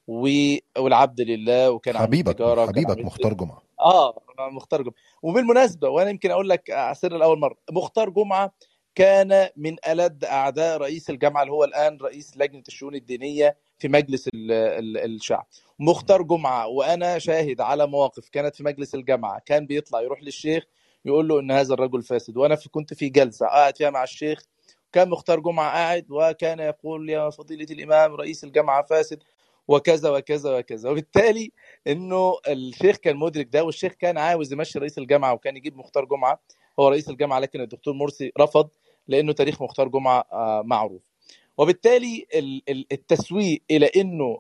والعبد 0.08 1.22
لله 1.22 1.72
وكان 1.72 1.98
حبيبك 1.98 2.40
وكان 2.40 2.68
حبيبك 2.68 2.98
مختار 2.98 3.34
جمعة. 3.34 3.62
آه 3.80 4.22
مختار 4.40 4.82
جمعة. 4.82 4.96
وبالمناسبة 5.22 5.90
وأنا 5.90 6.10
يمكن 6.10 6.32
أقول 6.32 6.50
لك 6.50 6.92
سر 6.94 7.16
الأول 7.16 7.40
مرة 7.40 7.58
مختار 7.72 8.10
جمعة 8.10 8.54
كان 8.96 9.50
من 9.58 9.76
ألد 9.88 10.26
أعداء 10.26 10.78
رئيس 10.78 11.10
الجامعة 11.10 11.42
اللي 11.42 11.54
هو 11.54 11.64
الآن 11.64 11.98
رئيس 12.02 12.38
لجنة 12.38 12.64
الشؤون 12.68 12.96
الدينية 12.96 13.58
في 13.80 13.88
مجلس 13.88 14.28
ال 14.28 14.52
ال 14.52 14.98
الشعب. 14.98 15.48
مختار 15.80 16.22
جمعة 16.22 16.68
وأنا 16.68 17.20
شاهد 17.20 17.62
على 17.62 17.88
مواقف 17.88 18.30
كانت 18.30 18.56
في 18.56 18.64
مجلس 18.64 18.96
الجامعة 18.96 19.40
كان 19.46 19.66
بيطلع 19.68 20.02
يروح 20.02 20.24
للشيخ 20.24 20.64
يقول 21.06 21.28
له 21.28 21.40
إن 21.40 21.52
هذا 21.52 21.74
الرجل 21.74 22.02
فاسد 22.04 22.38
وأنا 22.38 22.56
في 22.56 22.70
كنت 22.70 22.94
في 22.94 23.10
جلسة 23.10 23.46
قاعد 23.48 23.78
فيها 23.78 23.90
مع 23.90 24.04
الشيخ 24.04 24.44
كان 24.92 25.10
مختار 25.10 25.40
جمعة 25.40 25.72
قاعد 25.72 26.06
وكان 26.10 26.60
يقول 26.60 27.10
يا 27.10 27.30
فضيلة 27.30 27.68
الإمام 27.72 28.16
رئيس 28.16 28.44
الجامعة 28.44 28.84
فاسد 28.86 29.24
وكذا 29.68 30.10
وكذا 30.10 30.58
وكذا. 30.58 30.90
وبالتالي 30.90 31.52
إنه 31.88 32.34
الشيخ 32.48 32.98
كان 32.98 33.18
مدرك 33.18 33.48
ده 33.54 33.64
والشيخ 33.64 33.94
كان 33.94 34.18
عاوز 34.18 34.54
يمشي 34.54 34.80
رئيس 34.80 34.98
الجامعة 34.98 35.34
وكان 35.34 35.58
يجيب 35.58 35.78
مختار 35.78 36.06
جمعة 36.06 36.40
هو 36.80 36.88
رئيس 36.88 37.10
الجامعة 37.10 37.40
لكن 37.40 37.62
الدكتور 37.62 37.94
مرسي 37.94 38.32
رفض 38.40 38.70
لأنه 39.08 39.34
تاريخ 39.34 39.62
مختار 39.62 39.88
جمعة 39.88 40.26
آه، 40.32 40.62
معروف. 40.66 41.15
وبالتالي 41.58 42.26
ال- 42.36 42.62
ال- 42.70 42.88
التسويق 42.92 43.62
إلى 43.72 43.92
إنه 43.96 44.40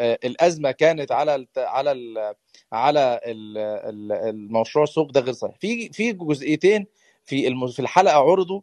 الأزمة 0.00 0.70
كانت 0.70 1.12
على 1.12 1.46
على 1.56 1.90
على 2.72 3.20
ال- 3.24 3.58
ال- 3.58 4.12
المشروع 4.12 4.82
السوق 4.82 5.10
ده 5.10 5.20
غير 5.20 5.32
صحيح. 5.34 5.56
في 5.60 5.88
في 5.92 6.12
جزئيتين 6.12 6.86
في 7.24 7.66
في 7.72 7.80
الحلقة 7.80 8.16
عرضوا 8.16 8.60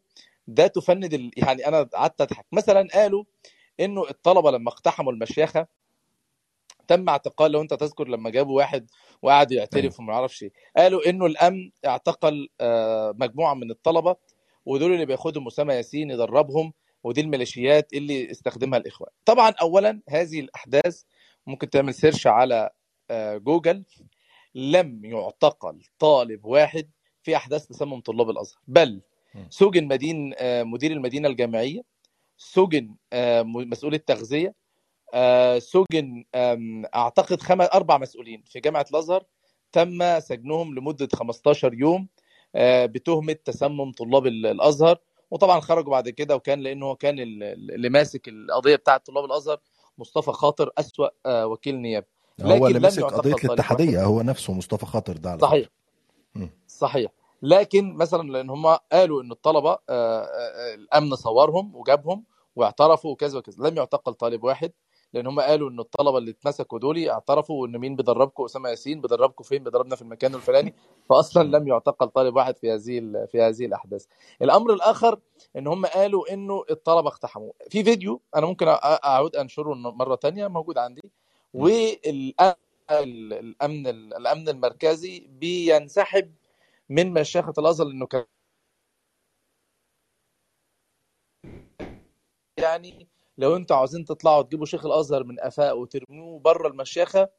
ده 0.48 0.68
تفند 0.68 1.14
ال- 1.14 1.32
يعني 1.38 1.68
أنا 1.68 1.84
قعدت 1.84 2.22
أضحك. 2.22 2.46
مثلا 2.52 2.88
قالوا 2.94 3.24
إنه 3.80 4.10
الطلبة 4.10 4.52
لما 4.52 4.70
اقتحموا 4.70 5.12
المشيخة 5.14 5.68
تم 6.88 7.10
اعتقال 7.10 7.52
لو 7.52 7.62
أنت 7.62 7.74
تذكر 7.74 8.08
لما 8.08 8.30
جابوا 8.30 8.58
واحد 8.58 8.90
وقعد 9.22 9.52
يعترف 9.52 10.00
وما 10.00 10.14
أعرفش 10.14 10.44
إيه 10.44 10.52
قالوا 10.78 11.10
إنه 11.10 11.26
الأمن 11.26 11.72
اعتقل 11.86 12.50
مجموعة 13.20 13.54
من 13.54 13.72
الطلبة 13.72 14.16
ودول 14.66 14.94
اللي 14.94 15.06
بياخدهم 15.06 15.48
اسامه 15.48 15.74
ياسين 15.74 16.12
يدربهم 16.12 16.74
ودي 17.04 17.22
الميليشيات 17.22 17.94
اللي 17.94 18.32
استخدمها 18.32 18.80
الاخوان 18.80 19.10
طبعا 19.26 19.50
اولا 19.62 20.02
هذه 20.10 20.40
الأحداث 20.40 21.02
ممكن 21.48 21.70
تعمل 21.70 21.94
search 21.94 22.28
على 22.28 22.70
آه، 23.12 23.38
جوجل. 23.38 23.84
لم 24.56 25.06
يعتقل 25.06 25.82
طالب 26.00 26.46
واحد 26.46 26.90
في 27.24 27.36
أحداث 27.36 27.66
تسمم 27.68 28.00
طلاب 28.02 28.30
الأزهر. 28.30 28.60
بل 28.68 29.02
سجن 29.50 29.88
مدين 29.88 30.34
آه، 30.38 30.64
مدير 30.64 30.92
المدينة 30.92 31.28
الجامعية 31.30 31.82
سجن 32.38 32.96
آه، 33.14 33.42
مسؤول 33.44 33.94
التغذية 33.94 34.54
سجن 35.60 36.24
أعتقد 36.96 37.42
خمس 37.42 37.68
أربع 37.74 37.98
مسؤولين 37.98 38.44
في 38.46 38.60
جامعة 38.60 38.86
الأزهر. 38.92 39.24
تم 39.72 40.20
سجنهم 40.20 40.76
لمدة 40.76 41.08
15 41.14 41.74
يوم 41.74 42.08
بتهمة 42.86 43.34
تسمم 43.34 43.92
طلاب 43.92 44.28
ال- 44.28 44.46
الأزهر. 44.46 44.98
وطبعا 45.32 45.60
خرجوا 45.60 45.92
بعد 45.92 46.10
كده 46.10 46.36
وكان 46.36 46.60
لأنه 46.60 46.86
هو 46.86 46.96
كان 46.96 47.20
ال- 47.20 47.44
ال- 47.44 47.72
اللي 47.72 47.90
ماسك 47.90 48.28
القضية 48.28 48.76
بتاعه 48.76 48.98
طلاب 48.98 49.26
الأزهر 49.26 49.60
مصطفى 49.98 50.32
خاطر 50.32 50.70
أسوأ 50.78 51.08
آه، 51.26 51.48
وكيل 51.48 51.76
نيابه 51.76 52.06
هو 52.42 52.48
لكن 52.68 52.76
اللي 52.76 52.88
يعتقل 53.02 53.18
قضية 53.18 53.34
الاتحادية 53.46 54.04
هو 54.04 54.22
نفسه 54.22 54.54
مصطفى 54.54 54.86
خاطر 54.86 55.18
ده 55.18 55.30
على 55.30 55.40
صحيح. 55.40 55.68
مم. 56.36 56.50
صحيح. 56.68 57.12
لكن 57.42 57.94
مثلا 57.94 58.30
لأن 58.32 58.50
هم 58.50 58.66
قالوا 58.92 59.22
إن 59.22 59.32
الطلبة 59.32 59.72
آه، 59.72 59.80
آه، 59.90 60.74
الأمن 60.76 61.16
صورهم 61.16 61.76
وجابهم 61.76 62.24
واعترفوا 62.56 63.12
وكذا 63.12 63.38
وكذا 63.40 63.70
لم 63.70 63.78
يعتقل 63.78 64.14
طالب 64.14 64.44
واحد. 64.44 64.72
لأن 65.14 65.28
هم 65.28 65.40
قالوا 65.40 65.70
إن 65.70 65.80
الطلبة 65.80 66.18
اللي 66.18 66.32
اتمسكوا 66.32 66.80
دول 66.80 67.10
اعترفوا 67.10 67.68
إن 67.68 67.78
مين 67.78 67.96
بيدربكم 67.96 68.44
أسامة 68.44 68.70
ياسين. 68.70 69.02
بيدربكم 69.02 69.44
فين؟ 69.44 69.64
بيدربنا 69.64 69.96
في 69.96 70.02
المكان 70.02 70.36
الفلاني. 70.36 70.74
فاصلا 71.10 71.44
لم 71.58 71.68
يعتقل 71.68 72.08
طالب 72.08 72.36
واحد 72.36 72.58
في 72.58 72.72
هذه 72.74 73.26
في 73.32 73.42
هذه 73.42 73.66
الأحداث. 73.66 74.06
الأمر 74.42 74.74
الآخر 74.74 75.20
إن 75.58 75.68
هم 75.68 75.86
قالوا 75.86 76.34
إنه 76.34 76.64
الطلبة 76.72 77.08
اقتحموا 77.10 77.52
في 77.70 77.84
فيديو 77.84 78.22
أنا 78.36 78.46
ممكن 78.46 78.68
أعود 79.06 79.36
أنشره 79.36 79.74
مرة 79.74 80.16
تانية 80.16 80.48
موجود 80.48 80.78
عندي. 80.78 81.12
والأمن 81.54 82.68
الأمن 83.88 84.50
المركزي 84.50 85.20
بينسحب 85.28 86.34
من 86.90 87.14
مشيخة 87.14 87.54
الأزهر 87.58 87.88
لأنه 87.88 88.06
كان 88.08 88.26
يعني 92.60 93.08
لو 93.38 93.56
أنتوا 93.56 93.76
عاوزين 93.78 94.06
تطلعوا 94.06 94.42
تجيبوا 94.42 94.66
شيخ 94.66 94.86
الازهر 94.86 95.24
من 95.24 95.40
قفاه 95.40 95.74
وترموه 95.74 96.40
بره 96.40 96.68
المشيخه 96.68 97.30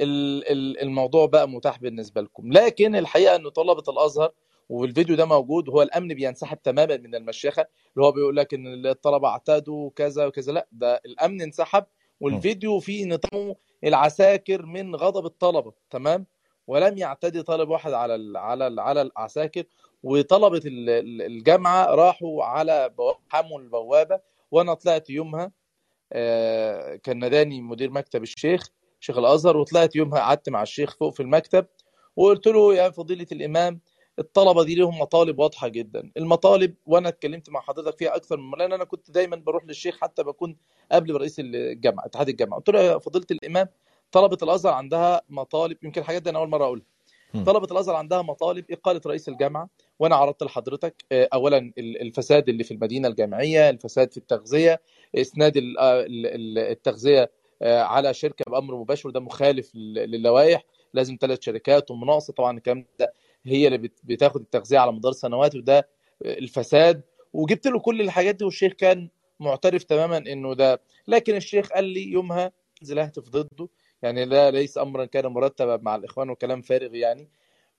ال- 0.00 0.48
ال- 0.52 0.80
الموضوع 0.82 1.26
بقى 1.26 1.48
متاح 1.48 1.78
بالنسبة 1.80 2.20
لكم. 2.20 2.52
لكن 2.52 2.96
الحقيقة 2.96 3.36
إن 3.36 3.48
طلبة 3.48 3.82
الأزهر 3.88 4.32
والفيديو 4.68 5.16
ده 5.16 5.24
موجود 5.24 5.68
هو 5.70 5.82
الأمن 5.82 6.08
بينسحب 6.08 6.62
تماما 6.62 6.96
من 6.96 7.14
المشيخة 7.14 7.62
اللي 7.96 8.06
هو 8.06 8.12
بيقول 8.12 8.36
لك 8.36 8.54
إن 8.54 8.86
الطلبة 8.86 9.28
اعتادوا 9.28 9.90
كذا 9.96 10.26
وكذا 10.26 10.52
لا 10.52 10.66
ده 10.72 11.00
الأمن 11.06 11.42
انسحب 11.42 11.84
والفيديو 12.20 12.78
فيه 12.80 13.04
نظام 13.06 13.54
العساكر 13.84 14.66
من 14.66 14.96
غضب 14.96 15.26
الطلبة 15.26 15.72
تمام؟ 15.90 16.26
ولم 16.66 16.98
يعتدي 16.98 17.42
طالب 17.42 17.68
واحد 17.68 17.92
على 17.92 18.14
ال 18.14 18.36
على 18.36 18.66
ال 18.66 18.80
على 18.80 19.02
العساكر 19.02 19.64
وطلبة 20.02 20.60
ال- 20.64 20.90
ال- 20.90 21.22
الجامعة 21.22 21.84
راحوا 21.94 22.44
على 22.44 22.94
حموا 23.28 23.60
البوابة 23.60 24.20
وأنا 24.50 24.74
طلعت 24.74 25.10
يومها 25.10 25.52
آه، 26.12 26.96
كان 26.96 27.18
ناداني 27.18 27.60
مدير 27.60 27.90
مكتب 27.90 28.22
الشيخ 28.22 28.68
شيخ 29.00 29.18
الأزهر 29.18 29.56
وطلعت 29.56 29.96
يومها 29.96 30.20
قعدت 30.20 30.48
مع 30.48 30.62
الشيخ 30.62 30.96
فوق 30.96 31.14
في 31.14 31.20
المكتب 31.20 31.66
وقلت 32.16 32.46
له 32.46 32.74
يا 32.74 32.90
فضيلة 32.90 33.26
الإمام 33.32 33.80
الطلبة 34.18 34.64
دي 34.64 34.74
ليهم 34.74 34.98
مطالب 34.98 35.38
واضحة 35.38 35.68
جدا. 35.68 36.10
المطالب 36.16 36.74
وأنا 36.86 37.08
اتكلمت 37.08 37.50
مع 37.50 37.60
حضرتك 37.60 37.98
فيها 37.98 38.16
أكثر 38.16 38.36
من 38.36 38.42
مرة 38.50 38.58
لأن 38.58 38.72
أنا 38.72 38.84
كنت 38.84 39.10
دايما 39.10 39.36
بروح 39.36 39.64
للشيخ 39.64 39.98
حتى 40.00 40.22
بكون 40.22 40.56
قبل 40.92 41.14
رئيس 41.16 41.36
الجامعة 41.40 42.06
اتحاد 42.06 42.28
الجامعة. 42.28 42.58
قلت 42.58 42.68
له 42.70 42.80
يا 42.82 42.98
فضيلة 42.98 43.26
الإمام 43.30 43.68
طلبة 44.12 44.38
الأزهر 44.42 44.72
عندها 44.72 45.22
مطالب 45.28 45.76
يمكن 45.82 46.00
الحاجات 46.00 46.22
دي 46.22 46.30
أنا 46.30 46.38
أول 46.38 46.48
مرة 46.48 46.64
أقولها. 46.64 46.84
طلبة 47.46 47.68
الأزهر 47.72 47.96
عندها 47.96 48.22
مطالب 48.22 48.64
إقالة 48.70 49.00
رئيس 49.06 49.28
الجامعة 49.28 49.68
وأنا 49.98 50.16
عرضت 50.16 50.42
لحضرتك 50.42 50.94
آه، 51.12 51.28
اولا 51.34 51.58
ال- 51.58 52.02
الفساد 52.02 52.48
اللي 52.48 52.64
في 52.64 52.74
المدينة 52.74 53.08
الجامعية 53.08 53.70
الفساد 53.70 54.10
في 54.12 54.16
التغذية 54.16 54.80
إسناد 55.14 55.56
آه، 55.56 55.60
ال- 56.00 56.26
ال- 56.26 56.58
التغذية 56.58 57.30
آه، 57.62 57.80
على 57.82 58.14
شركة 58.14 58.44
بأمر 58.50 58.74
مباشر 58.76 59.10
ده 59.10 59.20
مخالف 59.20 59.74
لل- 59.74 59.94
للوائح 60.10 60.62
لازم 60.94 61.16
ثلاث 61.20 61.38
شركات 61.42 61.90
ومناقصة 61.90 62.32
طبعا 62.32 62.56
الكلام 62.58 62.86
ده 63.00 63.12
هي 63.46 63.66
اللي 63.66 63.78
بت- 63.78 64.00
بتاخد 64.04 64.40
التغذية 64.40 64.78
على 64.78 64.92
مدار 64.92 65.12
سنوات 65.12 65.54
وده 65.54 65.88
الفساد. 66.24 67.02
وجبت 67.32 67.66
له 67.66 67.78
كل 67.80 68.00
الحاجات 68.00 68.34
دي 68.34 68.44
والشيخ 68.44 68.72
كان 68.72 69.08
معترف 69.40 69.82
تماما 69.84 70.16
إنه 70.18 70.54
ده. 70.54 70.80
لكن 71.08 71.36
الشيخ 71.36 71.68
قال 71.68 71.84
لي 71.84 72.08
يومها 72.12 72.52
انزل 72.82 72.98
اهتف 72.98 73.28
ضده 73.28 73.68
يعني 74.02 74.24
لا 74.24 74.50
ليس 74.50 74.78
امرا 74.78 75.04
كان 75.04 75.26
مرتبا 75.26 75.76
مع 75.76 75.94
الإخوان 75.96 76.30
وكلام 76.30 76.60
فارغ 76.62 76.94
يعني. 76.94 77.28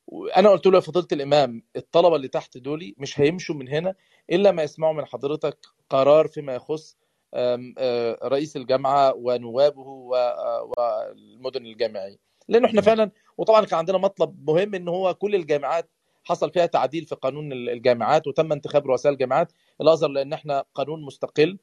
وأنا 0.07 0.49
قلت 0.49 0.65
له 0.67 0.75
يا 0.75 0.79
فضيلة 0.79 1.07
الإمام 1.11 1.63
الطلبة 1.75 2.15
اللي 2.15 2.27
تحت 2.27 2.57
دولي 2.57 2.95
مش 2.97 3.19
هيمشوا 3.19 3.55
من 3.55 3.67
هنا 3.69 3.95
إلا 4.31 4.51
ما 4.51 4.63
يسمعوا 4.63 4.93
من 4.93 5.05
حضرتك 5.05 5.57
قرار 5.89 6.27
فيما 6.27 6.55
يخص 6.55 6.97
آه، 7.33 8.17
رئيس 8.23 8.55
الجامعة 8.57 9.13
ونوابه 9.15 10.09
آه، 10.15 10.71
والمدن 10.77 11.65
الجامعية. 11.65 12.17
لأنه 12.47 12.67
إحنا 12.67 12.81
فعلا 12.81 13.11
وطبعا 13.37 13.65
كان 13.65 13.79
عندنا 13.79 13.97
مطلب 13.97 14.49
مهم 14.49 14.75
إن 14.75 14.87
هو 14.87 15.13
كل 15.13 15.35
الجامعات 15.35 15.89
حصل 16.23 16.51
فيها 16.51 16.65
تعديل 16.65 17.05
في 17.05 17.15
قانون 17.15 17.53
الجامعات 17.53 18.27
وتم 18.27 18.51
انتخاب 18.51 18.87
رؤساء 18.87 19.11
الجامعات. 19.11 19.51
الأزهر 19.81 20.09
لأن 20.09 20.33
إحنا 20.33 20.63
قانون 20.75 21.01
مستقل 21.01 21.57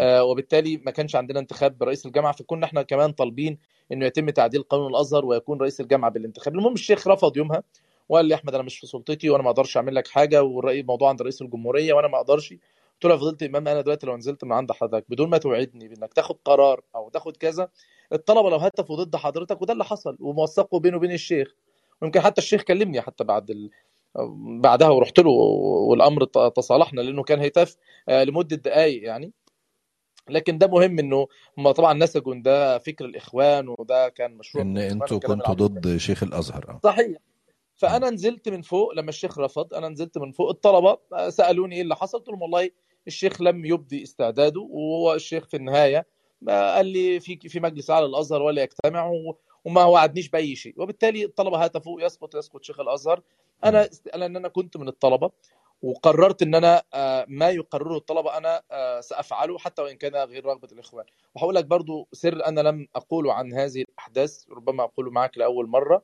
وبالتالي 0.00 0.76
ما 0.76 0.90
كانش 0.90 1.16
عندنا 1.16 1.40
انتخاب 1.40 1.82
رئيس 1.82 2.06
الجامعة 2.06 2.32
فكنا 2.32 2.66
إحنا 2.66 2.82
كمان 2.82 3.12
طالبين 3.12 3.58
إنه 3.92 4.06
يتم 4.06 4.30
تعديل 4.30 4.62
قانون 4.62 4.90
الأزهر 4.90 5.24
ويكون 5.24 5.60
رئيس 5.60 5.80
الجامعة 5.80 6.10
بالانتخاب. 6.10 6.54
المهم 6.54 6.72
الشيخ 6.72 7.08
رفض 7.08 7.36
يومها 7.36 7.62
وقال 8.08 8.26
لي 8.26 8.34
أحمد 8.34 8.54
أنا 8.54 8.62
مش 8.62 8.78
في 8.78 8.86
سلطتي 8.86 9.30
وأنا 9.30 9.42
ما 9.42 9.50
أقدرش 9.50 9.76
أعمل 9.76 9.94
لك 9.94 10.08
حاجة 10.08 10.42
والرأي 10.42 10.80
الموضوع 10.80 11.08
عند 11.08 11.22
رئيس 11.22 11.42
الجمهورية 11.42 11.92
وأنا 11.92 12.08
ما 12.08 12.16
أقدرش. 12.16 12.52
قلت 12.94 13.04
له 13.04 13.10
يا 13.10 13.16
فضيلة 13.16 13.36
الإمام 13.42 13.68
أنا 13.68 13.80
دلوقتي 13.80 14.06
لو 14.06 14.16
نزلت 14.16 14.44
من 14.44 14.52
عند 14.52 14.72
حضرتك 14.72 15.04
بدون 15.08 15.30
ما 15.30 15.38
توعدني 15.38 15.88
بإنك 15.88 16.12
تاخد 16.14 16.36
قرار 16.44 16.80
أو 16.96 17.08
تاخد 17.08 17.36
كذا 17.36 17.68
الطلبة 18.12 18.50
لو 18.50 18.56
هتفوا 18.56 18.96
ضد 18.96 19.16
حضرتك 19.16 19.62
وده 19.62 19.72
اللي 19.72 19.84
حصل 19.84 20.16
وموثقه 20.20 20.78
بينه 20.80 20.96
وبين 20.96 21.12
الشيخ. 21.12 21.54
ويمكن 22.02 22.20
حتى 22.20 22.40
الشيخ 22.40 22.62
كلمني 22.62 23.00
حتى 23.00 23.24
بعد 23.24 23.50
ال... 23.50 23.70
بعدها 24.60 24.88
ورحت 24.88 25.20
له 25.20 25.30
والأمر 25.30 26.24
تصالحنا 26.24 27.00
لأنه 27.00 27.22
كان 27.22 27.38
هيتاف 27.40 27.76
آه، 28.08 28.24
لمدة 28.24 28.56
دقائق 28.56 29.02
يعني. 29.04 29.32
لكن 30.28 30.58
ده 30.58 30.66
مهم 30.66 30.98
إنه 30.98 31.26
هم 31.58 31.70
طبعا 31.70 31.94
نسجوا 31.94 32.34
إن 32.34 32.42
ده 32.42 32.78
فكر 32.78 33.04
الإخوان 33.04 33.68
وده 33.68 34.08
كان 34.08 34.34
مشروع 34.34 34.64
إن 34.64 34.78
أنتوا 34.78 35.18
كنتوا 35.18 35.54
ضد 35.54 35.96
شيخ 35.96 36.22
الأزهر 36.22 36.64
آه. 36.68 36.80
صحيح. 36.84 37.18
فأنا 37.76 38.10
نزلت 38.10 38.48
من 38.48 38.62
فوق 38.62 38.92
لما 38.94 39.08
الشيخ 39.08 39.38
رفض 39.38 39.74
أنا 39.74 39.88
نزلت 39.88 40.18
من 40.18 40.32
فوق 40.32 40.48
الطلبة 40.48 40.98
سألوني 41.28 41.76
إيه 41.76 41.82
اللي 41.82 41.96
حصل 41.96 42.18
قلت 42.18 42.28
لهم 42.28 42.42
والله 42.42 42.70
الشيخ 43.06 43.42
لم 43.42 43.64
يبدي 43.64 44.02
استعداده 44.02 44.60
وهو 44.60 45.14
الشيخ 45.14 45.46
في 45.46 45.56
النهاية 45.56 46.06
ما 46.42 46.74
قال 46.74 46.86
لي 46.86 47.20
في 47.20 47.38
في 47.48 47.60
مجلس 47.60 47.90
اعلى 47.90 48.06
الأزهر 48.06 48.42
ولا 48.42 48.62
يجتمع 48.62 49.12
وما 49.64 49.84
وعدنيش 49.84 50.28
بأي 50.28 50.54
شيء. 50.56 50.74
وبالتالي 50.76 51.24
الطلبة 51.24 51.58
هتفوا 51.64 52.02
يسقط 52.02 52.34
يسقط 52.34 52.62
شيخ 52.62 52.80
الأزهر. 52.80 53.22
أنا 53.64 53.88
لأن 54.14 54.36
أنا 54.36 54.48
كنت 54.48 54.76
من 54.76 54.88
الطلبة. 54.88 55.30
وقررت 55.84 56.42
إن 56.42 56.54
أنا 56.54 56.82
آه، 56.94 57.26
ما 57.28 57.50
يقرره 57.50 57.96
الطلبة 57.96 58.36
أنا 58.36 58.62
آه، 58.70 59.00
سأفعله 59.00 59.58
حتى 59.58 59.82
وإن 59.82 59.96
كان 59.96 60.16
غير 60.16 60.44
رغبة 60.46 60.68
الإخوان. 60.72 61.04
وهقول 61.34 61.54
لك 61.54 61.64
برضو 61.64 62.08
سر 62.12 62.46
أنا 62.46 62.60
لم 62.60 62.88
أقوله 62.96 63.32
عن 63.32 63.52
هذه 63.52 63.82
الأحداث 63.82 64.44
ربما 64.50 64.84
أقوله 64.84 65.10
معك 65.10 65.38
لأول 65.38 65.68
مرة. 65.68 66.02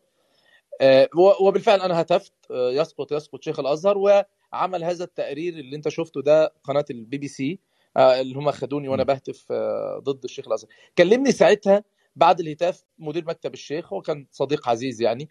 آه، 0.80 1.08
وبالفعل 1.40 1.80
أنا 1.80 2.00
هتفت 2.00 2.32
يسقط 2.50 3.12
يسقط 3.12 3.42
شيخ 3.42 3.60
الأزهر 3.60 3.98
وعمل 3.98 4.84
هذا 4.84 5.04
التقرير 5.04 5.54
اللي 5.54 5.76
أنت 5.76 5.88
شفته 5.88 6.22
ده 6.22 6.52
قناة 6.64 6.84
البي 6.90 7.18
بي 7.18 7.28
سي 7.28 7.58
اللي 7.96 8.34
هم 8.34 8.50
خدوني 8.50 8.88
وأنا 8.88 9.04
بهتف 9.04 9.52
ضد 9.98 10.24
الشيخ 10.24 10.48
الأزهر. 10.48 10.70
كلمني 10.98 11.32
ساعتها 11.32 11.84
بعد 12.20 12.40
الهتاف 12.40 12.84
مدير 12.98 13.24
مكتب 13.24 13.54
الشيخ 13.54 13.92
هو 13.92 14.00
كان 14.02 14.26
صديق 14.30 14.68
عزيز 14.68 15.02
يعني 15.02 15.28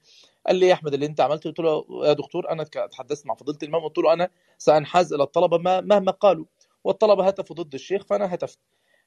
قال 0.47 0.55
لي 0.55 0.67
يا 0.67 0.73
أحمد 0.73 0.93
اللي 0.93 1.05
أنت 1.05 1.21
عملته 1.21 1.49
قلت 1.49 1.59
له 1.59 1.85
يا 2.07 2.13
دكتور 2.13 2.49
أنا 2.51 2.63
تحدثت 2.63 3.25
مع 3.25 3.35
فضيلة 3.35 3.57
الإمام 3.63 3.81
قلت 3.81 3.97
له 3.97 4.13
أنا 4.13 4.29
سأنحاز 4.57 5.13
إلى 5.13 5.23
الطلبة 5.23 5.57
ما- 5.57 5.81
مهما 5.81 6.11
قالوا 6.11 6.45
والطلبة 6.83 7.27
هتفوا 7.27 7.55
ضد 7.55 7.73
الشيخ 7.73 8.05
فأنا 8.05 8.33
هتفت. 8.33 8.59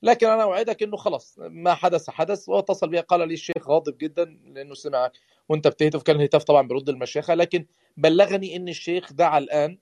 لكن 0.02 0.26
أنا 0.26 0.42
أوعدك 0.42 0.82
إنه 0.82 0.96
خلاص 0.96 1.36
ما 1.38 1.74
حدث 1.74 2.10
حدث 2.10 2.48
واتصل 2.48 2.88
بي 2.88 3.00
قال 3.00 3.28
لي 3.28 3.34
الشيخ 3.34 3.68
غاضب 3.68 3.98
جدا 3.98 4.24
لأنه 4.24 4.74
سمع 4.74 5.10
وأنت 5.48 5.68
بتهتف 5.68 6.02
كان 6.02 6.16
الهتاف 6.16 6.44
طبعا 6.44 6.68
برد 6.68 6.88
المشيخة 6.88 7.34
لكن 7.34 7.66
بلغني 7.96 8.56
إن 8.56 8.68
الشيخ 8.68 9.12
دعا 9.12 9.38
الآن 9.38 9.78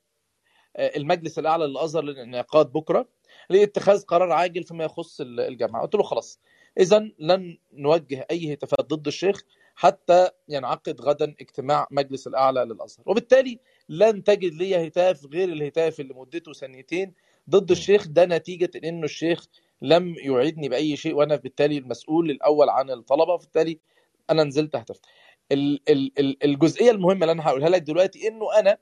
آه، 0.77 0.93
المجلس 0.97 1.39
الأعلى 1.39 1.67
للأزهر 1.67 2.03
للانعقاد 2.03 2.73
بكرة 2.73 3.09
لاتخاذ 3.51 4.03
قرار 4.05 4.33
عاجل 4.33 4.65
فيما 4.65 4.85
يخص 4.85 5.21
ال- 5.21 5.41
الجامعة. 5.41 5.83
قلت 5.83 5.95
له 5.95 6.03
خلاص. 6.03 6.41
إذا 6.79 7.11
لن 7.19 7.59
نوجه 7.73 8.27
أي 8.31 8.53
هتافات 8.55 8.81
ضد 8.81 9.07
الشيخ 9.07 9.43
حتى 9.75 10.29
ينعقد 10.49 11.01
غدا 11.01 11.35
اجتماع 11.41 11.87
مجلس 11.91 12.27
الأعلى 12.27 12.65
للأزهر. 12.65 13.05
وبالتالي 13.07 13.59
لن 13.89 14.25
تجد 14.25 14.55
لي 14.55 14.87
هتاف 14.87 15.27
غير 15.27 15.49
الهتاف 15.49 16.01
اللي 16.01 16.15
مدته 16.15 16.53
ثانيتين 16.53 17.15
ضد 17.51 17.71
الشيخ. 17.71 18.09
ده 18.09 18.25
نتيجة 18.25 18.71
انه 18.85 19.05
الشيخ 19.05 19.47
لم 19.83 20.15
يعيدني 20.19 20.69
بأي 20.69 20.97
شيء 20.97 21.15
وأنا 21.15 21.37
بالتالي 21.37 21.79
المسؤول 21.79 22.31
الأول 22.31 22.69
عن 22.69 22.91
الطلبة. 22.91 23.33
وبالتالي 23.33 23.79
أنا 24.31 24.45
نزلت 24.45 24.75
اهتفت. 24.75 25.05
ال- 25.53 25.81
ال- 25.89 26.13
ال- 26.19 26.45
الجزئية 26.45 26.91
المهمة 26.91 27.21
اللي 27.21 27.33
أنا 27.33 27.47
هقولها 27.49 27.69
لك 27.69 27.83
دلوقتي 27.83 28.29
إنه 28.29 28.59
أنا 28.59 28.79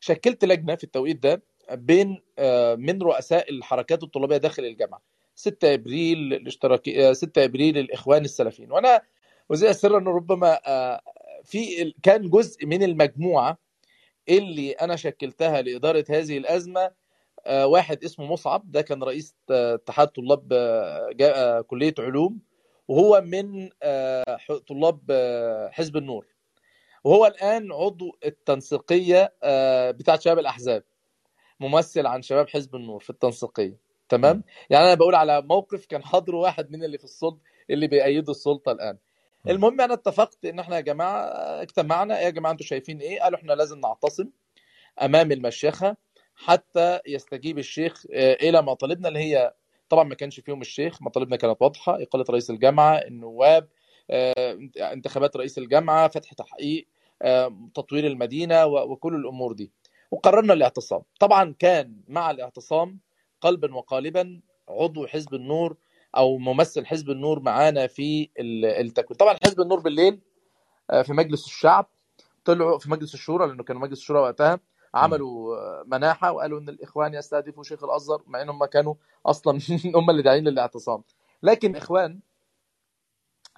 شكلت 0.00 0.44
لجنة 0.44 0.74
في 0.74 0.84
التوقيت 0.84 1.22
ده 1.22 1.42
بين 1.72 2.22
آه، 2.38 2.74
من 2.74 3.02
رؤساء 3.02 3.50
الحركات 3.50 4.02
الطلابية 4.02 4.36
داخل 4.36 4.64
الجامعة. 4.64 5.13
6 5.34 5.74
إبريل 5.74 6.18
الاشتراكي 6.34 7.08
آه، 7.08 7.12
6 7.12 7.44
إبريل 7.44 7.78
الإخوان 7.78 8.24
السلفيين. 8.24 8.72
وأنا 8.72 9.02
وزي 9.48 9.70
السر 9.70 9.98
إنه 9.98 10.10
ربما 10.10 10.60
آه، 10.66 11.00
في 11.44 11.92
كان 12.02 12.30
جزء 12.30 12.66
من 12.66 12.82
المجموعة 12.82 13.58
اللي 14.28 14.72
أنا 14.72 14.96
شكلتها 14.96 15.62
لإدارة 15.62 16.04
هذه 16.10 16.38
الأزمة 16.38 16.90
آه، 17.46 17.66
واحد 17.66 18.04
اسمه 18.04 18.26
مصعب 18.26 18.70
ده 18.72 18.82
كان 18.82 19.02
رئيس 19.02 19.34
آه، 19.50 19.74
اتحاد 19.74 20.08
طلاب 20.08 20.52
آه، 20.52 21.10
آه، 21.22 21.60
كلية 21.60 21.94
علوم 21.98 22.38
وهو 22.88 23.20
من 23.26 23.70
آه، 23.82 24.38
طلاب 24.68 25.00
آه، 25.10 25.68
حزب 25.70 25.96
النور. 25.96 26.26
وهو 27.04 27.26
الآن 27.26 27.72
عضو 27.72 28.16
التنسيقية 28.24 29.32
آه، 29.42 29.90
بتاعة 29.90 30.18
شباب 30.18 30.38
الأحزاب 30.38 30.84
ممثل 31.60 32.06
عن 32.06 32.22
شباب 32.22 32.48
حزب 32.48 32.76
النور 32.76 33.00
في 33.00 33.10
التنسيقية. 33.10 33.83
تمام؟ 34.08 34.42
يعني 34.70 34.84
أنا 34.84 34.94
بقول 34.94 35.14
على 35.14 35.42
موقف 35.42 35.86
كان 35.86 36.02
حاضره 36.04 36.36
واحد 36.36 36.70
من 36.70 36.84
اللي 36.84 36.98
في 36.98 37.04
السلطه 37.04 37.38
اللي 37.70 37.86
بيأيدوا 37.86 38.34
السلطة 38.34 38.72
الآن. 38.72 38.98
المهم 39.48 39.80
أنا 39.80 39.94
اتفقت 39.94 40.44
إن 40.44 40.58
إحنا 40.58 40.76
يا 40.76 40.80
جماعة 40.80 41.26
اجتمعنا 41.62 42.20
يا 42.20 42.30
جماعة 42.30 42.52
أنتوا 42.52 42.66
شايفين 42.66 42.98
إيه؟ 43.00 43.20
قالوا 43.20 43.38
إحنا 43.38 43.52
لازم 43.52 43.80
نعتصم 43.80 44.30
أمام 45.02 45.32
المشيخة 45.32 45.96
حتى 46.34 47.00
يستجيب 47.06 47.58
الشيخ 47.58 48.06
آه، 48.14 48.32
إلى 48.34 48.62
مطالبنا 48.62 49.08
اللي 49.08 49.18
هي 49.18 49.54
طبعا 49.88 50.04
ما 50.04 50.14
كانش 50.14 50.40
فيهم 50.40 50.60
الشيخ 50.60 51.02
مطالبنا 51.02 51.36
كانت 51.36 51.62
واضحة. 51.62 52.02
إقالة 52.02 52.24
رئيس 52.30 52.50
الجامعة 52.50 52.96
النواب 52.96 53.68
آه، 54.10 54.58
انتخابات 54.92 55.36
رئيس 55.36 55.58
الجامعة 55.58 56.08
فتح 56.08 56.32
تحقيق 56.32 56.86
آه، 57.22 57.68
تطوير 57.74 58.06
المدينة 58.06 58.66
وكل 58.66 59.14
الأمور 59.14 59.52
دي. 59.52 59.72
وقررنا 60.10 60.52
الاعتصام. 60.52 61.02
طبعا 61.20 61.54
كان 61.58 62.00
مع 62.08 62.30
الاعتصام 62.30 62.98
قلبا 63.44 63.74
وقالبا 63.74 64.40
عضو 64.68 65.06
حزب 65.06 65.34
النور 65.34 65.76
أو 66.16 66.38
ممثل 66.38 66.86
حزب 66.86 67.10
النور 67.10 67.40
معانا 67.40 67.86
في 67.86 68.30
ال- 68.38 68.64
التكوين. 68.64 69.16
طبعا 69.16 69.36
حزب 69.44 69.60
النور 69.60 69.80
بالليل 69.80 70.20
آه، 70.90 71.02
في 71.02 71.12
مجلس 71.12 71.44
الشعب. 71.46 71.86
طلعوا 72.44 72.78
في 72.78 72.90
مجلس 72.90 73.14
الشورى 73.14 73.46
لأنه 73.46 73.62
كانوا 73.62 73.82
مجلس 73.82 73.98
الشورى 73.98 74.20
وقتها 74.20 74.60
عملوا 74.94 75.56
آه، 75.56 75.84
مناحة 75.86 76.32
وقالوا 76.32 76.60
إن 76.60 76.68
الإخوان 76.68 77.14
يستهدفوا 77.14 77.62
شيخ 77.62 77.84
الأزهر 77.84 78.22
مع 78.26 78.42
إن 78.42 78.48
هم 78.48 78.64
كانوا 78.64 78.94
أصلا 79.26 79.58
هم 79.96 80.10
اللي 80.10 80.22
داعين 80.22 80.48
للاعتصام. 80.48 81.02
لكن 81.42 81.70
الاخوان 81.70 82.20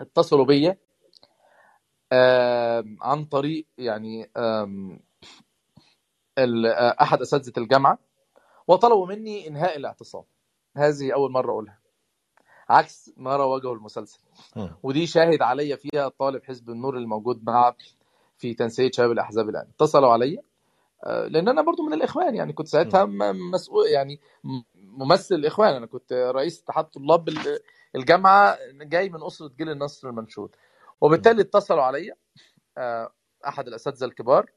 اتصلوا 0.00 0.44
بيا 0.44 0.78
عن 3.02 3.24
طريق 3.24 3.66
يعني 3.78 4.30
آه، 4.36 4.98
أحد 7.02 7.20
أساتذة 7.20 7.52
الجامعة. 7.62 7.98
وطلبوا 8.68 9.06
مني 9.06 9.48
إنهاء 9.48 9.76
الاعتصام. 9.76 10.22
هذه 10.76 11.14
أول 11.14 11.30
مرة 11.32 11.50
أقولها. 11.50 11.78
عكس 12.68 13.12
ما 13.16 13.36
رواجه 13.36 13.72
المسلسل. 13.72 14.20
ودي 14.82 15.06
شاهد 15.06 15.42
عليا 15.42 15.76
فيها 15.76 16.08
طالب 16.08 16.44
حزب 16.44 16.70
النور 16.70 16.96
الموجود 16.96 17.44
مع 17.44 17.74
في 18.38 18.54
تنسيق 18.54 18.92
شباب 18.94 19.10
الأحزاب 19.12 19.48
الآن. 19.48 19.66
اتصلوا 19.74 20.12
عليا. 20.12 20.42
آه، 21.04 21.26
لأن 21.26 21.48
أنا 21.48 21.62
برضو 21.62 21.82
من 21.82 21.92
الإخوان. 21.92 22.34
يعني 22.34 22.52
كنت 22.52 22.68
ساعتها 22.68 23.04
مسؤول 23.52 23.86
يعني 23.86 24.20
ممثل 24.74 25.34
الاخوان 25.34 25.74
أنا 25.74 25.86
كنت 25.86 26.12
رئيس 26.12 26.62
اتحاد 26.62 26.84
طلاب 26.84 27.28
ال- 27.28 27.58
الجامعة 27.96 28.58
جاي 28.72 29.08
من 29.08 29.22
أسرة 29.22 29.50
جيل 29.58 29.70
النصر 29.70 30.08
المنشود. 30.08 30.56
وبالتالي 31.00 31.42
اتصلوا 31.42 31.82
عليا. 31.82 32.14
آه، 32.78 33.12
أحد 33.48 33.68
الأساتذة 33.68 34.04
الكبار. 34.04 34.50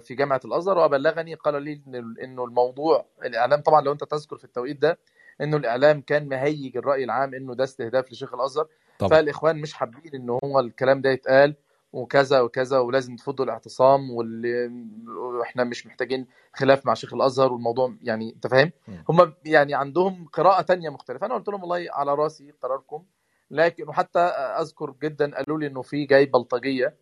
في 0.00 0.14
جامعة 0.14 0.40
الأزهر 0.44 0.78
وبلغني 0.78 1.34
قال 1.34 1.62
لي 1.62 1.80
إنه 2.24 2.44
الموضوع 2.44 3.06
الإعلام 3.24 3.60
طبعا 3.60 3.80
لو 3.80 3.92
أنت 3.92 4.04
تذكر 4.04 4.36
في 4.36 4.44
التوقيت 4.44 4.82
ده 4.82 4.98
إنه 5.40 5.56
الإعلام 5.56 6.00
كان 6.00 6.28
مهيج 6.28 6.76
الرأي 6.76 7.04
العام 7.04 7.34
إنه 7.34 7.54
ده 7.54 7.64
استهداف 7.64 8.12
لشيخ 8.12 8.34
الأزهر. 8.34 8.66
طبعا. 8.98 9.10
فالإخوان 9.10 9.56
مش 9.60 9.74
حابين 9.74 10.14
إن 10.14 10.30
هو 10.44 10.60
الكلام 10.60 11.00
ده 11.00 11.10
يتقال 11.10 11.54
وكذا 11.92 12.40
وكذا 12.40 12.78
ولازم 12.78 13.16
تفضوا 13.16 13.44
الاعتصام 13.44 14.10
واللي 14.10 14.70
وإحنا 15.38 15.64
مش 15.64 15.86
محتاجين 15.86 16.26
خلاف 16.54 16.86
مع 16.86 16.94
شيخ 16.94 17.14
الأزهر 17.14 17.52
والموضوع 17.52 17.94
يعني 18.02 18.32
أنت 18.34 18.46
فاهم. 18.46 18.72
هم 19.08 19.32
يعني 19.44 19.74
عندهم 19.74 20.28
قراءة 20.32 20.62
تانية 20.62 20.90
مختلفة. 20.90 21.26
أنا 21.26 21.34
قلت 21.34 21.48
لهم 21.48 21.60
والله 21.60 21.86
على 21.92 22.14
رأسي 22.14 22.50
قراركم 22.62 23.04
لكن 23.50 23.88
وحتى 23.88 24.18
أذكر 24.60 24.94
جدا 25.02 25.34
قالوا 25.36 25.58
لي 25.58 25.66
إنه 25.66 25.82
في 25.82 26.04
جاي 26.04 26.26
بلطجية. 26.26 26.96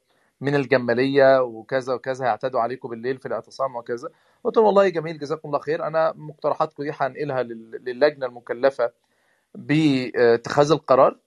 من 0.44 0.54
الجمالية 0.54 1.42
وكذا 1.42 1.94
وكذا 1.94 2.24
هيعتدوا 2.24 2.60
عليكم 2.60 2.88
بالليل 2.88 3.18
في 3.18 3.26
الاعتصام 3.26 3.76
وكذا. 3.76 4.08
قلت 4.44 4.56
لهم 4.56 4.66
والله 4.66 4.88
جميل 4.88 5.18
جزاكم 5.18 5.48
الله 5.48 5.58
خير. 5.58 5.86
أنا 5.86 6.12
مقترحاتكم 6.16 6.82
دي 6.82 6.90
هنقلها 7.00 7.42
لل- 7.42 7.80
للجنة 7.84 8.26
المكلفة 8.26 8.92
باتخاذ 9.54 10.70
القرار. 10.72 11.18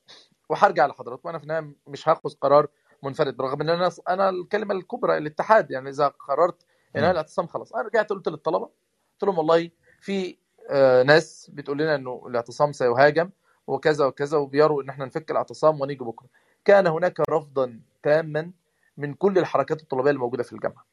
وهرجع 0.50 0.86
لحضراتكم. 0.88 1.30
أنا 1.30 1.38
في 1.38 1.44
النهاية 1.44 1.74
مش 1.88 2.10
هاخذ 2.10 2.30
قرار 2.42 2.68
منفرد 3.04 3.38
برغم 3.38 3.62
إن 3.62 3.70
أنا 3.70 3.90
أنا 4.10 4.30
الكلمة 4.30 4.76
الكبرى 4.76 5.18
الاتحاد 5.18 5.72
يعني 5.72 5.90
إذا 5.90 6.08
قررت 6.08 6.66
ان 6.96 7.02
أنا. 7.04 7.12
الاعتصام 7.12 7.48
خلاص. 7.48 7.74
أنا 7.74 7.84
رجعت 7.84 8.10
قلت 8.10 8.28
للطلبة 8.28 8.66
قلت 9.14 9.24
لهم 9.24 9.38
والله 9.38 9.70
في 10.02 10.38
آه، 10.70 11.04
ناس 11.04 11.52
بتقول 11.54 11.78
لنا 11.78 11.96
إنه 11.96 12.24
الاعتصام 12.28 12.72
سيهاجم 12.72 13.30
وكذا 13.68 14.06
وكذا 14.06 14.38
وبيروا 14.38 14.84
إن 14.84 14.90
إحنا 14.90 15.06
نفك 15.06 15.32
الاعتصام 15.32 15.82
ونيجي 15.82 16.04
بكرة. 16.04 16.28
كان 16.66 16.88
هناك 16.88 17.20
رفضا 17.30 17.80
تاما 18.04 18.52
من 18.98 19.14
كل 19.14 19.38
الحركات 19.38 19.82
الطلابية 19.82 20.12
الموجودة 20.12 20.44
في 20.44 20.54
الجامعة. 20.54 20.86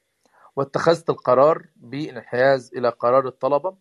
واتخذت 0.57 1.11
القرار 1.11 1.67
بالانحياز 1.77 2.71
إلى 2.77 2.89
قرار 2.89 3.27
الطلبة 3.27 3.75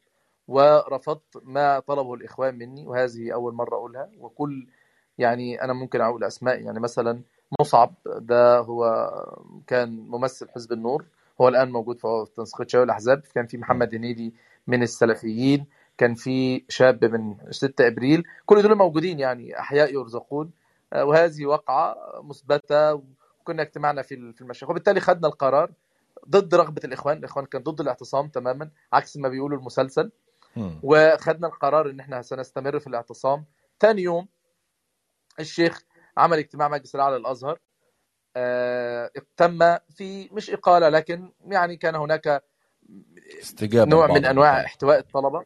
ورفضت 0.48 1.38
ما 1.44 1.80
طلبه 1.80 2.14
الإخوان 2.14 2.58
مني 2.58 2.88
وهذه 2.88 3.34
أول 3.34 3.54
مرة 3.54 3.76
أقولها. 3.76 4.10
وكل 4.20 4.68
يعني 5.18 5.62
أنا 5.64 5.74
ممكن 5.74 6.02
أقول 6.02 6.24
أسماء 6.24 6.62
يعني 6.62 6.80
مثلا 6.80 7.22
مصعب 7.60 7.94
ده 8.06 8.60
هو 8.60 9.12
كان 9.68 9.90
ممثل 10.08 10.50
حزب 10.50 10.72
النور 10.72 11.06
هو 11.42 11.48
الآن 11.48 11.72
موجود 11.72 12.00
في 12.00 12.26
تنسيقيه 12.36 12.66
شباب 12.68 12.84
الأحزاب. 12.84 13.22
كان 13.36 13.46
في 13.46 13.58
محمد 13.58 13.96
هنيدي 13.96 14.34
من 14.68 14.84
السلفيين 14.84 15.66
كان 15.98 16.14
في 16.14 16.64
شاب 16.70 17.06
من 17.06 17.36
6 17.52 17.88
إبريل. 17.88 18.24
كل 18.46 18.62
دول 18.62 18.76
موجودين 18.78 19.20
يعني 19.20 19.60
أحياء 19.60 19.94
يرزقون. 19.94 20.52
آه، 20.94 21.06
وهذه 21.06 21.46
وقعه 21.46 21.96
مثبتة 22.24 23.02
وكنا 23.44 23.62
اجتمعنا 23.62 24.02
في 24.02 24.34
في 24.34 24.42
المشيخ 24.42 24.70
وبالتالي 24.70 25.00
خدنا 25.00 25.28
القرار 25.28 25.72
ضد 26.30 26.56
رغبة 26.56 26.82
الإخوان 26.86 27.18
الإخوان 27.18 27.46
كان 27.46 27.64
ضد 27.64 27.82
الاعتصام 27.82 28.28
تماما 28.28 28.70
عكس 28.94 29.18
ما 29.18 29.30
بيقولوا 29.30 29.58
المسلسل. 29.58 30.12
وخدنا 30.84 31.48
القرار 31.48 31.90
إن 31.90 32.00
إحنا 32.00 32.22
سنستمر 32.22 32.80
في 32.80 32.88
الاعتصام 32.88 33.46
ثاني 33.80 34.02
يوم 34.02 34.28
الشيخ 35.40 35.82
عمل 36.18 36.38
اجتماع 36.38 36.68
مجلس 36.68 36.96
الأعلى 36.96 37.18
للأزهر 37.18 37.60
آه، 38.36 39.12
تم 39.38 39.78
في 39.90 40.30
مش 40.32 40.50
إقالة 40.50 40.90
لكن 40.90 41.32
يعني 41.46 41.78
كان 41.78 41.96
هناك 41.96 42.44
استجابة 43.42 43.90
نوع 43.92 44.08
من 44.08 44.26
أنواع. 44.26 44.66
احتواء 44.66 45.00
الطلبة. 45.00 45.46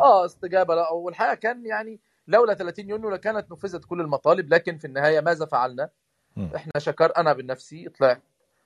آه 0.00 0.24
استجابة 0.24 0.74
لا 0.74 0.92
والحقيقة 0.92 1.34
كان 1.34 1.66
يعني 1.66 2.00
لولا 2.28 2.54
30 2.54 2.88
يونيو 2.90 3.10
لكانت 3.10 3.52
نفذت 3.52 3.84
كل 3.84 4.00
المطالب 4.00 4.54
لكن 4.54 4.78
في 4.78 4.86
النهاية 4.86 5.20
ماذا 5.20 5.46
فعلنا؟ 5.46 5.90
مم. 6.36 6.50
إحنا 6.56 6.72
شكر 6.78 7.16
أنا 7.16 7.32
بنفسي 7.32 7.88
طلعت 7.88 8.22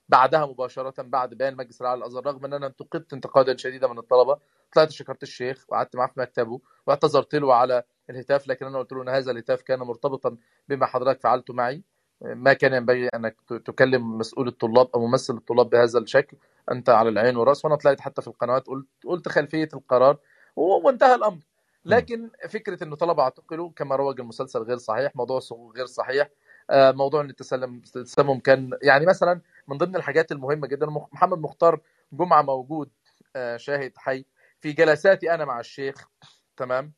بعدها 0.09 0.47
مباشرة 0.47 1.03
بعد 1.03 1.35
بيان 1.35 1.57
مجلس 1.57 1.81
الاعلى 1.81 2.01
للازهر 2.01 2.27
رغم 2.27 2.45
إن 2.45 2.53
أنا 2.53 2.67
انتقدت 2.67 3.13
انتقادا 3.13 3.57
شديدا 3.57 3.89
من 3.89 3.99
الطلبة 3.99 4.39
طلعت 4.75 4.91
شكرت 4.91 5.23
الشيخ 5.23 5.65
وقعدت 5.69 5.97
معاه 5.97 6.07
في 6.07 6.21
مكتبه 6.21 6.61
واعتذرت 6.87 7.35
له 7.35 7.55
على 7.55 7.83
الهتاف 8.11 8.49
لكن 8.49 8.67
أنا 8.67 8.79
قلت 8.79 8.93
له 8.93 9.03
إن 9.03 9.09
هذا 9.09 9.31
الهتاف 9.31 9.63
كان 9.63 9.79
مرتبطا 9.79 10.37
بما 10.69 10.87
حضرتك 10.87 11.21
فعلته 11.21 11.55
معي. 11.55 11.83
ما 12.23 12.53
كان 12.53 12.75
ينبغي 12.75 13.09
أنك 13.09 13.37
تكلم 13.65 14.19
مسؤول 14.19 14.49
الطلاب 14.49 14.89
أو 14.95 15.07
ممثل 15.07 15.35
الطلاب 15.35 15.71
بهذا 15.71 15.99
الشكل 15.99 16.37
أنت 16.73 16.89
على 16.89 17.09
العين 17.09 17.37
والرأس. 17.37 17.65
وأنا 17.65 17.77
طلعت 17.77 18.01
حتى 18.01 18.23
في 18.23 18.29
القنوات 18.29 18.67
قلت 18.67 18.87
قلت 19.07 19.29
خلفية 19.29 19.69
القرار 19.75 20.19
وانتهى 20.57 21.15
الأمر. 21.15 21.39
لكن 21.85 22.31
فكرة 22.49 22.85
انه 22.85 22.97
طلبة 22.97 23.23
اعتقلوا 23.23 23.71
كما 23.77 23.97
روج 23.97 24.21
المسلسل 24.21 24.63
غير 24.63 24.77
صحيح 24.77 25.17
موضوع 25.17 25.41
غير 25.77 25.87
صحيح 25.87 26.29
موضوع 26.71 27.21
إن 27.21 27.31
التسلم 27.31 27.83
التسمم 27.97 28.39
كان 28.41 28.71
يعني 28.83 29.07
مثلا 29.07 29.41
من 29.69 29.79
ضمن 29.79 29.97
الحاجات 29.97 30.33
المهمة 30.33 30.67
جدا 30.67 30.87
محمد 30.87 31.39
مختار 31.39 31.81
جمعة 32.13 32.43
موجود 32.43 32.91
آه، 33.37 33.57
شاهد 33.57 33.93
حي 33.97 34.25
في 34.61 34.73
جلساتي 34.73 35.35
أنا 35.35 35.45
مع 35.45 35.61
الشيخ 35.61 36.09
تمام؟ 36.57 36.93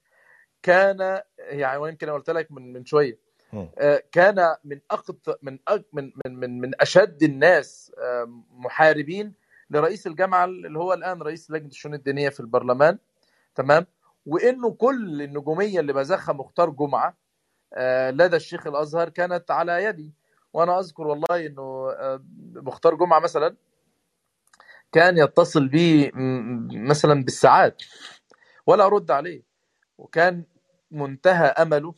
كان 0.62 1.21
يعني 1.39 1.77
ويمكن 1.79 2.09
أنا 2.09 2.16
قلت 2.16 2.31
لك 2.31 2.53
من 2.53 2.73
من 2.73 2.85
شوية. 2.85 3.18
آه، 3.79 4.03
كان 4.12 4.57
من 4.64 4.81
أقط 4.91 5.39
من 5.43 5.59
من 5.93 6.12
من 6.25 6.37
من 6.41 6.61
من 6.61 6.71
أشد 6.81 7.23
الناس 7.23 7.93
آه، 7.99 8.43
محاربين 8.51 9.35
لرئيس 9.71 10.07
الجامعة 10.07 10.45
اللي 10.45 10.79
هو 10.79 10.93
الآن 10.93 11.23
رئيس 11.23 11.51
لجنة 11.51 11.68
الشؤون 11.68 11.95
الدينية 11.95 12.29
في 12.29 12.41
البرلمان 12.41 12.99
تمام؟ 13.55 13.87
وإنه 14.27 14.71
كل 14.71 15.23
النجومية 15.23 15.81
اللي 15.81 15.93
بزخها 15.93 16.33
مختار 16.33 16.71
جمعة 16.71 17.09
آه، 17.09 17.14
لدى 18.11 18.37
الشيخ 18.37 18.66
الأزهر 18.66 19.09
كانت 19.09 19.51
على 19.51 19.85
يدي. 19.85 20.12
وأنا 20.53 20.79
أذكر 20.79 21.07
والله 21.07 21.47
إنه 21.47 21.91
آه، 21.91 22.25
مختار 22.55 22.95
جمعة 22.95 23.18
مثلا 23.21 23.57
كان 24.93 25.18
يتصل 25.18 25.68
بي 25.68 26.11
مثلا 26.73 27.25
بالساعات 27.25 27.83
ولا 28.66 28.87
ارد 28.87 29.11
عليه. 29.11 29.43
وكان 29.99 30.45
منتهى 30.91 31.47
أمله 31.47 31.95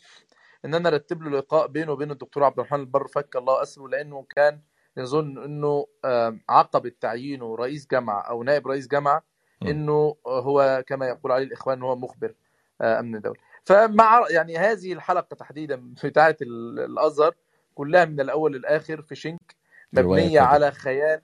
إن 0.64 0.74
أنا 0.74 0.88
أرتب 0.88 1.22
له 1.22 1.30
لقاء 1.30 1.66
بينه 1.66 1.92
وبين 1.92 2.10
الدكتور 2.10 2.44
عبد 2.44 2.58
الرحمن 2.58 2.80
البر 2.80 3.06
فك 3.08 3.36
الله 3.36 3.62
أسره 3.62 3.88
لأنه 3.88 4.26
كان 4.36 4.60
يظن 4.96 5.44
إنه 5.44 5.86
آه، 6.04 6.38
عقبه 6.48 6.92
تعيينه 7.00 7.54
رئيس 7.56 7.86
جامعة 7.86 8.20
أو 8.20 8.42
نائب 8.42 8.66
رئيس 8.68 8.88
جامعة. 8.88 9.22
إنه 9.62 10.16
هو 10.26 10.84
كما 10.86 11.06
يقول 11.08 11.32
عليه 11.32 11.44
الإخوان 11.44 11.82
هو 11.82 11.96
مخبر 11.96 12.34
آه، 12.80 13.00
أمن 13.00 13.20
دوله 13.20 13.40
فمع 13.64 14.20
يعني 14.30 14.58
هذه 14.58 14.92
الحلقة 14.92 15.34
تحديدا 15.36 15.94
بتاعه 16.04 16.36
ال- 16.42 16.80
الأزهر 16.80 17.34
كلها 17.74 18.04
من 18.04 18.20
الأول 18.20 18.52
للآخر 18.52 19.02
في 19.02 19.14
شنك 19.14 19.56
مبنية. 19.92 20.40
على 20.40 20.70
خيال. 20.70 21.20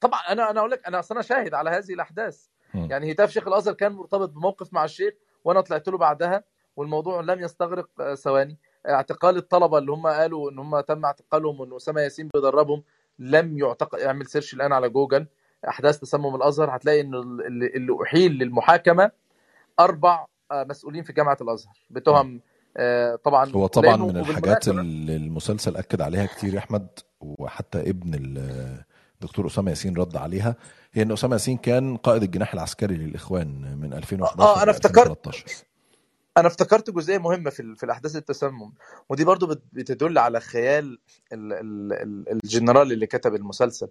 طبعا 0.00 0.20
أنا 0.20 0.50
أنا 0.50 0.60
أقول 0.60 0.70
لك 0.70 0.86
أنا 0.86 0.98
أصلا 0.98 1.22
شاهد 1.22 1.54
على 1.54 1.70
هذه 1.70 1.92
الأحداث. 1.92 2.46
م. 2.74 2.86
يعني 2.90 3.12
هتاف 3.12 3.30
شيخ 3.30 3.48
الأزهر 3.48 3.74
كان 3.74 3.92
مرتبط 3.92 4.28
بموقف 4.30 4.72
مع 4.72 4.84
الشيخ 4.84 5.14
وأنا 5.44 5.60
طلعت 5.60 5.88
له 5.88 5.98
بعدها 5.98 6.44
والموضوع 6.76 7.20
لم 7.20 7.40
يستغرق 7.40 7.88
آه، 8.00 8.14
ثواني. 8.14 8.58
اعتقال 8.88 9.36
الطلبة 9.36 9.78
اللي 9.78 9.92
هم 9.92 10.06
قالوا 10.06 10.50
إن 10.50 10.58
هم 10.58 10.80
تم 10.80 11.04
اعتقالهم 11.04 11.60
وإن 11.60 11.74
أسامة 11.76 12.00
ياسين 12.00 12.28
بيدربهم 12.34 12.82
لم 13.18 13.58
يعتقل 13.58 14.00
اعمل 14.00 14.26
search 14.26 14.54
الآن 14.54 14.72
على 14.72 14.88
جوجل. 14.88 15.26
أحداث 15.68 15.98
تسمم 15.98 16.36
الأزهر. 16.36 16.76
هتلاقي 16.76 17.00
إن 17.00 17.14
اللي 17.14 17.96
أحيل 18.02 18.32
للمحاكمة 18.32 19.10
أربع 19.80 20.26
مسؤولين 20.52 21.02
في 21.02 21.12
جامعة 21.12 21.36
الأزهر. 21.40 21.74
بتهم 21.90 22.40
آه، 22.76 23.16
طبعا 23.16 23.50
هو 23.50 23.66
طبعا 23.66 23.96
من 23.96 24.16
الحاجات 24.16 24.68
اللي 24.68 25.16
المسلسل 25.16 25.76
أكد 25.76 26.00
عليها 26.00 26.26
كتير 26.26 26.54
يا 26.54 26.58
أحمد 26.58 26.88
وحتى 27.20 27.80
ابن 27.80 28.14
الدكتور 29.14 29.46
أسامة 29.46 29.70
ياسين 29.70 29.96
رد 29.96 30.16
عليها 30.16 30.56
هي 30.92 31.02
إن 31.02 31.12
أسامة 31.12 31.32
ياسين 31.34 31.56
كان 31.56 31.96
قائد 31.96 32.22
الجناح 32.22 32.52
العسكري 32.54 32.94
للإخوان 32.96 33.78
من 33.80 33.92
2011 33.94 34.48
آه، 34.48 34.56
أنا 34.62 34.66
ل 34.66 34.74
افتكرت. 34.74 34.98
2013 35.10 35.64
أنا 36.36 36.46
افتكرت 36.46 36.90
جزئية 36.90 37.18
مهمة 37.18 37.50
في 37.50 37.74
في 37.76 37.84
الأحداث 37.86 38.16
التسمم 38.16 38.72
ودي 39.08 39.24
برضو 39.24 39.46
بت- 39.46 39.62
بتدل 39.72 40.18
على 40.18 40.40
خيال 40.40 40.98
ال- 41.32 41.52
ال- 41.52 41.92
ال- 41.92 42.32
الجنرال 42.44 42.92
اللي 42.92 43.06
كتب 43.06 43.34
المسلسل. 43.34 43.88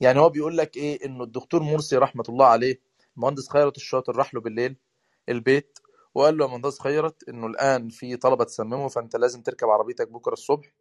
يعني 0.00 0.18
هو 0.20 0.28
بيقول 0.28 0.56
لك 0.56 0.76
إيه 0.76 1.06
إنه 1.06 1.24
الدكتور 1.24 1.62
مرسي 1.62 1.96
رحمة 1.96 2.24
الله 2.28 2.46
عليه 2.46 2.80
المهندس 3.16 3.48
خيرت 3.48 3.76
الشاطر 3.76 4.16
راح 4.16 4.34
له 4.34 4.40
بالليل 4.40 4.76
البيت 5.28 5.78
وقال 6.14 6.38
له 6.38 6.44
يا 6.44 6.50
مهندس 6.50 6.80
خيرت 6.80 7.28
إنه 7.28 7.46
الآن 7.46 7.88
في 7.88 8.16
طلبة 8.16 8.44
تسمموا 8.44 8.88
فأنت 8.88 9.16
لازم 9.16 9.42
تركب 9.42 9.68
عربيتك 9.68 10.08
بكرة 10.08 10.32
الصبح 10.32 10.72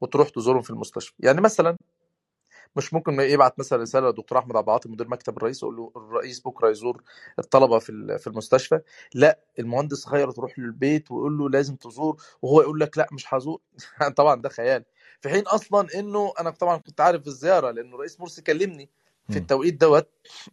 وتروح 0.00 0.28
تزورهم 0.28 0.62
في 0.62 0.70
المستشفى. 0.70 1.14
يعني 1.20 1.40
مثلا 1.40 1.76
مش 2.76 2.94
ممكن 2.94 3.20
يبعت 3.20 3.58
مثلا 3.58 3.82
رسالة 3.82 4.06
للدكتور 4.06 4.38
أحمد 4.38 4.56
عبد 4.56 4.68
العاطي 4.68 4.88
مدير 4.88 5.08
مكتب 5.08 5.36
الرئيس 5.36 5.62
يقول 5.62 5.76
له 5.76 5.92
الرئيس 5.96 6.40
بكرة 6.40 6.70
يزور 6.70 7.02
الطلبة 7.38 7.78
في 7.78 8.18
في 8.18 8.26
المستشفى. 8.26 8.80
لا 9.14 9.40
المهندس 9.58 10.06
خيرت 10.06 10.36
تروح 10.36 10.58
له 10.58 10.64
البيت 10.64 11.10
ويقول 11.10 11.38
له 11.38 11.48
لازم 11.50 11.76
تزور 11.76 12.22
وهو 12.42 12.60
يقول 12.62 12.80
لك 12.80 12.98
لا 12.98 13.08
مش 13.12 13.34
هزور. 13.34 13.60
طبعا 14.16 14.42
ده 14.42 14.48
خيال. 14.48 14.84
في 15.20 15.28
حين 15.28 15.42
أصلا 15.46 15.88
إنه 15.94 16.32
أنا 16.40 16.50
طبعا 16.50 16.76
كنت 16.76 17.00
عارف 17.00 17.26
الزيارة 17.26 17.70
لأنه 17.70 17.94
الرئيس 17.94 18.20
مرسي 18.20 18.42
كلمني 18.42 18.90
في. 19.30 19.36
التوقيت 19.36 19.80
دوت 19.80 20.08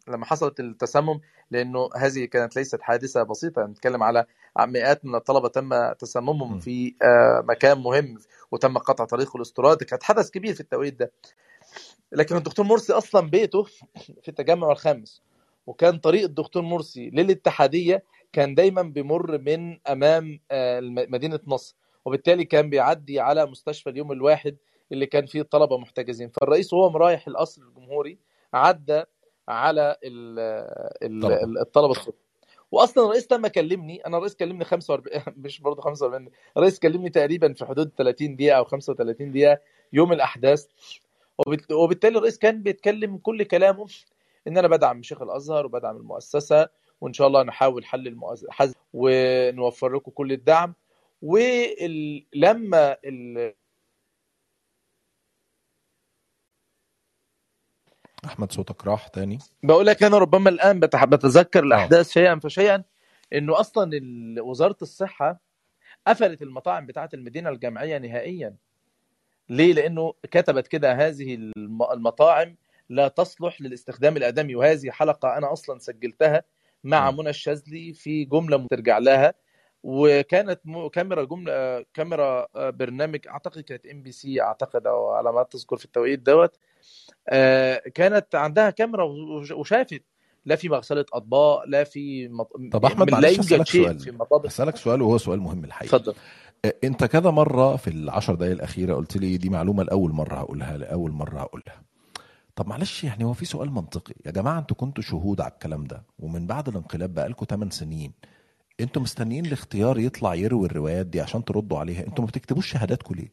لما 0.07 0.26
حصلت 0.26 0.59
التسمم 0.59 1.20
لأنه 1.51 1.89
هذه 1.95 2.26
كانت 2.26 2.55
ليست 2.55 2.82
حادثة 2.82 3.24
بسيطة 3.24 3.65
نتكلم 3.65 4.03
على 4.03 4.26
مئات 4.59 5.05
من 5.05 5.15
الطلبة 5.15 5.47
تم 5.47 5.91
تسممهم 5.93 6.53
مم. 6.53 6.59
في 6.59 6.95
آه، 7.03 7.45
مكان 7.47 7.78
مهم 7.80 8.17
وتم 8.51 8.78
قطع 8.78 9.05
طريقه 9.05 9.38
الاستيراد 9.38 9.84
كانت 9.84 10.03
حدث 10.03 10.30
كبير 10.30 10.53
في 10.53 10.59
التوقيت 10.59 10.99
ده 10.99 11.11
لكن 12.11 12.36
الدكتور 12.36 12.65
مرسي 12.65 12.93
أصلا 12.93 13.30
بيته 13.30 13.63
في 14.24 14.28
التجمع 14.28 14.72
الخامس 14.72 15.22
وكان 15.67 15.97
طريق 15.97 16.24
الدكتور 16.24 16.63
مرسي 16.63 17.09
للاتحادية 17.09 18.03
كان 18.34 18.55
دايما 18.55 18.82
بيمر 18.82 19.38
من 19.38 19.80
أمام 19.88 20.39
آه، 20.51 20.80
مدينة 20.84 21.39
نصر 21.47 21.76
وبالتالي 22.05 22.45
كان 22.45 22.70
بيعدي 22.70 23.20
على 23.20 23.45
مستشفى 23.45 23.89
اليوم 23.89 24.11
الواحد 24.11 24.57
اللي 24.91 25.05
كان 25.05 25.26
فيه 25.26 25.41
الطلبة 25.41 25.78
محتجزين 25.78 26.30
فالرئيس 26.30 26.74
وهو 26.74 26.97
رايح 26.97 27.28
القصر 27.28 27.61
الجمهوري 27.61 28.17
عدى 28.54 29.04
على 29.47 29.95
الطلبة 31.62 31.91
الصبح. 31.91 32.16
واصلا 32.72 33.04
الرئيس 33.06 33.32
لما 33.32 33.47
كلمني 33.47 34.06
أنا 34.06 34.18
الرئيس 34.18 34.36
كلمني 34.36 34.64
45 34.66 35.24
مش 35.45 35.62
برضه 35.62 35.82
45 35.82 36.30
الرئيس 36.58 36.80
كلمني 36.80 37.10
تقريبا 37.10 37.54
في 37.54 37.66
حدود 37.66 37.91
30 37.97 38.36
دقيقة 38.36 38.58
أو 38.58 38.64
35 38.66 39.32
دقيقة 39.32 39.60
يوم 39.93 40.14
الأحداث. 40.14 40.66
وبالت- 41.47 41.72
وبالتالي 41.72 42.18
الرئيس 42.18 42.38
كان 42.38 42.64
بيتكلم 42.64 43.18
كل 43.18 43.43
كلامه 43.43 43.86
إن 44.47 44.58
أنا 44.58 44.68
بدعم 44.68 45.02
شيخ 45.04 45.22
الأزهر 45.22 45.66
وبدعم 45.66 45.97
المؤسسة 45.97 46.70
وإن 47.02 47.14
شاء 47.14 47.28
الله 47.28 47.43
نحاول 47.43 47.86
حل 47.86 48.08
المؤسسه 48.08 48.74
ونوفر 48.93 49.95
لكم 49.95 50.12
كل 50.12 50.32
الدعم. 50.32 50.74
ولما 51.22 52.97
أحمد 58.26 58.51
صوتك 58.51 58.88
راح 58.88 59.07
تاني. 59.07 59.39
بقول 59.63 59.86
لك 59.86 60.03
أنا 60.03 60.17
ربما 60.17 60.49
الآن 60.49 60.80
بتذكر 60.80 61.63
الأحداث 61.63 62.11
شيئا 62.11 62.39
فشيئا 62.39 62.84
إنه 63.34 63.59
أصلا 63.59 63.91
وزارة 64.41 64.78
الصحة 64.82 65.39
قفلت 66.07 66.41
المطاعم 66.41 66.86
بتاعة 66.86 67.09
المدينة 67.13 67.49
الجامعية 67.49 67.97
نهائيا. 67.97 68.55
ليه؟ 69.49 69.74
لأنه 69.74 70.13
كتبت 70.32 70.67
كده 70.67 70.93
هذه 70.93 71.36
الم- 71.36 71.84
المطاعم 71.91 72.55
لا 72.89 73.07
تصلح 73.07 73.61
للاستخدام 73.61 74.17
الآدمي 74.17 74.55
وهذه 74.55 74.89
حلقة 74.89 75.38
أنا 75.38 75.53
أصلا 75.53 75.80
سجلتها 75.80 76.43
مع. 76.84 77.11
منى 77.11 77.30
الشاذلي 77.30 77.93
في 77.93 78.26
جملة 78.26 78.67
ترجع 78.72 78.97
لها. 78.97 79.34
وكانت 79.84 80.59
كاميرا 80.93 81.23
جمله 81.23 81.51
آه، 81.53 81.86
كاميرا 81.93 82.47
آه، 82.55 82.69
برنامج 82.69 83.27
أعتقد 83.27 83.61
كانت 83.61 83.86
إم 83.86 84.01
بي 84.03 84.11
سي 84.11 84.41
أعتقد 84.41 84.88
أو 84.88 85.09
على 85.09 85.32
ما 85.34 85.43
تذكر 85.43 85.77
في 85.77 85.86
التوقيت 85.86 86.19
دوت. 86.19 86.57
آه، 87.30 87.82
كانت 87.95 88.36
عندها 88.36 88.69
كاميرا 88.69 89.03
وش- 89.03 89.51
وشافت. 89.51 90.03
لا 90.45 90.55
في 90.55 90.69
مغسلة 90.69 91.05
أطباق 91.13 91.63
لا 91.67 91.84
في 91.84 92.27
مط... 92.27 92.51
طب 92.71 92.86
أحمد 92.86 93.11
لا 93.11 93.27
يوجد 93.30 93.63
شيء 93.63 93.84
سؤال 93.84 93.99
في 93.99 94.11
مطابخ 94.11 94.45
اسالك 94.45 94.75
سؤال 94.77 95.01
وهو 95.01 95.17
سؤال 95.17 95.39
مهم 95.39 95.63
الحقيقة. 95.65 95.95
اتفضل. 95.95 96.13
أنت 96.84 97.03
كذا 97.03 97.30
مرة 97.32 97.75
في 97.75 97.88
العشر 97.89 98.36
دقائق 98.36 98.51
الأخيرة 98.51 98.95
قلت 98.95 99.17
لي 99.17 99.38
دي 99.38 99.49
معلومة 99.49 99.84
لأول 99.84 100.11
مرة 100.11 100.36
هقولها 100.36 100.77
لأول 100.77 101.11
مرة 101.11 101.39
هقولها. 101.39 101.82
طب 102.55 102.67
معلش 102.67 103.03
يعني 103.03 103.23
هو 103.23 103.34
في 103.34 103.45
سؤال 103.45 103.71
منطقي. 103.71 104.13
يا 104.25 104.32
جماعة 104.32 104.59
أنتوا 104.59 104.77
كنتوا 104.77 105.03
شهود 105.03 105.41
على 105.41 105.51
الكلام 105.51 105.84
ده 105.84 106.03
ومن 106.19 106.47
بعد 106.47 106.67
الانقلاب 106.67 107.13
بقالكم 107.13 107.45
8 107.49 107.71
سنين. 107.71 108.13
أنتوا 108.80 109.01
مستنيين 109.01 109.45
الاختيار 109.45 109.99
يطلع 109.99 110.36
يروي 110.36 110.65
الروايات 110.65 111.05
دي 111.05 111.21
عشان 111.21 111.45
تردوا 111.45 111.80
عليها؟ 111.80 112.07
أنتوا 112.07 112.23
ما 112.23 112.27
بتكتبوش 112.27 112.71
شهاداتكم 112.71 113.15
ليه 113.15 113.32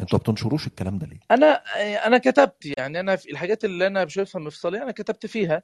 أنتوا 0.00 0.18
ما 0.18 0.22
بتنشروش 0.22 0.66
الكلام 0.66 0.98
ده 0.98 1.06
ليه؟ 1.06 1.20
أنا 1.30 1.62
أنا 2.06 2.18
كتبت 2.18 2.66
يعني 2.78 3.00
أنا 3.00 3.16
في 3.16 3.30
الحاجات 3.30 3.64
اللي 3.64 3.86
أنا 3.86 4.04
بشوفها 4.04 4.40
مفصلية 4.40 4.82
أنا 4.82 4.92
كتبت 4.92 5.26
فيها. 5.26 5.62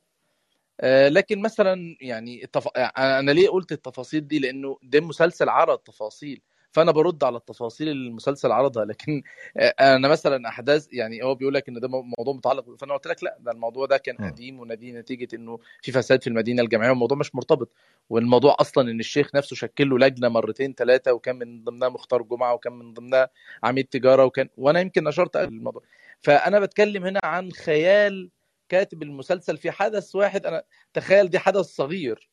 آه، 0.80 1.08
لكن 1.08 1.42
مثلا 1.42 1.96
يعني 2.00 2.44
التف... 2.44 2.68
أنا 2.98 3.30
ليه 3.30 3.48
قلت 3.48 3.72
التفاصيل 3.72 4.28
دي؟ 4.28 4.38
لأنه 4.38 4.78
ده 4.82 5.00
مسلسل 5.00 5.48
عرض 5.48 5.78
تفاصيل. 5.78 6.42
فأنا 6.72 6.92
برد 6.92 7.24
على 7.24 7.36
التفاصيل 7.36 7.88
اللي 7.88 8.08
المسلسل 8.08 8.52
عرضها 8.52 8.84
لكن 8.84 9.22
آه، 9.56 9.74
أنا 9.96 10.08
مثلا 10.08 10.48
أحداث 10.48 10.92
يعني 10.92 11.22
هو 11.22 11.34
بيقول 11.34 11.54
لك 11.54 11.68
إن 11.68 11.80
ده 11.80 11.88
مو- 11.88 12.04
موضوع 12.18 12.34
متعلق 12.34 12.76
فأنا 12.78 12.94
قلت 12.94 13.06
لك 13.06 13.24
لأ 13.24 13.36
ده 13.40 13.52
الموضوع 13.52 13.86
ده 13.86 13.96
كان. 13.96 14.16
قديم 14.16 14.60
ونتيجه 14.60 14.98
نتيجة 14.98 15.36
إنه 15.36 15.58
في 15.82 15.92
فساد 15.92 16.22
في 16.22 16.26
المدينة 16.26 16.62
الجامعية 16.62 16.90
والموضوع 16.90 17.18
مش 17.18 17.34
مرتبط 17.34 17.72
والموضوع 18.10 18.56
أصلا 18.60 18.90
إن 18.90 19.00
الشيخ 19.00 19.34
نفسه 19.34 19.56
شكل 19.56 19.88
له 19.90 19.98
لجنة 19.98 20.28
مرتين 20.28 20.74
ثلاثة 20.74 21.12
وكان 21.12 21.36
من 21.38 21.64
ضمنها 21.64 21.88
مختار 21.88 22.22
جمعة 22.22 22.54
وكان 22.54 22.72
من 22.72 22.92
ضمنها 22.94 23.28
عميد 23.62 23.84
تجارة 23.84 24.24
وكان 24.24 24.48
وأنا 24.56 24.80
يمكن 24.80 25.04
نشرت 25.04 25.36
الموضوع 25.36 25.82
فأنا 26.20 26.60
بتكلم 26.60 27.04
هنا 27.06 27.20
عن 27.24 27.52
خيال 27.52 28.30
كاتب 28.68 29.02
المسلسل 29.02 29.56
في 29.56 29.70
حدث 29.70 30.14
واحد 30.16 30.46
أنا 30.46 30.62
تخيل 30.92 31.28
دي 31.30 31.38
حدث 31.38 31.64
صغير 31.66 32.30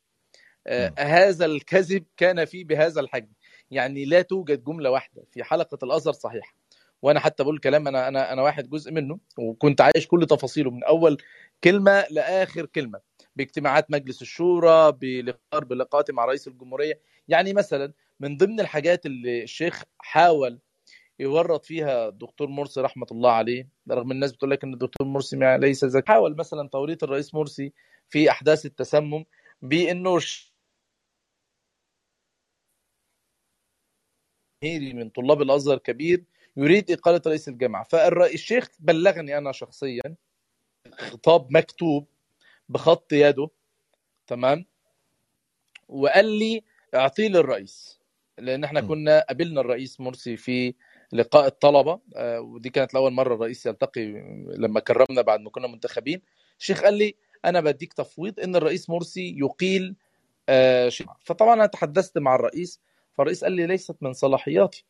آه،. 0.67 0.93
هذا 0.99 1.45
الكذب 1.45 2.05
كان 2.17 2.45
فيه 2.45 2.65
بهذا 2.65 3.01
الحجم 3.01 3.31
يعني 3.72 4.05
لا 4.05 4.22
توجد 4.22 4.63
جملة 4.63 4.89
واحدة 4.91 5.24
في 5.32 5.43
حلقة 5.43 5.78
الأزهر 5.84 6.13
صحيحة. 6.13 6.55
وأنا 7.01 7.20
حتى 7.20 7.43
بقول 7.43 7.59
كلام 7.59 7.88
أنا 7.88 8.07
أنا 8.07 8.34
أنا 8.34 8.41
واحد 8.41 8.70
جزء 8.70 8.91
منه 8.91 9.20
وكنت 9.38 9.82
عايش 9.82 10.07
كل 10.07 10.26
تفاصيله 10.26 10.72
من 10.72 10.84
أول 10.84 11.17
كلمة 11.63 12.05
لآخر 12.11 12.65
كلمة 12.65 12.99
باجتماعات 13.36 13.91
مجلس 13.91 14.22
الشورى 14.22 14.91
بلقاء 14.91 15.63
بلقاءاتي 15.63 16.13
مع 16.13 16.26
رئيس 16.26 16.47
الجمهورية. 16.47 16.99
يعني 17.28 17.53
مثلا 17.53 17.93
من 18.20 18.38
ضمن 18.38 18.59
الحاجات 18.59 19.05
اللي 19.05 19.43
الشيخ 19.43 19.84
حاول 19.99 20.59
يورط 21.20 21.65
فيها 21.65 22.07
الدكتور 22.09 22.47
مرسي 22.47 22.82
رحمة 22.82 23.07
الله 23.11 23.32
عليه 23.32 23.70
رغم 23.91 24.11
الناس 24.11 24.32
بتقول 24.32 24.51
لك 24.51 24.63
إن 24.63 24.74
الدكتور 24.74 25.07
مرسي 25.07 25.38
ليس 25.57 25.86
ذكي 25.86 26.07
حاول 26.11 26.36
مثلا 26.36 26.70
توريط 26.70 27.03
الرئيس 27.03 27.34
مرسي 27.34 27.74
في 28.09 28.30
أحداث 28.32 28.65
التسمم 28.65 29.26
بإنه 29.61 30.20
جماهيري 34.64 34.93
من 34.93 35.10
طلاب 35.10 35.41
الأزهر 35.41 35.78
كبير 35.78 36.24
يريد 36.57 36.91
إقالة 36.91 37.22
رئيس 37.28 37.47
الجامعة. 37.47 37.84
فالشيخ 37.84 38.70
بلغني 38.80 39.38
أنا 39.38 39.51
شخصيا 39.51 40.16
خطاب 40.91 41.47
مكتوب 41.57 42.07
بخط 42.70 43.14
يده 43.14 43.49
تمام؟ 44.28 44.66
وقال 45.89 46.26
لي 46.26 46.64
أعطيه 46.95 47.28
للرئيس 47.28 47.99
لأن 48.38 48.64
إحنا. 48.64 48.82
كنا 48.82 49.20
قابلنا 49.20 49.62
الرئيس 49.62 49.99
مرسي 49.99 50.38
في 50.38 50.74
لقاء 51.14 51.47
الطلبة 51.47 51.99
آه، 52.16 52.41
ودي 52.41 52.70
كانت 52.70 52.93
لأول 52.93 53.12
مرة 53.12 53.36
الرئيس 53.36 53.66
يلتقي 53.66 54.05
لما 54.57 54.80
كرمنا 54.80 55.22
بعد 55.22 55.39
ما 55.39 55.49
كنا 55.49 55.68
منتخبين. 55.68 56.22
الشيخ 56.60 56.84
قال 56.84 56.93
لي 56.93 57.16
أنا 57.45 57.62
بديك 57.62 57.93
تفويض 57.93 58.39
إن 58.39 58.55
الرئيس 58.55 58.89
مرسي 58.89 59.36
يقيل 59.38 59.95
آه، 60.49 60.89
شيخ 60.89 61.07
فطبعا 61.24 61.53
أنا 61.53 61.66
تحدثت 61.66 62.18
مع 62.18 62.36
الرئيس 62.36 62.80
فالرئيس 63.20 63.43
قال 63.43 63.53
لي 63.53 63.67
ليست 63.67 63.95
من 64.01 64.13
صلاحياتي. 64.13 64.86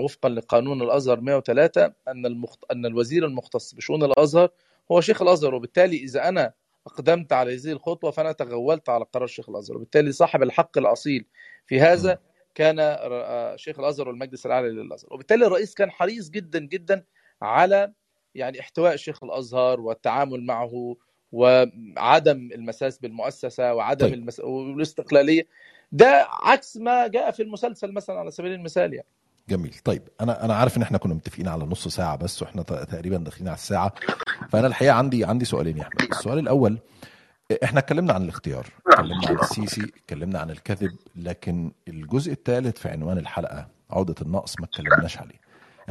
وفقا 0.00 0.28
لقانون 0.28 0.82
الأزهر 0.82 1.20
103 1.20 1.92
أن 2.08 2.26
المخت... 2.26 2.64
أن 2.70 2.86
الوزير 2.86 3.24
المختص 3.26 3.74
بشؤون 3.74 4.02
الأزهر 4.04 4.50
هو 4.92 5.00
شيخ 5.00 5.22
الأزهر 5.22 5.54
وبالتالي 5.54 5.96
إذا 5.96 6.28
أنا 6.28 6.52
أقدمت 6.86 7.32
على 7.32 7.54
هذه 7.56 7.72
الخطوة 7.72 8.10
فأنا 8.10 8.32
تغولت 8.32 8.88
على 8.88 9.04
قرار 9.12 9.26
شيخ 9.26 9.48
الأزهر. 9.48 9.76
وبالتالي 9.76 10.12
صاحب 10.12 10.42
الحق 10.42 10.78
الأصيل 10.78 11.24
في 11.66 11.80
هذا 11.80 12.18
كان 12.54 12.80
ر- 12.80 13.56
شيخ 13.56 13.78
الأزهر 13.78 14.08
والمجلس 14.08 14.46
الأعلى 14.46 14.68
للأزهر. 14.68 15.14
وبالتالي 15.14 15.46
الرئيس 15.46 15.74
كان 15.74 15.90
حريص 15.90 16.30
جدا 16.30 16.58
جدا 16.58 17.04
على 17.42 17.92
يعني 18.34 18.60
احتواء 18.60 18.96
شيخ 18.96 19.24
الأزهر 19.24 19.80
والتعامل 19.80 20.44
معه 20.46 20.96
وعدم 21.32 22.50
المساس 22.54 22.98
بالمؤسسة 22.98 23.74
وعدم 23.74 24.06
طيب. 24.06 24.14
المس... 24.14 24.40
والاستقلالية. 24.40 25.46
ده 25.92 26.26
عكس 26.30 26.76
ما 26.76 27.06
جاء 27.06 27.30
في 27.30 27.42
المسلسل 27.42 27.92
مثلا 27.92 28.18
على 28.18 28.30
سبيل 28.30 28.52
المثال 28.52 28.94
يعني. 28.94 29.06
جميل. 29.48 29.74
طيب 29.84 30.02
أنا 30.20 30.44
أنا 30.44 30.54
عارف 30.54 30.76
إن 30.76 30.82
إحنا 30.82 30.98
كنا 30.98 31.14
متفقين 31.14 31.48
على 31.48 31.64
نص 31.64 31.88
ساعة 31.88 32.16
بس 32.16 32.42
وإحنا 32.42 32.62
تقريبا 32.62 33.16
داخلين 33.16 33.48
على 33.48 33.54
الساعة. 33.56 33.92
فأنا 34.50 34.66
الحقيقة 34.66 34.92
عندي 34.94 35.24
عندي 35.24 35.44
سؤالين 35.44 35.76
يا 35.78 35.82
أحمد. 35.82 36.02
السؤال 36.12 36.38
الأول 36.38 36.78
إحنا 37.64 37.78
اتكلمنا 37.78 38.12
عن 38.12 38.22
الاختيار. 38.22 38.66
اتكلمنا 38.86 39.28
عن 39.28 39.38
السيسي 39.38 39.82
اتكلمنا 39.82 40.38
عن 40.38 40.50
الكذب 40.50 40.96
لكن 41.16 41.72
الجزء 41.88 42.32
الثالث 42.32 42.78
في 42.78 42.88
عنوان 42.88 43.18
الحلقة 43.18 43.68
عوده 43.90 44.14
النقص 44.22 44.54
ما 44.60 44.64
اتكلمناش 44.66 45.18
عليه. 45.18 45.40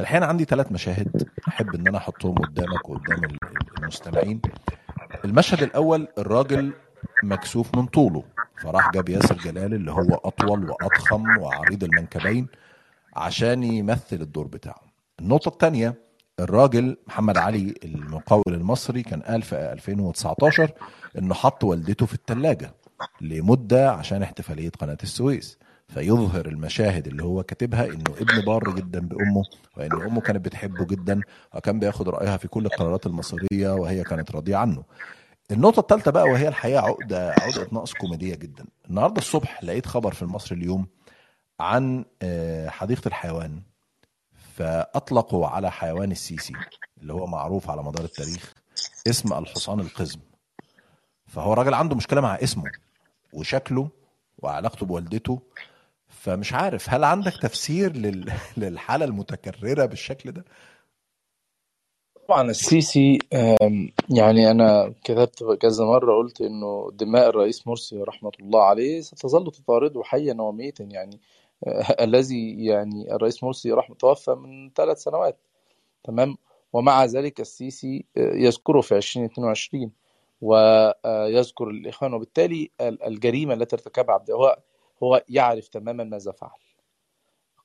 الحقيقة 0.00 0.26
عندي 0.26 0.44
ثلاث 0.44 0.72
مشاهد 0.72 1.28
أحب 1.48 1.74
إن 1.74 1.86
أنا 1.88 1.98
أحطهم 1.98 2.34
قدامك 2.34 2.88
وقدام 2.88 3.24
ال- 3.24 3.38
المستمعين. 3.78 4.40
المشهد 5.24 5.62
الأول 5.62 6.08
الراجل 6.18 6.72
مكسوف 7.24 7.74
من 7.76 7.86
طوله. 7.86 8.24
فراح 8.56 8.90
جاب 8.90 9.08
ياسر 9.08 9.34
جلال 9.34 9.74
اللي 9.74 9.90
هو 9.92 10.14
أطول 10.24 10.70
وأضخم 10.70 11.24
وعريض 11.40 11.84
المنكبين 11.84 12.46
عشان 13.16 13.62
يمثل 13.62 14.16
الدور 14.22 14.46
بتاعه 14.46 14.80
النقطة 15.20 15.48
الثانية 15.48 15.94
الراجل 16.40 16.96
محمد 17.06 17.36
علي 17.38 17.74
المقاول 17.84 18.44
المصري 18.48 19.02
كان 19.02 19.20
قال 19.20 19.42
في 19.42 19.72
2019 19.72 20.70
إنه 21.18 21.34
حط 21.34 21.64
والدته 21.64 22.06
في 22.06 22.14
الثلاجة 22.14 22.74
لمدة 23.20 23.90
عشان 23.92 24.22
احتفالية 24.22 24.70
قناة 24.70 24.98
السويس 25.02 25.58
فيظهر 25.88 26.46
المشاهد 26.46 27.06
اللي 27.06 27.22
هو 27.22 27.42
كاتبها 27.42 27.86
إنه 27.86 28.04
ابن 28.20 28.40
بار 28.46 28.74
جدا 28.74 29.00
بأمه 29.00 29.42
وإن 29.76 29.92
أمه 29.92 30.20
كانت 30.20 30.44
بتحبه 30.44 30.84
جدا 30.84 31.20
وكان 31.54 31.78
بياخد 31.78 32.08
رأيها 32.08 32.36
في 32.36 32.48
كل 32.48 32.66
القرارات 32.66 33.06
المصيرية 33.06 33.74
وهي 33.74 34.02
كانت 34.04 34.30
راضية 34.30 34.56
عنه. 34.56 34.82
النقطة 35.52 35.80
الثالثة 35.80 36.10
بقى 36.10 36.24
وهي 36.24 36.48
الحقيقة 36.48 36.80
عقدة 36.80 37.30
عقدة 37.30 37.68
نقص 37.72 37.92
كوميدية 37.94 38.34
جدا. 38.34 38.64
النهارده 38.90 39.18
الصبح 39.18 39.64
لقيت 39.64 39.86
خبر 39.86 40.14
في 40.14 40.22
المصري 40.22 40.58
اليوم 40.58 40.86
عن 41.60 42.04
آه، 42.22 42.68
حديقة 42.68 43.08
الحيوان 43.08 43.62
فأطلقوا 44.56 45.46
على 45.46 45.70
حيوان 45.70 46.12
السيسي 46.12 46.52
اللي 47.00 47.12
هو 47.12 47.26
معروف 47.26 47.70
على 47.70 47.82
مدار 47.82 48.04
التاريخ 48.04 48.52
اسم 49.06 49.32
الحصان 49.32 49.80
القزم 49.80 50.20
فهو 51.26 51.52
راجل 51.52 51.74
عنده 51.74 51.96
مشكلة 51.96 52.20
مع 52.20 52.34
اسمه 52.34 52.64
وشكله 53.32 53.88
وعلاقته 54.38 54.86
بوالدته 54.86 55.42
فمش 56.08 56.52
عارف 56.52 56.90
هل 56.90 57.04
عندك 57.04 57.32
تفسير 57.42 57.96
لل... 57.96 58.32
للحالة 58.56 59.04
المتكررة 59.04 59.84
بالشكل 59.86 60.32
ده؟ 60.32 60.44
طبعا 62.28 62.50
السيسي 62.50 63.18
يعني 64.10 64.50
أنا 64.50 64.94
كتبت 65.04 65.44
كذا 65.60 65.84
مرة 65.84 66.16
قلت 66.16 66.40
إنه 66.40 66.90
دماء 66.92 67.28
الرئيس 67.28 67.66
مرسي 67.66 68.02
رحمة 68.02 68.30
الله 68.40 68.62
عليه 68.62 69.00
ستظل 69.00 69.50
تطارده 69.52 70.02
حيا 70.04 70.34
وميتا 70.40 70.84
يعني 70.84 71.20
آه، 71.66 72.04
الذي 72.04 72.64
يعني 72.64 73.14
الرئيس 73.14 73.42
مرسي 73.44 73.72
رحمة 73.72 73.96
توفى 73.96 74.30
من 74.30 74.70
ثلاث 74.70 75.02
سنوات. 75.02 75.38
تمام؟ 76.04 76.36
ومع 76.72 77.04
ذلك 77.04 77.40
السيسي 77.40 78.04
آه، 78.16 78.34
يذكره 78.34 78.80
في 78.80 78.96
2022 78.96 79.90
ويذكر 80.40 81.68
الاخوان 81.70 82.14
وبالتالي 82.14 82.70
ال- 82.80 83.02
الجريمة 83.02 83.54
التي 83.54 83.76
ارتكبها 83.76 84.14
عبد 84.14 84.30
هو 84.30 84.58
هو 85.02 85.22
يعرف 85.28 85.68
تماما 85.68 86.04
ماذا 86.04 86.32
فعل. 86.32 86.50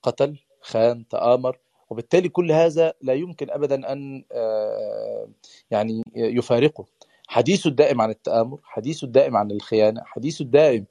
قتل 0.02 0.36
خان 0.60 1.08
تآمر 1.08 1.58
وبالتالي 1.90 2.28
كل 2.28 2.52
هذا 2.52 2.94
لا 3.02 3.14
يمكن 3.14 3.50
ابدا 3.50 3.92
أن 3.92 4.24
آه، 4.32 5.28
يعني 5.70 6.02
يفارقه 6.16 6.84
حديثه 7.28 7.68
الدائم 7.68 8.00
عن 8.00 8.10
التآمر 8.10 8.58
حديثه 8.62 9.04
الدائم 9.04 9.36
عن 9.36 9.50
الخيانة 9.50 10.02
حديثه 10.04 10.42
الدائم 10.42 10.86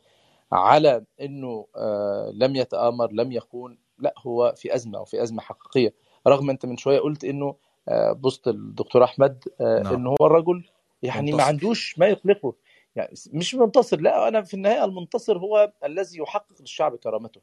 على 0.51 1.03
إنه 1.21 1.65
آه، 1.75 2.31
لم 2.33 2.55
يتآمر 2.55 3.11
لم 3.11 3.31
يخون 3.31 3.77
لا 3.99 4.13
هو 4.17 4.53
في 4.57 4.75
أزمة 4.75 5.01
وفي 5.01 5.23
أزمة 5.23 5.41
حقيقية 5.41 5.93
رغم 6.27 6.49
أنت 6.49 6.65
من 6.65 6.77
شوية 6.77 6.99
قلت 6.99 7.23
إنه 7.23 7.55
آه، 7.89 8.11
بوست 8.11 8.47
الدكتور 8.47 9.03
أحمد 9.03 9.43
آه، 9.61 9.81
نعم. 9.83 9.93
إنه 9.93 10.15
هو 10.21 10.25
الرجل 10.27 10.63
يعني 11.03 11.31
ما 11.31 11.37
منتصر. 11.37 11.47
عندوش 11.49 11.99
ما 11.99 12.07
يقلقه 12.07 12.53
يعني 12.95 13.13
مش 13.33 13.55
منتصر 13.55 13.99
لا 14.01 14.27
أنا 14.27 14.41
في 14.41 14.53
النهاية 14.53 14.85
المنتصر 14.85 15.37
هو 15.37 15.73
الذي 15.83 16.19
يحقق 16.19 16.61
للشعب 16.61 16.95
كرامته 16.95 17.41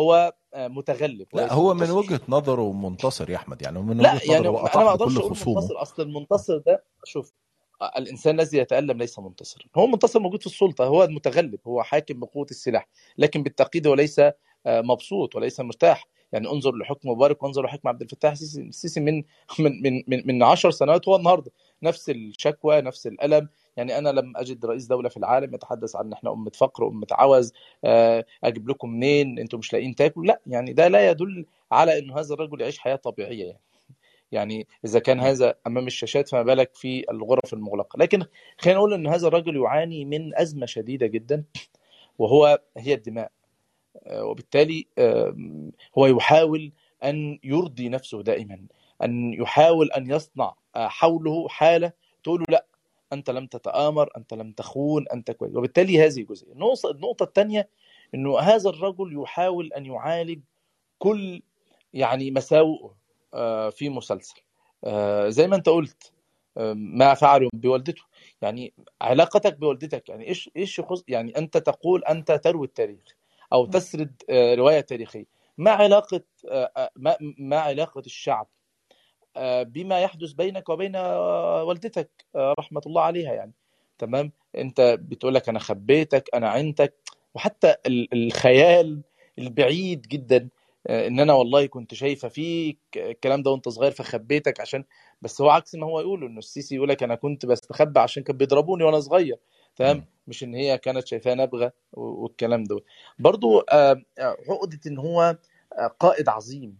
هو 0.00 0.34
آه، 0.54 0.68
متغلب. 0.68 1.26
لا 1.34 1.52
هو 1.52 1.74
من 1.74 1.80
منتصر. 1.80 1.98
وجهة 1.98 2.20
نظره 2.28 2.72
منتصر 2.72 3.30
يا 3.30 3.36
أحمد 3.36 3.62
يعني 3.62 3.78
من 3.82 3.98
لا 3.98 4.14
وجهة 4.14 4.32
يعني 4.32 4.48
نظره 4.48 4.74
أنا 4.74 4.84
ما 4.84 4.90
أقدرش 4.90 5.16
أقول 5.16 5.30
منتصر. 5.30 5.82
أصل 5.82 6.02
المنتصر 6.02 6.58
ده 6.58 6.84
شوف 7.04 7.32
الإنسان 7.96 8.40
الذي 8.40 8.58
يتألم 8.58 8.98
ليس 8.98 9.18
منتصرا 9.18 9.64
هو 9.76 9.86
منتصر 9.86 10.20
موجود 10.20 10.40
في 10.40 10.46
السلطة 10.46 10.84
هو 10.84 11.04
المتغلب 11.04 11.58
هو 11.66 11.82
حاكم 11.82 12.20
بقوة 12.20 12.46
السلاح 12.50 12.88
لكن 13.18 13.42
بالتاكيد 13.42 13.86
هو 13.86 13.94
ليس 13.94 14.18
آه، 14.18 14.32
مبسوط 14.66 15.36
وليس 15.36 15.60
مرتاح. 15.60 16.08
يعني 16.32 16.48
انظر 16.50 16.76
لحكم 16.76 17.10
مبارك 17.10 17.42
وانظر 17.42 17.64
لحكم 17.64 17.88
عبد 17.88 18.02
الفتاح 18.02 18.32
السيسي. 18.32 19.00
من 19.00 19.22
من 19.58 20.02
من, 20.08 20.22
من 20.26 20.42
10 20.42 20.70
سنوات 20.70 21.08
هو 21.08 21.16
النهارده 21.16 21.52
نفس 21.82 22.10
الشكوى 22.10 22.80
نفس 22.80 23.06
الألم. 23.06 23.48
يعني 23.76 23.98
أنا 23.98 24.08
لم 24.08 24.36
أجد 24.36 24.66
رئيس 24.66 24.86
دولة 24.86 25.08
في 25.08 25.16
العالم 25.16 25.54
يتحدث 25.54 25.96
عن 25.96 26.12
إحنا 26.12 26.32
أمة 26.32 26.50
فقر 26.54 26.88
امه 26.88 27.06
عوز 27.10 27.52
آه، 27.84 28.24
أجيب 28.44 28.68
لكم 28.68 28.90
منين؟ 28.90 29.38
أنتم 29.38 29.58
مش 29.58 29.72
لاقيين 29.72 29.94
تاكلوا؟ 29.94 30.26
لا 30.26 30.40
يعني 30.46 30.72
ده 30.72 30.88
لا 30.88 31.10
يدل 31.10 31.46
على 31.72 31.98
انه 31.98 32.18
هذا 32.18 32.34
الرجل 32.34 32.60
يعيش 32.60 32.78
حياة 32.78 32.96
طبيعية. 32.96 33.44
يعني 33.44 33.58
يعني 34.32 34.66
إذا 34.84 34.98
كان 34.98 35.20
هذا 35.20 35.54
أمام 35.66 35.86
الشاشات 35.86 36.28
فما 36.28 36.42
بالك 36.42 36.74
في 36.74 37.10
الغرف 37.10 37.52
المغلقة. 37.54 37.96
لكن 37.98 38.22
خلينا 38.58 38.78
نقول 38.78 38.94
إن 38.94 39.06
هذا 39.06 39.28
الرجل 39.28 39.56
يعاني 39.56 40.04
من 40.04 40.38
أزمة 40.38 40.66
شديدة 40.66 41.06
جدا 41.06 41.44
وهو 42.18 42.60
هي 42.76 42.94
الدماء. 42.94 43.30
آه، 44.06 44.24
وبالتالي 44.24 44.86
هو 45.98 46.06
يحاول 46.06 46.72
أن 47.04 47.38
يرضي 47.44 47.88
نفسه 47.88 48.22
دائما 48.22 48.66
أن 49.02 49.32
يحاول 49.32 49.90
أن 49.92 50.10
يصنع 50.10 50.54
آه، 50.76 50.88
حوله 50.88 51.48
حالة 51.48 51.92
تقول 52.24 52.40
له 52.40 52.46
لا 52.48 52.66
أنت 53.12 53.30
لم 53.30 53.46
تتآمر 53.46 54.10
أنت 54.16 54.34
لم 54.34 54.52
تخون 54.52 55.08
أنت 55.08 55.30
كويس. 55.30 55.56
وبالتالي 55.56 56.06
هذه 56.06 56.22
جزئية. 56.22 56.52
النقطه 56.84 57.24
الثانية 57.24 57.68
إنه 58.14 58.38
هذا 58.38 58.70
الرجل 58.70 59.22
يحاول 59.22 59.72
أن 59.72 59.86
يعالج 59.86 60.40
كل 60.98 61.42
يعني 61.94 62.30
مساوئه 62.30 62.94
آه، 63.34 63.70
في 63.70 63.88
مسلسل. 63.88 64.40
آه، 64.84 65.28
زي 65.28 65.46
ما 65.48 65.56
أنت 65.56 65.68
قلت 65.68 66.12
ما 66.74 67.14
فعلوا 67.14 67.50
بوالدته. 67.54 68.02
يعني 68.42 68.72
علاقتك 69.00 69.58
بوالدتك 69.58 70.08
يعني 70.08 70.28
إيش 70.28 70.50
إيش 70.56 70.78
يخص 70.78 71.04
يعني 71.08 71.38
أنت 71.38 71.56
تقول 71.58 72.04
أنت 72.04 72.32
تروي 72.32 72.66
التاريخ 72.66 73.16
أو 73.52 73.66
تسرد 73.66 74.22
آه، 74.30 74.54
رواية 74.54 74.80
تاريخية. 74.80 75.24
ما 75.58 75.70
علاقة 75.70 76.20
ما 77.38 77.58
علاقة 77.58 78.02
الشعب 78.06 78.48
بما 79.62 80.00
يحدث 80.00 80.32
بينك 80.32 80.68
وبين 80.68 80.96
آه، 80.96 81.64
والدتك 81.64 82.10
آه، 82.36 82.54
رحمة 82.58 82.80
الله 82.86 83.02
عليها 83.02 83.32
يعني. 83.34 83.52
تمام؟ 83.98 84.32
انت 84.56 84.98
بتقول 85.02 85.34
لك 85.34 85.48
أنا 85.48 85.58
خبيتك 85.58 86.28
أنا 86.34 86.48
عنتك. 86.48 86.94
وحتى 87.34 87.74
ال- 87.86 88.08
الخيال 88.26 89.02
البعيد 89.38 90.02
جدا 90.02 90.48
آه، 90.86 91.06
إن 91.06 91.20
أنا 91.20 91.32
والله 91.32 91.66
كنت 91.66 91.94
شايفة 91.94 92.28
فيك 92.28 92.78
الكلام 92.96 93.42
ده 93.42 93.50
وأنت 93.50 93.68
صغير 93.68 93.90
فخبيتك 93.90 94.60
عشان 94.60 94.84
بس 95.22 95.40
هو 95.40 95.50
عكس 95.50 95.74
ما 95.74 95.86
هو 95.86 96.00
يقول 96.00 96.24
إنه 96.24 96.38
السيسي 96.38 96.74
يقول 96.74 96.88
لك 96.88 97.02
أنا 97.02 97.14
كنت 97.14 97.46
بستخبى 97.46 98.00
عشان 98.00 98.22
كانوا 98.22 98.38
بيضربوني 98.38 98.84
وأنا 98.84 99.00
صغير. 99.00 99.36
تمام. 99.76 100.04
مش 100.28 100.44
إن 100.44 100.54
هي 100.54 100.78
كانت 100.78 101.06
شايفاه 101.06 101.34
نبغه 101.34 101.72
و- 101.92 102.22
والكلام 102.22 102.64
ده 102.64 102.80
برضو 103.18 103.58
آه، 103.60 104.02
عقدة 104.48 104.80
إن 104.86 104.98
هو 104.98 105.36
آه، 105.78 105.86
قائد 106.00 106.28
عظيم. 106.28 106.76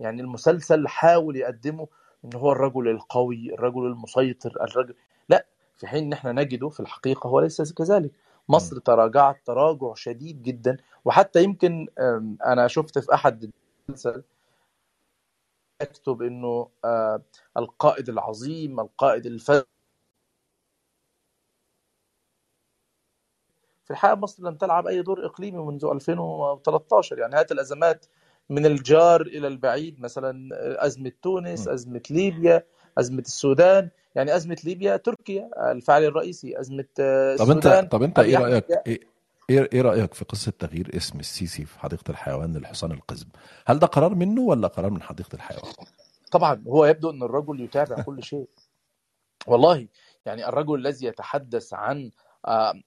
يعني 0.00 0.22
المسلسل 0.22 0.88
حاول 0.88 1.36
يقدمه 1.36 1.88
إن 2.24 2.34
هو 2.34 2.52
الرجل 2.52 2.88
القوي 2.88 3.54
الرجل 3.54 3.86
المسيطر 3.86 4.50
الرجل 4.60 4.94
لا 5.28 5.46
في 5.76 5.86
حين 5.86 6.04
إن 6.04 6.12
إحنا 6.12 6.32
نجده 6.32 6.68
في 6.68 6.80
الحقيقة 6.80 7.28
هو 7.28 7.40
ليس 7.40 7.72
كذلك. 7.72 8.10
مصر 8.48 8.78
تراجعت 8.78 9.40
تراجع 9.46 9.94
شديد 9.94 10.42
جدا. 10.42 10.76
وحتى 11.04 11.42
يمكن 11.42 11.86
أنا 12.46 12.68
شفت 12.68 12.98
في 12.98 13.14
أحد 13.14 13.52
المسلسل 13.88 14.22
يكتب 15.82 16.22
إنه 16.22 16.68
آه، 16.84 17.22
القائد 17.56 18.08
العظيم 18.08 18.80
القائد 18.80 19.26
الفذ 19.26 19.62
في 23.84 23.90
الحقيقة 23.90 24.14
مصر 24.14 24.42
لم 24.42 24.54
تلعب 24.56 24.86
أي 24.86 25.02
دور 25.02 25.26
إقليمي 25.26 25.58
منذ 25.58 25.84
2013 25.84 27.18
يعني 27.18 27.36
هات 27.36 27.52
الأزمات 27.52 28.06
من 28.50 28.66
الجار 28.66 29.20
إلى 29.20 29.48
البعيد 29.48 30.00
مثلا 30.00 30.48
أزمة 30.86 31.12
تونس. 31.22 31.68
أزمة 31.68 32.02
ليبيا 32.10 32.64
أزمة 32.98 33.20
السودان. 33.20 33.90
يعني 34.14 34.36
أزمة 34.36 34.56
ليبيا 34.64 34.96
تركيا 34.96 35.50
الفاعل 35.72 36.04
الرئيسي 36.04 36.60
أزمة 36.60 36.84
آه، 37.00 37.36
طب 37.36 37.50
أنت 37.50 37.88
طب 37.90 38.02
أنت 38.02 38.18
إيه 38.18 38.38
رأيك؟ 38.38 38.64
أحمد 38.72 38.82
إيه 38.86 39.00
إيه 39.50 39.68
إيه 39.72 39.82
رأيك 39.82 40.14
في 40.14 40.24
قصة 40.24 40.52
تغيير 40.58 40.96
اسم 40.96 41.20
السيسي 41.20 41.64
في 41.64 41.80
حديقة 41.80 42.10
الحيوان 42.10 42.56
للحصان 42.56 42.92
القزم؟ 42.92 43.26
هل 43.66 43.78
ده 43.78 43.86
قرار 43.86 44.14
منه 44.14 44.40
ولا 44.42 44.68
قرار 44.68 44.90
من 44.90 45.02
حديقة 45.02 45.34
الحيوان؟ 45.34 45.72
طبعا 46.32 46.64
هو 46.66 46.84
يبدو 46.86 47.10
إن 47.10 47.22
الرجل 47.22 47.60
يتابع 47.60 48.02
كل 48.02 48.22
شيء. 48.22 48.48
والله 49.46 49.88
يعني 50.26 50.48
الرجل 50.48 50.74
الذي 50.74 51.06
يتحدث 51.06 51.74
عن 51.74 52.10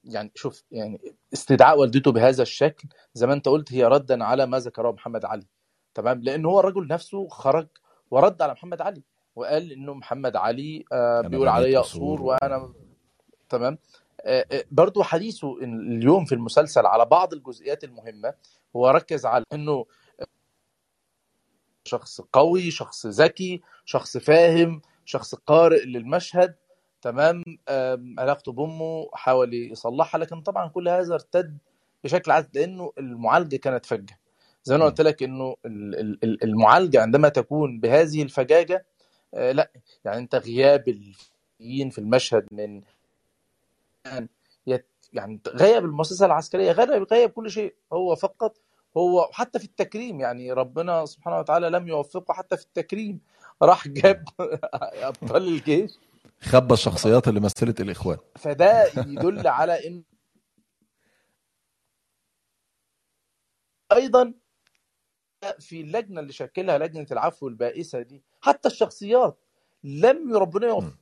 يعني 0.04 0.32
شوف 0.36 0.64
يعني 0.72 1.02
استدعاء 1.34 1.80
والدته 1.80 2.12
بهذا 2.12 2.42
الشكل 2.42 2.88
زي 3.14 3.28
ما 3.28 3.34
انت 3.34 3.48
قلت 3.48 3.74
هي 3.74 3.86
ردا 3.86 4.24
على 4.24 4.46
ما 4.46 4.60
ذكره 4.60 4.92
محمد 4.92 5.26
علي. 5.26 5.48
تمام؟ 5.94 6.22
لأن 6.22 6.46
هو 6.46 6.60
الرجل 6.60 6.88
نفسه 6.88 7.28
خرج 7.28 7.68
ورد 8.12 8.42
على 8.42 8.52
محمد 8.52 8.82
علي 8.82 9.04
وقال 9.36 9.72
إنه 9.72 9.94
محمد 9.94 10.36
علي 10.36 10.86
آه، 10.92 11.22
بيقول 11.22 11.48
عليا 11.48 11.80
قصور. 11.80 12.22
وأنا 12.22 12.74
تمام؟ 13.50 13.78
آه، 14.22 14.46
آه، 14.52 14.64
برضو 14.72 15.04
حديثه 15.04 15.58
اليوم 15.64 16.26
في 16.26 16.36
المسلسل 16.36 16.86
على 16.86 17.06
بعض 17.06 17.34
الجزئيات 17.34 17.84
المهمة 17.84 18.34
هو 18.76 18.90
ركز 18.90 19.26
على 19.26 19.46
إنه 19.54 19.86
شخص 21.86 22.22
قوي 22.22 22.72
شخص 22.72 23.06
ذكي 23.06 23.62
شخص 23.86 24.18
فاهم 24.18 24.82
شخص 25.06 25.36
قارئ 25.36 25.86
للمشهد 25.86 26.56
تمام 27.02 27.44
علاقته 28.20 28.52
بأمه 28.52 29.10
حاول 29.14 29.54
يصلحها 29.54 30.20
لكن 30.20 30.42
طبعا 30.42 30.68
كل 30.68 30.90
هذا 30.90 31.14
ارتد 31.14 31.58
بشكل 32.04 32.32
عام 32.32 32.48
لأنه 32.54 32.92
المعالجة 32.98 33.56
كانت 33.56 33.86
فجة 33.86 34.20
زي 34.64 34.78
ما. 34.78 34.86
قلت 34.86 35.02
لك 35.02 35.24
إنه 35.24 35.56
ال- 35.66 36.00
ال- 36.00 36.20
ال- 36.24 36.44
المعالجة 36.44 37.02
عندما 37.02 37.30
تكون 37.30 37.80
بهذه 37.80 38.24
الفجاجة 38.24 38.86
آه، 39.34 39.52
لا 39.52 39.72
يعني 40.06 40.18
أنت 40.18 40.36
غياب 40.36 40.88
الفيين 40.90 41.90
في 41.90 42.00
المشهد 42.00 42.48
من 42.52 42.82
يت- 44.68 44.86
يعني 45.14 45.40
غيب 45.48 45.86
المؤسسة 45.86 46.26
العسكرية 46.26 46.72
غيب 46.72 47.08
غيب 47.14 47.30
كل 47.30 47.52
شيء 47.52 47.76
هو 47.94 48.16
فقط 48.16 48.58
هو 48.98 49.30
حتى 49.32 49.60
في 49.60 49.66
التكريم 49.66 50.20
يعني 50.20 50.52
ربنا 50.54 51.06
سبحانه 51.06 51.40
وتعالى 51.40 51.70
لم 51.70 51.88
يوفقه 51.88 52.34
حتى 52.34 52.58
في 52.58 52.64
التكريم 52.64 53.20
راح 53.62 53.88
جاب 53.88 54.24
أبطال 55.10 55.48
الجيش 55.48 55.92
خبى 56.44 56.74
الشخصيات 56.74 57.28
اللي 57.28 57.40
مثلت 57.40 57.82
الإخوان. 57.82 58.18
فده 58.36 58.86
يدل 58.86 59.48
على 59.48 59.88
إن 59.88 60.04
أيضا 63.92 64.34
في 65.60 65.82
اللجنة 65.82 66.20
اللي 66.20 66.34
شكلها 66.34 66.78
لجنة 66.78 67.08
العفو 67.12 67.48
البائسة 67.48 68.02
دي 68.02 68.24
حتى 68.42 68.68
الشخصيات 68.68 69.40
لم 69.84 70.38
ربنا 70.38 70.68
يوفق. 70.68 70.98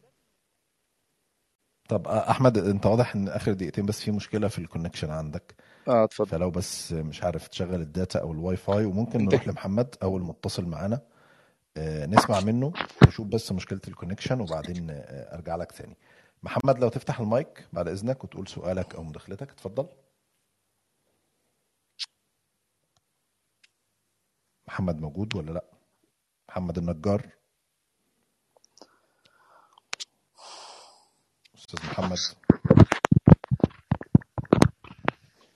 طب 1.90 2.08
أحمد 2.08 2.58
أنت 2.58 2.86
واضح 2.86 3.16
إن 3.16 3.28
آخر 3.28 3.54
دقيقتين 3.54 3.86
بس 3.86 4.02
في 4.02 4.12
مشكلة 4.12 4.48
في 4.48 4.60
ال 4.60 4.64
connection 4.64 5.10
عندك. 5.10 5.56
آه 5.88 6.04
اتفضل. 6.04 6.30
فلو 6.30 6.52
بس 6.52 6.94
مش 6.94 7.24
عارف 7.24 7.48
تشغل 7.48 7.82
ال 7.82 7.89
data 7.89 8.20
أو 8.20 8.32
الواي 8.32 8.58
فاي 8.58 8.86
وممكن 8.86 9.26
نروح 9.26 9.48
لمحمد 9.48 9.96
اول 10.04 10.22
متصل 10.22 10.66
معانا. 10.66 11.02
نسمع 11.78 12.40
منه 12.40 12.74
نشوف 13.08 13.28
بس 13.28 13.52
مشكلة 13.52 13.82
الكونكشن 13.88 14.42
وبعدين 14.42 14.90
آه، 14.90 15.36
أرجع 15.36 15.56
لك 15.56 15.72
تاني. 15.72 15.98
محمد 16.44 16.80
لو 16.80 16.90
تفتح 16.90 17.20
المايك 17.20 17.68
بعد 17.74 17.88
إذنك 17.88 18.24
وتقول 18.24 18.48
سؤالك 18.48 18.96
أو 18.96 19.04
مداخلتك 19.04 19.50
اتفضل. 19.52 19.88
محمد 24.68 25.02
موجود 25.02 25.36
ولا 25.36 25.52
لأ؟ 25.52 25.64
محمد 26.50 26.78
النجار. 26.78 27.30
أستاذ 31.56 31.80
محمد. 31.86 32.18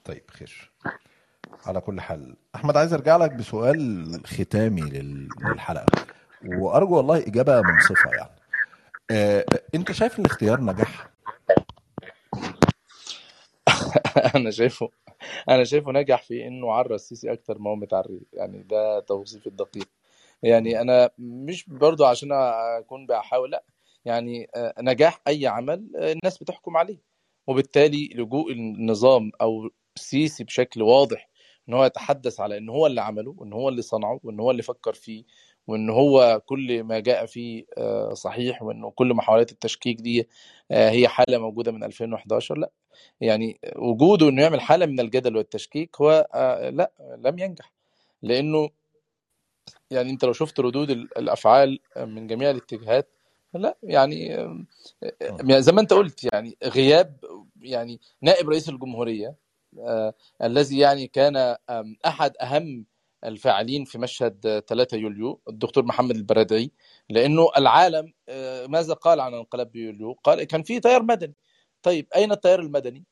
طيب 0.04 0.30
خير. 0.30 0.70
على 1.66 1.80
كل 1.80 2.00
حال. 2.00 2.36
أحمد 2.54 2.76
عايز 2.76 2.92
أرجع 2.92 3.16
لك 3.16 3.30
بسؤال 3.30 4.20
ختامي 4.26 4.82
لل- 4.90 5.34
للحلقة. 5.44 5.86
وأرجو 6.44 6.96
والله 6.96 7.18
إجابة 7.18 7.62
منصفة 7.62 8.10
يعني. 8.10 8.40
آه، 9.10 9.44
أنت 9.74 9.92
شايف 9.92 10.18
الاختيار 10.18 10.60
نجح 10.60 11.08
أنا 14.36 14.50
شايفه 14.50 14.88
أنا 15.48 15.64
شايفه 15.64 15.92
نجح 15.92 16.22
في 16.22 16.46
إنه 16.46 16.72
عرى 16.72 16.94
السيسي 16.94 17.32
أكتر 17.32 17.58
ما 17.58 17.70
هو 17.70 17.76
متعري. 17.76 18.20
يعني 18.32 18.62
ده 18.62 19.00
توصيف 19.00 19.46
الدقيق. 19.46 19.88
يعني 20.42 20.80
أنا 20.80 21.10
مش 21.18 21.68
برضو 21.68 22.04
عشان 22.04 22.32
أكون 22.32 23.06
بحاول 23.06 23.50
لأ. 23.50 23.64
يعني 24.04 24.48
آه، 24.56 24.74
نجاح 24.80 25.20
أي 25.28 25.46
عمل 25.46 25.90
آه، 25.96 26.12
الناس 26.12 26.38
بتحكم 26.38 26.76
عليه. 26.76 26.98
وبالتالي 27.46 28.10
لجوء 28.14 28.52
النظام 28.52 29.32
أو 29.40 29.70
السيسي 29.96 30.44
بشكل 30.44 30.82
واضح 30.82 31.28
إن 31.68 31.74
هو 31.74 31.84
يتحدث 31.84 32.40
على 32.40 32.58
إن 32.58 32.68
هو 32.68 32.86
اللي 32.86 33.00
عمله 33.00 33.34
وان 33.38 33.52
هو 33.52 33.68
اللي 33.68 33.82
صنعه 33.82 34.20
وإن 34.22 34.40
هو 34.40 34.50
اللي 34.50 34.62
فكر 34.62 34.92
فيه 34.94 35.24
وإن 35.66 35.90
هو 35.90 36.42
كل 36.46 36.82
ما 36.84 36.98
جاء 36.98 37.26
فيه 37.26 37.64
آه، 37.78 38.14
صحيح 38.14 38.62
وانه 38.62 38.90
كل 38.90 39.14
محاولات 39.14 39.52
التشكيك 39.52 40.00
دي 40.00 40.28
آه، 40.70 40.90
هي 40.90 41.08
حالة 41.08 41.38
موجودة 41.38 41.72
من 41.72 41.84
2011 41.84 42.58
لأ 42.58 42.70
يعني 43.20 43.60
وجوده 43.76 44.28
إنه 44.28 44.42
يعمل 44.42 44.60
حالة 44.60 44.86
من 44.86 45.00
الجدل 45.00 45.36
والتشكيك 45.36 45.96
هو 46.00 46.28
آه، 46.34 46.70
لأ 46.70 46.92
لم 47.18 47.38
ينجح 47.38 47.72
لأنه 48.22 48.68
يعني 49.90 50.10
أنت 50.10 50.24
لو 50.24 50.32
شفت 50.32 50.60
ردود 50.60 50.90
ال- 50.90 51.18
الأفعال 51.18 51.78
من 51.96 52.26
جميع 52.26 52.50
الاتجاهات 52.50 53.10
لأ 53.54 53.78
يعني 53.82 54.26
يعني 55.20 55.62
زي 55.62 55.72
ما 55.72 55.80
أنت 55.80 55.92
قلت 55.92 56.24
يعني 56.32 56.56
غياب 56.64 57.16
يعني 57.62 58.00
نائب 58.22 58.48
رئيس 58.50 58.68
الجمهورية 58.68 59.34
الذي 60.42 60.78
يعني 60.78 61.06
كان 61.06 61.56
أحد 62.06 62.32
أهم 62.42 62.84
الفاعلين 63.24 63.84
في 63.84 63.98
مشهد 63.98 64.46
آه، 64.46 64.60
3 64.60 64.96
يوليو 64.96 65.40
الدكتور 65.48 65.84
محمد 65.84 66.16
البرادعي 66.16 66.70
لأنه 67.10 67.48
العالم 67.56 68.12
آه، 68.28 68.66
ماذا 68.66 68.94
قال 68.94 69.20
عن 69.20 69.34
انقلاب 69.34 69.76
يوليو؟ 69.76 70.12
قال 70.12 70.44
كان 70.44 70.62
في 70.62 70.80
تيار 70.80 71.02
مدني. 71.02 71.34
طيب 71.82 72.06
أين 72.16 72.32
التيار 72.32 72.60
المدني؟ 72.60 73.04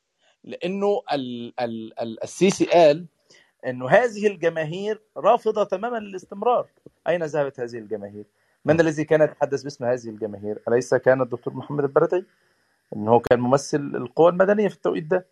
لأنه 0.44 1.02
ال 1.12 1.52
ال 1.60 2.00
ال 2.00 2.22
السيسي 2.22 2.64
قال 2.64 3.06
إنه 3.66 3.88
هذه 3.88 4.26
الجماهير 4.26 5.02
رافضة 5.16 5.64
تماما 5.64 5.96
للاستمرار. 5.96 6.66
أين 7.08 7.22
ذهبت 7.24 7.60
هذه 7.60 7.78
الجماهير؟ 7.78 8.24
من 8.64 8.80
الذي 8.80 9.04
كان 9.04 9.22
يتحدث 9.22 9.62
باسم 9.62 9.84
هذه 9.84 10.08
الجماهير؟ 10.08 10.62
أليس 10.68 10.94
كان 10.94 11.22
الدكتور 11.22 11.54
محمد 11.54 11.84
البرتي 11.84 12.24
إنه 12.96 13.20
كان 13.20 13.40
ممثل 13.40 13.92
القوى 13.94 14.30
المدنية 14.30 14.68
في 14.68 14.74
التوقيت 14.74 15.04
ده. 15.04 15.26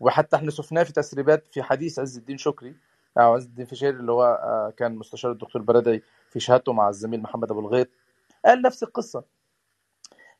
وحتى 0.00 0.36
إحنا 0.36 0.50
شفناه 0.50 0.82
في 0.82 0.92
تسريبات 0.92 1.48
في 1.48 1.62
حديث 1.62 1.98
عز 1.98 2.16
الدين 2.16 2.38
شكري 2.38 2.76
أو 3.18 3.34
عز 3.34 3.44
الدين 3.44 3.66
فشير 3.66 3.90
اللي 3.90 4.12
هو 4.12 4.22
آه، 4.24 4.72
كان 4.76 4.96
مستشار 4.96 5.32
الدكتور 5.32 5.62
بردي 5.62 6.02
في 6.30 6.40
شهادته 6.40 6.72
مع 6.72 6.88
الزميل 6.88 7.22
محمد 7.22 7.50
أبو 7.50 7.60
الغيط 7.60 7.88
قال 8.44 8.62
نفس 8.62 8.82
القصة. 8.82 9.24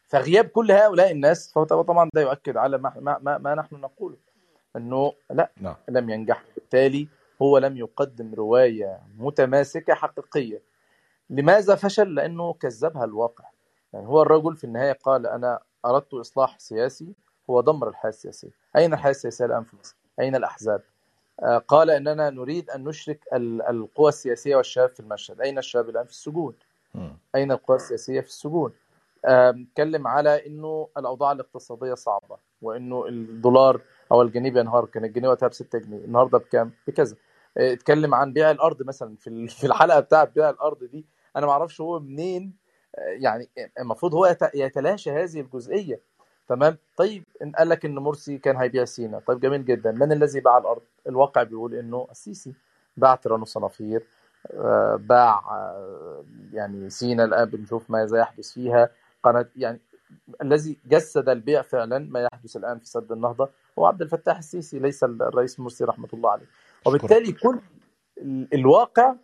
فغياب 0.02 0.44
كل 0.44 0.72
هؤلاء 0.72 1.12
الناس 1.12 1.52
فهو 1.52 1.64
طبعا 1.64 2.10
ده 2.14 2.20
يؤكد 2.20 2.56
على 2.56 2.78
ما, 2.78 2.92
ما, 3.00 3.18
ما, 3.22 3.38
ما 3.38 3.54
نحن 3.54 3.76
نقوله 3.76 4.16
إنه 4.76 5.12
لا 5.30 5.50
نعم. 5.60 5.74
لم 5.88 6.10
ينجح. 6.10 6.44
بالتالي 6.54 7.08
هو 7.42 7.58
لم 7.58 7.76
يقدم 7.76 8.34
رواية 8.34 9.00
متماسكة 9.18 9.94
حقيقية. 9.94 10.62
لماذا 11.30 11.74
فشل؟ 11.74 12.14
لأنه 12.14 12.52
كذبها 12.52 13.04
الواقع. 13.04 13.44
يعني 13.92 14.06
هو 14.06 14.22
الرجل 14.22 14.56
في 14.56 14.64
النهاية 14.64 14.92
قال 14.92 15.26
أنا 15.26 15.60
أردت 15.86 16.14
إصلاح 16.14 16.58
سياسي 16.58 17.14
هو 17.50 17.60
دمر 17.60 17.88
الحياة 17.88 18.10
السياسية. 18.10 18.59
أين 18.76 18.92
الحياة 18.92 19.10
السياسيه 19.10 19.44
الان 19.44 19.64
في 19.64 19.76
مصر 19.80 19.96
أين 20.20 20.36
الأحزاب؟ 20.36 20.82
آه، 21.42 21.58
قال 21.58 21.90
إننا 21.90 22.30
نريد 22.30 22.70
أن 22.70 22.84
نشرك 22.84 23.20
ال- 23.32 23.62
القوى 23.62 24.08
السياسية 24.08 24.56
والشباب 24.56 24.90
في 24.90 25.00
المشهد. 25.00 25.40
أين 25.40 25.58
الشباب 25.58 25.88
الآن 25.88 26.04
في 26.04 26.10
السجون. 26.10 26.54
أين 27.34 27.52
القوى 27.52 27.76
السياسية 27.76 28.20
في 28.20 28.26
السجون؟ 28.26 28.72
آم، 29.26 29.66
اتكلم 29.70 30.06
على 30.06 30.46
إنه 30.46 30.88
الأوضاع 30.98 31.32
الاقتصادية 31.32 31.94
صعبة 31.94 32.36
وإنه 32.62 33.06
الدولار 33.06 33.80
أو 34.12 34.22
الجنيه 34.22 34.50
بينهار. 34.50 34.84
كان 34.86 35.04
الجنيه 35.04 35.28
وقتها 35.28 35.48
ب 35.48 35.52
6 35.52 35.78
جنيه 35.78 36.04
النهارده 36.04 36.38
بكام؟ 36.38 36.72
بكذا. 36.86 37.16
آه، 37.58 37.72
اتكلم 37.72 38.14
عن 38.14 38.32
بيع 38.32 38.50
الأرض 38.50 38.82
مثلا. 38.82 39.16
في 39.16 39.46
في 39.60 39.66
الحلقة 39.66 40.00
بتاعت 40.00 40.34
بيع 40.34 40.50
الأرض 40.50 40.84
دي 40.84 41.06
أنا 41.36 41.46
ما 41.46 41.52
أعرفش 41.52 41.80
هو 41.80 42.00
منين. 42.00 42.52
آه، 42.98 43.00
يعني 43.20 43.48
المفروض 43.80 44.14
هو 44.14 44.26
يت- 44.26 44.54
يتلاشى 44.54 45.10
هذه 45.10 45.40
الجزئية. 45.40 46.00
تمام؟ 46.50 46.76
طيب 46.96 47.24
إن 47.42 47.52
قال 47.52 47.68
لك 47.68 47.84
إن 47.84 47.94
مرسي 47.94 48.38
كان 48.38 48.56
هيبيع 48.56 48.84
سينا. 48.84 49.18
طيب 49.26 49.40
جميل 49.40 49.64
جدا. 49.64 49.92
من 49.92 50.12
الذي 50.12 50.40
باع 50.40 50.58
الأرض؟ 50.58 50.82
الواقع 51.08 51.42
بيقول 51.42 51.74
إنه 51.74 52.06
السيسي. 52.10 52.54
باع 52.96 53.14
تيران 53.14 53.42
وصنافير 53.42 54.06
آه، 54.54 54.96
باع 54.96 55.38
آه، 55.50 56.24
يعني 56.52 56.90
سينا 56.90 57.24
الآن 57.24 57.44
بنشوف 57.44 57.90
ماذا 57.90 58.18
يحدث 58.18 58.52
فيها. 58.52 58.90
قناة 59.22 59.46
يعني 59.56 59.80
الذي 60.42 60.78
جسد 60.86 61.28
البيع 61.28 61.62
فعلا 61.62 61.98
ما 61.98 62.20
يحدث 62.32 62.56
الآن 62.56 62.78
في 62.78 62.86
سد 62.86 63.12
النهضة 63.12 63.48
هو 63.78 63.86
عبد 63.86 64.02
الفتاح 64.02 64.38
السيسي 64.38 64.78
ليس 64.78 65.04
الرئيس 65.04 65.60
مرسي 65.60 65.84
رحمة 65.84 66.08
الله 66.14 66.30
عليه. 66.30 66.46
وبالتالي 66.86 67.32
كل 67.32 67.58
ال- 68.18 68.54
الواقع 68.54 69.14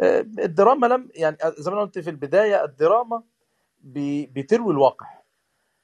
آه، 0.00 0.20
الدراما 0.20 0.86
لم 0.86 1.08
يعني 1.14 1.36
زي 1.58 1.70
ما 1.70 1.80
قلت 1.80 1.98
في 1.98 2.10
البداية 2.10 2.64
الدراما 2.64 3.22
بتروي 4.34 4.72
الواقع. 4.72 5.06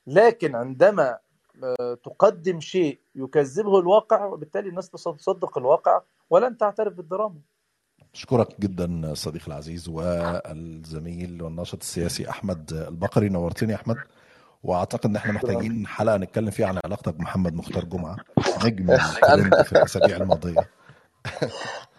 لكن 0.06 0.54
عندما 0.54 1.18
آه، 1.64 1.94
تقدم 1.94 2.60
شيء 2.60 3.00
يكذبه 3.14 3.78
الواقع 3.78 4.24
وبالتالي 4.24 4.68
الناس 4.68 4.90
تصدق 4.90 5.58
الواقع 5.58 6.02
ولن 6.30 6.56
تعترف 6.56 6.94
بالدراما. 6.94 7.40
أشكرك 8.14 8.60
جدا 8.60 9.14
صديقي 9.14 9.46
العزيز 9.46 9.88
والزميل 9.88 11.42
والناشط 11.42 11.80
السياسي 11.80 12.30
أحمد 12.30 12.72
البقري. 12.72 13.28
نورتني 13.28 13.72
يا 13.72 13.76
أحمد 13.76 13.96
وأعتقد 14.62 15.06
إن 15.06 15.16
إحنا 15.16 15.32
محتاجين 15.32 15.86
حلقة 15.86 16.16
نتكلم 16.16 16.50
فيها 16.50 16.66
عن 16.66 16.78
علاقتك 16.84 17.14
بمحمد 17.14 17.54
مختار 17.54 17.84
جمعة 17.84 18.16
نجم 18.64 18.96
في 19.66 19.72
الأسابيع 19.72 20.16
الماضية. 20.16 20.68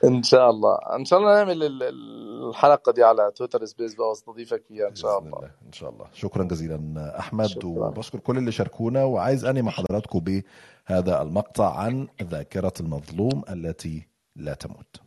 إن 0.03 0.23
شاء 0.23 0.49
الله. 0.49 0.77
إن 0.95 1.05
شاء 1.05 1.19
الله 1.19 1.35
نعمل 1.35 1.63
ال- 1.63 1.83
ال- 1.83 2.49
الحلقة 2.49 2.91
دي 2.91 3.03
على 3.03 3.31
تويتر 3.35 3.65
space 3.65 3.95
بقى 3.95 4.09
واستضيفك 4.09 4.63
فيها 4.67 4.87
إن 4.87 4.95
شاء 4.95 5.19
الله. 5.19 5.37
الله 5.37 5.49
إن 5.67 5.73
شاء 5.73 5.89
الله. 5.89 6.05
شكرا 6.13 6.43
جزيلا 6.43 7.13
أحمد 7.19 7.45
شكراً. 7.45 7.65
وبشكر 7.65 8.19
كل 8.19 8.37
اللي 8.37 8.51
شاركونا. 8.51 9.03
وعايز 9.03 9.45
اني 9.45 9.61
مع 9.61 9.71
حضراتكم 9.71 10.19
بهذا 10.19 11.21
المقطع 11.21 11.75
عن 11.79 12.07
ذاكرة 12.23 12.73
المظلوم 12.79 13.41
التي 13.49 14.07
لا 14.35 14.53
تموت. 14.53 15.01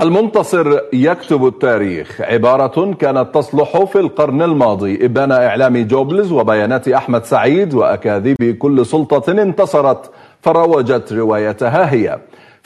المنتصر 0.00 0.80
يكتب 0.92 1.46
التاريخ. 1.46 2.20
عبارة 2.20 2.94
كانت 2.94 3.34
تصلح 3.34 3.84
في 3.84 3.98
القرن 3.98 4.42
الماضي. 4.42 5.04
إبان 5.04 5.32
إعلام 5.32 5.86
جوبلز 5.86 6.32
وبيانات 6.32 6.88
أحمد 6.88 7.24
سعيد 7.24 7.74
وأكاذيب 7.74 8.58
كل 8.58 8.86
سلطة 8.86 9.32
انتصرت 9.32 10.10
فروجت 10.40 11.12
روايتها 11.12 11.92
هي. 11.92 12.18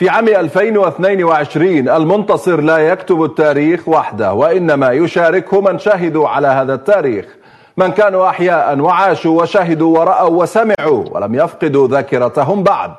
في 0.03 0.09
عام 0.09 0.29
2022 0.29 1.89
المنتصر 1.89 2.61
لا 2.61 2.79
يكتب 2.79 3.25
التاريخ 3.25 3.89
وحده 3.89 4.33
وإنما 4.33 4.91
يشاركه 4.91 5.61
من 5.61 5.79
شهدوا 5.79 6.29
على 6.29 6.49
هذا 6.49 6.75
التاريخ. 6.75 7.27
من 7.77 7.93
كانوا 7.93 8.29
أحياء 8.29 8.79
وعاشوا 8.79 9.43
وشهدوا 9.43 9.99
ورأوا 9.99 10.43
وسمعوا 10.43 11.05
ولم 11.11 11.35
يفقدوا 11.35 11.89
ذاكرتهم 11.89 12.63
بعد. 12.63 12.91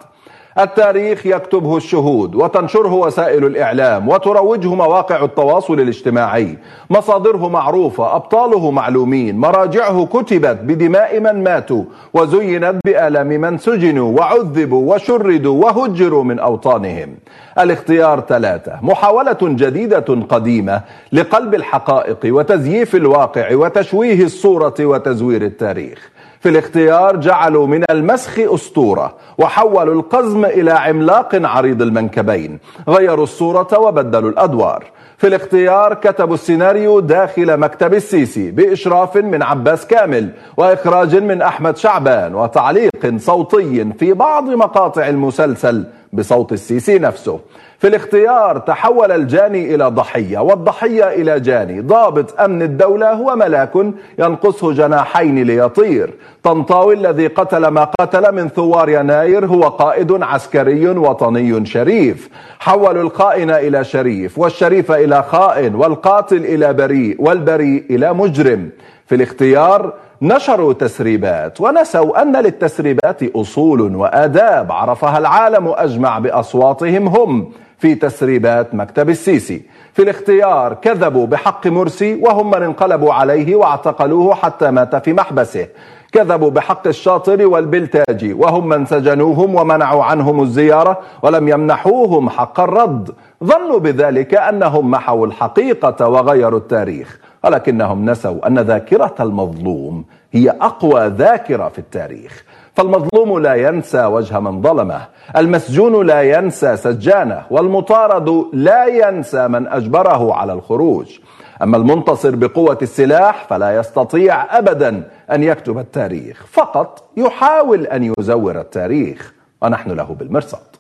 التاريخ 0.60 1.26
يكتبه 1.26 1.78
الشهود 1.78 2.36
وتنشره 2.36 2.94
وسائل 2.94 3.46
الإعلام 3.46 4.10
وتروجه 4.10 4.74
مواقع 4.74 5.24
التواصل 5.24 5.74
الاجتماعي. 5.74 6.58
مصادره 6.90 7.50
معروفة 7.50 8.16
أبطاله 8.16 8.72
معلومين 8.72 9.38
مراجعه 9.38 10.06
كتبت 10.06 10.60
بدماء 10.64 11.20
من 11.20 11.44
ماتوا 11.44 11.84
وزينت 12.14 12.76
بآلام 12.86 13.28
من 13.28 13.58
سجنوا 13.58 14.20
وعذبوا 14.20 14.96
وشردوا 14.96 15.66
وهجروا 15.66 16.24
من 16.24 16.40
أوطانهم. 16.40 17.16
الاختيار 17.60 18.20
ثلاثة 18.22 18.80
محاولة 18.82 19.38
جديدة 19.42 20.26
قديمة 20.30 20.82
لقلب 21.12 21.56
الحقائق 21.56 22.20
وتزييف 22.26 22.96
الواقع 22.96 23.56
وتشويه 23.56 24.24
الصورة 24.24 24.76
وتزوير 24.80 25.42
التاريخ. 25.42 26.13
في 26.44 26.50
الاختيار 26.50 27.16
جعلوا 27.16 27.68
من 27.68 27.84
المسخ 27.90 28.40
أسطورة 28.40 29.16
وحولوا 29.38 29.94
القزم 29.94 30.46
إلى 30.46 30.72
عملاق 30.72 31.30
عريض 31.34 31.82
المنكبين 31.82 32.60
غيروا 32.90 33.24
الصورة 33.24 33.80
وبدلوا 33.80 34.30
الأدوار. 34.30 34.84
في 35.18 35.28
الاختيار 35.28 35.94
كتبوا 35.94 36.34
السيناريو 36.34 37.00
داخل 37.00 37.58
مكتب 37.58 37.94
السيسي 37.94 38.52
بإشراف 38.52 39.18
من 39.18 39.44
عباس 39.44 39.88
كامل 39.88 40.30
وإخراج 40.58 41.16
من 41.16 41.42
أحمد 41.42 41.78
شعبان 41.78 42.36
وتعليق 42.36 43.18
صوتي 43.18 43.94
في 44.00 44.14
بعض 44.14 44.50
مقاطع 44.50 45.08
المسلسل 45.08 45.86
بصوت 46.14 46.54
السيسي 46.54 47.00
نفسه. 47.00 47.40
في 47.80 47.88
الاختيار 47.88 48.58
تحول 48.58 49.12
الجاني 49.12 49.76
إلى 49.76 49.86
ضحية 49.86 50.40
والضحية 50.40 51.08
إلى 51.08 51.40
جاني. 51.40 51.82
ضابط 51.82 52.42
أمن 52.42 52.62
الدولة 52.62 53.12
هو 53.12 53.36
ملاك 53.36 53.72
ينقصه 54.20 54.74
جناحين 54.74 55.44
ليطير. 55.44 56.14
طنطاوي 56.44 56.94
الذي 56.94 57.28
قتل 57.28 57.68
ما 57.68 57.84
قتل 57.84 58.36
من 58.36 58.50
ثوار 58.50 58.90
يناير 58.90 59.46
هو 59.46 59.62
قائد 59.62 60.24
عسكري 60.24 60.88
وطني 60.88 61.66
شريف. 61.66 62.30
حولوا 62.60 63.04
الخائن 63.04 63.52
إلى 63.52 63.84
شريف 63.84 64.40
والشريف 64.40 64.92
إلى 64.92 65.24
خائن 65.24 65.76
والقاتل 65.76 66.46
إلى 66.46 66.74
بريء 66.74 67.16
والبريء 67.20 67.84
إلى 67.90 68.14
مجرم. 68.14 68.70
في 69.06 69.16
الاختيار 69.16 69.94
نشروا 70.24 70.74
تسريبات 70.74 71.62
ونسوا 71.62 72.22
أن 72.22 72.36
للتسريبات 72.36 73.24
أصول 73.24 73.96
وآداب 73.96 74.72
عرفها 74.72 75.18
العالم 75.18 75.68
أجمع 75.68 76.20
بأصواتهم 76.20 77.08
هم 77.08 77.52
في 77.78 77.96
تسريبات 77.96 78.76
مكتب 78.76 79.10
السيسي. 79.10 79.62
في 79.94 80.02
الاختيار 80.02 80.74
كذبوا 80.74 81.28
بحق 81.28 81.68
مرسي 81.68 82.16
وهم 82.16 82.52
من 82.52 82.64
انقلبوا 82.64 83.14
عليه 83.14 83.56
واعتقلوه 83.56 84.36
حتى 84.36 84.72
مات 84.72 84.96
في 84.96 85.14
محبسه. 85.14 85.68
كذبوا 86.12 86.50
بحق 86.50 86.88
الشاطر 86.88 87.46
والبلتاجي 87.48 88.34
وهم 88.34 88.70
من 88.70 88.86
سجنوهم 88.86 89.56
ومنعوا 89.56 90.04
عنهم 90.04 90.42
الزيارة 90.42 91.00
ولم 91.22 91.48
يمنحوهم 91.48 92.30
حق 92.30 92.60
الرد. 92.60 93.12
ظنوا 93.44 93.80
بذلك 93.80 94.34
أنهم 94.34 94.92
محوا 94.92 95.28
الحقيقة 95.28 96.08
وغيروا 96.08 96.60
التاريخ. 96.60 97.20
ولكنهم 97.44 98.10
نسوا 98.10 98.48
أن 98.48 98.60
ذاكرة 98.60 99.16
المظلوم 99.20 100.06
هي 100.32 100.50
أقوى 100.50 101.08
ذاكرة 101.08 101.68
في 101.68 101.80
التاريخ. 101.80 102.44
فالمظلوم 102.76 103.40
لا 103.40 103.54
ينسى 103.56 104.06
وجه 104.06 104.40
من 104.40 104.62
ظلمه 104.62 105.02
المسجون 105.38 106.06
لا 106.08 106.22
ينسى 106.22 106.78
سجانه 106.78 107.44
والمطارد 107.50 108.46
لا 108.54 108.86
ينسى 108.86 109.48
من 109.48 109.68
أجبره 109.68 110.34
على 110.34 110.54
الخروج. 110.54 111.20
أما 111.64 111.78
المنتصر 111.78 112.36
بقوة 112.36 112.78
السلاح 112.82 113.46
فلا 113.50 113.76
يستطيع 113.78 114.58
أبدا 114.58 115.04
أن 115.32 115.44
يكتب 115.44 115.78
التاريخ 115.78 116.46
فقط 116.52 117.04
يحاول 117.18 117.86
أن 117.86 118.14
يزور 118.20 118.60
التاريخ 118.60 119.34
ونحن 119.62 119.92
له 119.92 120.04
بالمرصاد 120.04 120.73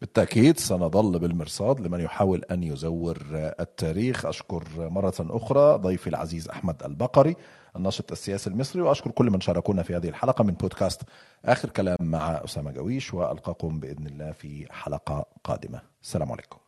بالتأكيد 0.00 0.58
سنظل 0.58 1.18
بالمرصاد 1.18 1.80
لمن 1.80 2.00
يحاول 2.00 2.44
أن 2.50 2.62
يزور 2.62 3.18
التاريخ. 3.60 4.26
أشكر 4.26 4.64
مرة 4.76 5.14
أخرى 5.20 5.78
ضيفي 5.78 6.06
العزيز 6.06 6.48
أحمد 6.48 6.82
البقري 6.82 7.36
الناشط 7.76 8.12
السياسي 8.12 8.50
المصري 8.50 8.82
وأشكر 8.82 9.10
كل 9.10 9.30
من 9.30 9.40
شاركونا 9.40 9.82
في 9.82 9.96
هذه 9.96 10.08
الحلقة 10.08 10.44
من 10.44 10.54
بودكاست 10.54 11.02
آخر 11.44 11.70
كلام 11.70 11.96
مع 12.00 12.44
أسامة 12.44 12.70
جويش 12.70 13.14
وألقاكم 13.14 13.80
بإذن 13.80 14.06
الله 14.06 14.32
في 14.32 14.66
حلقة 14.70 15.26
قادمة. 15.44 15.80
السلام 16.02 16.32
عليكم. 16.32 16.59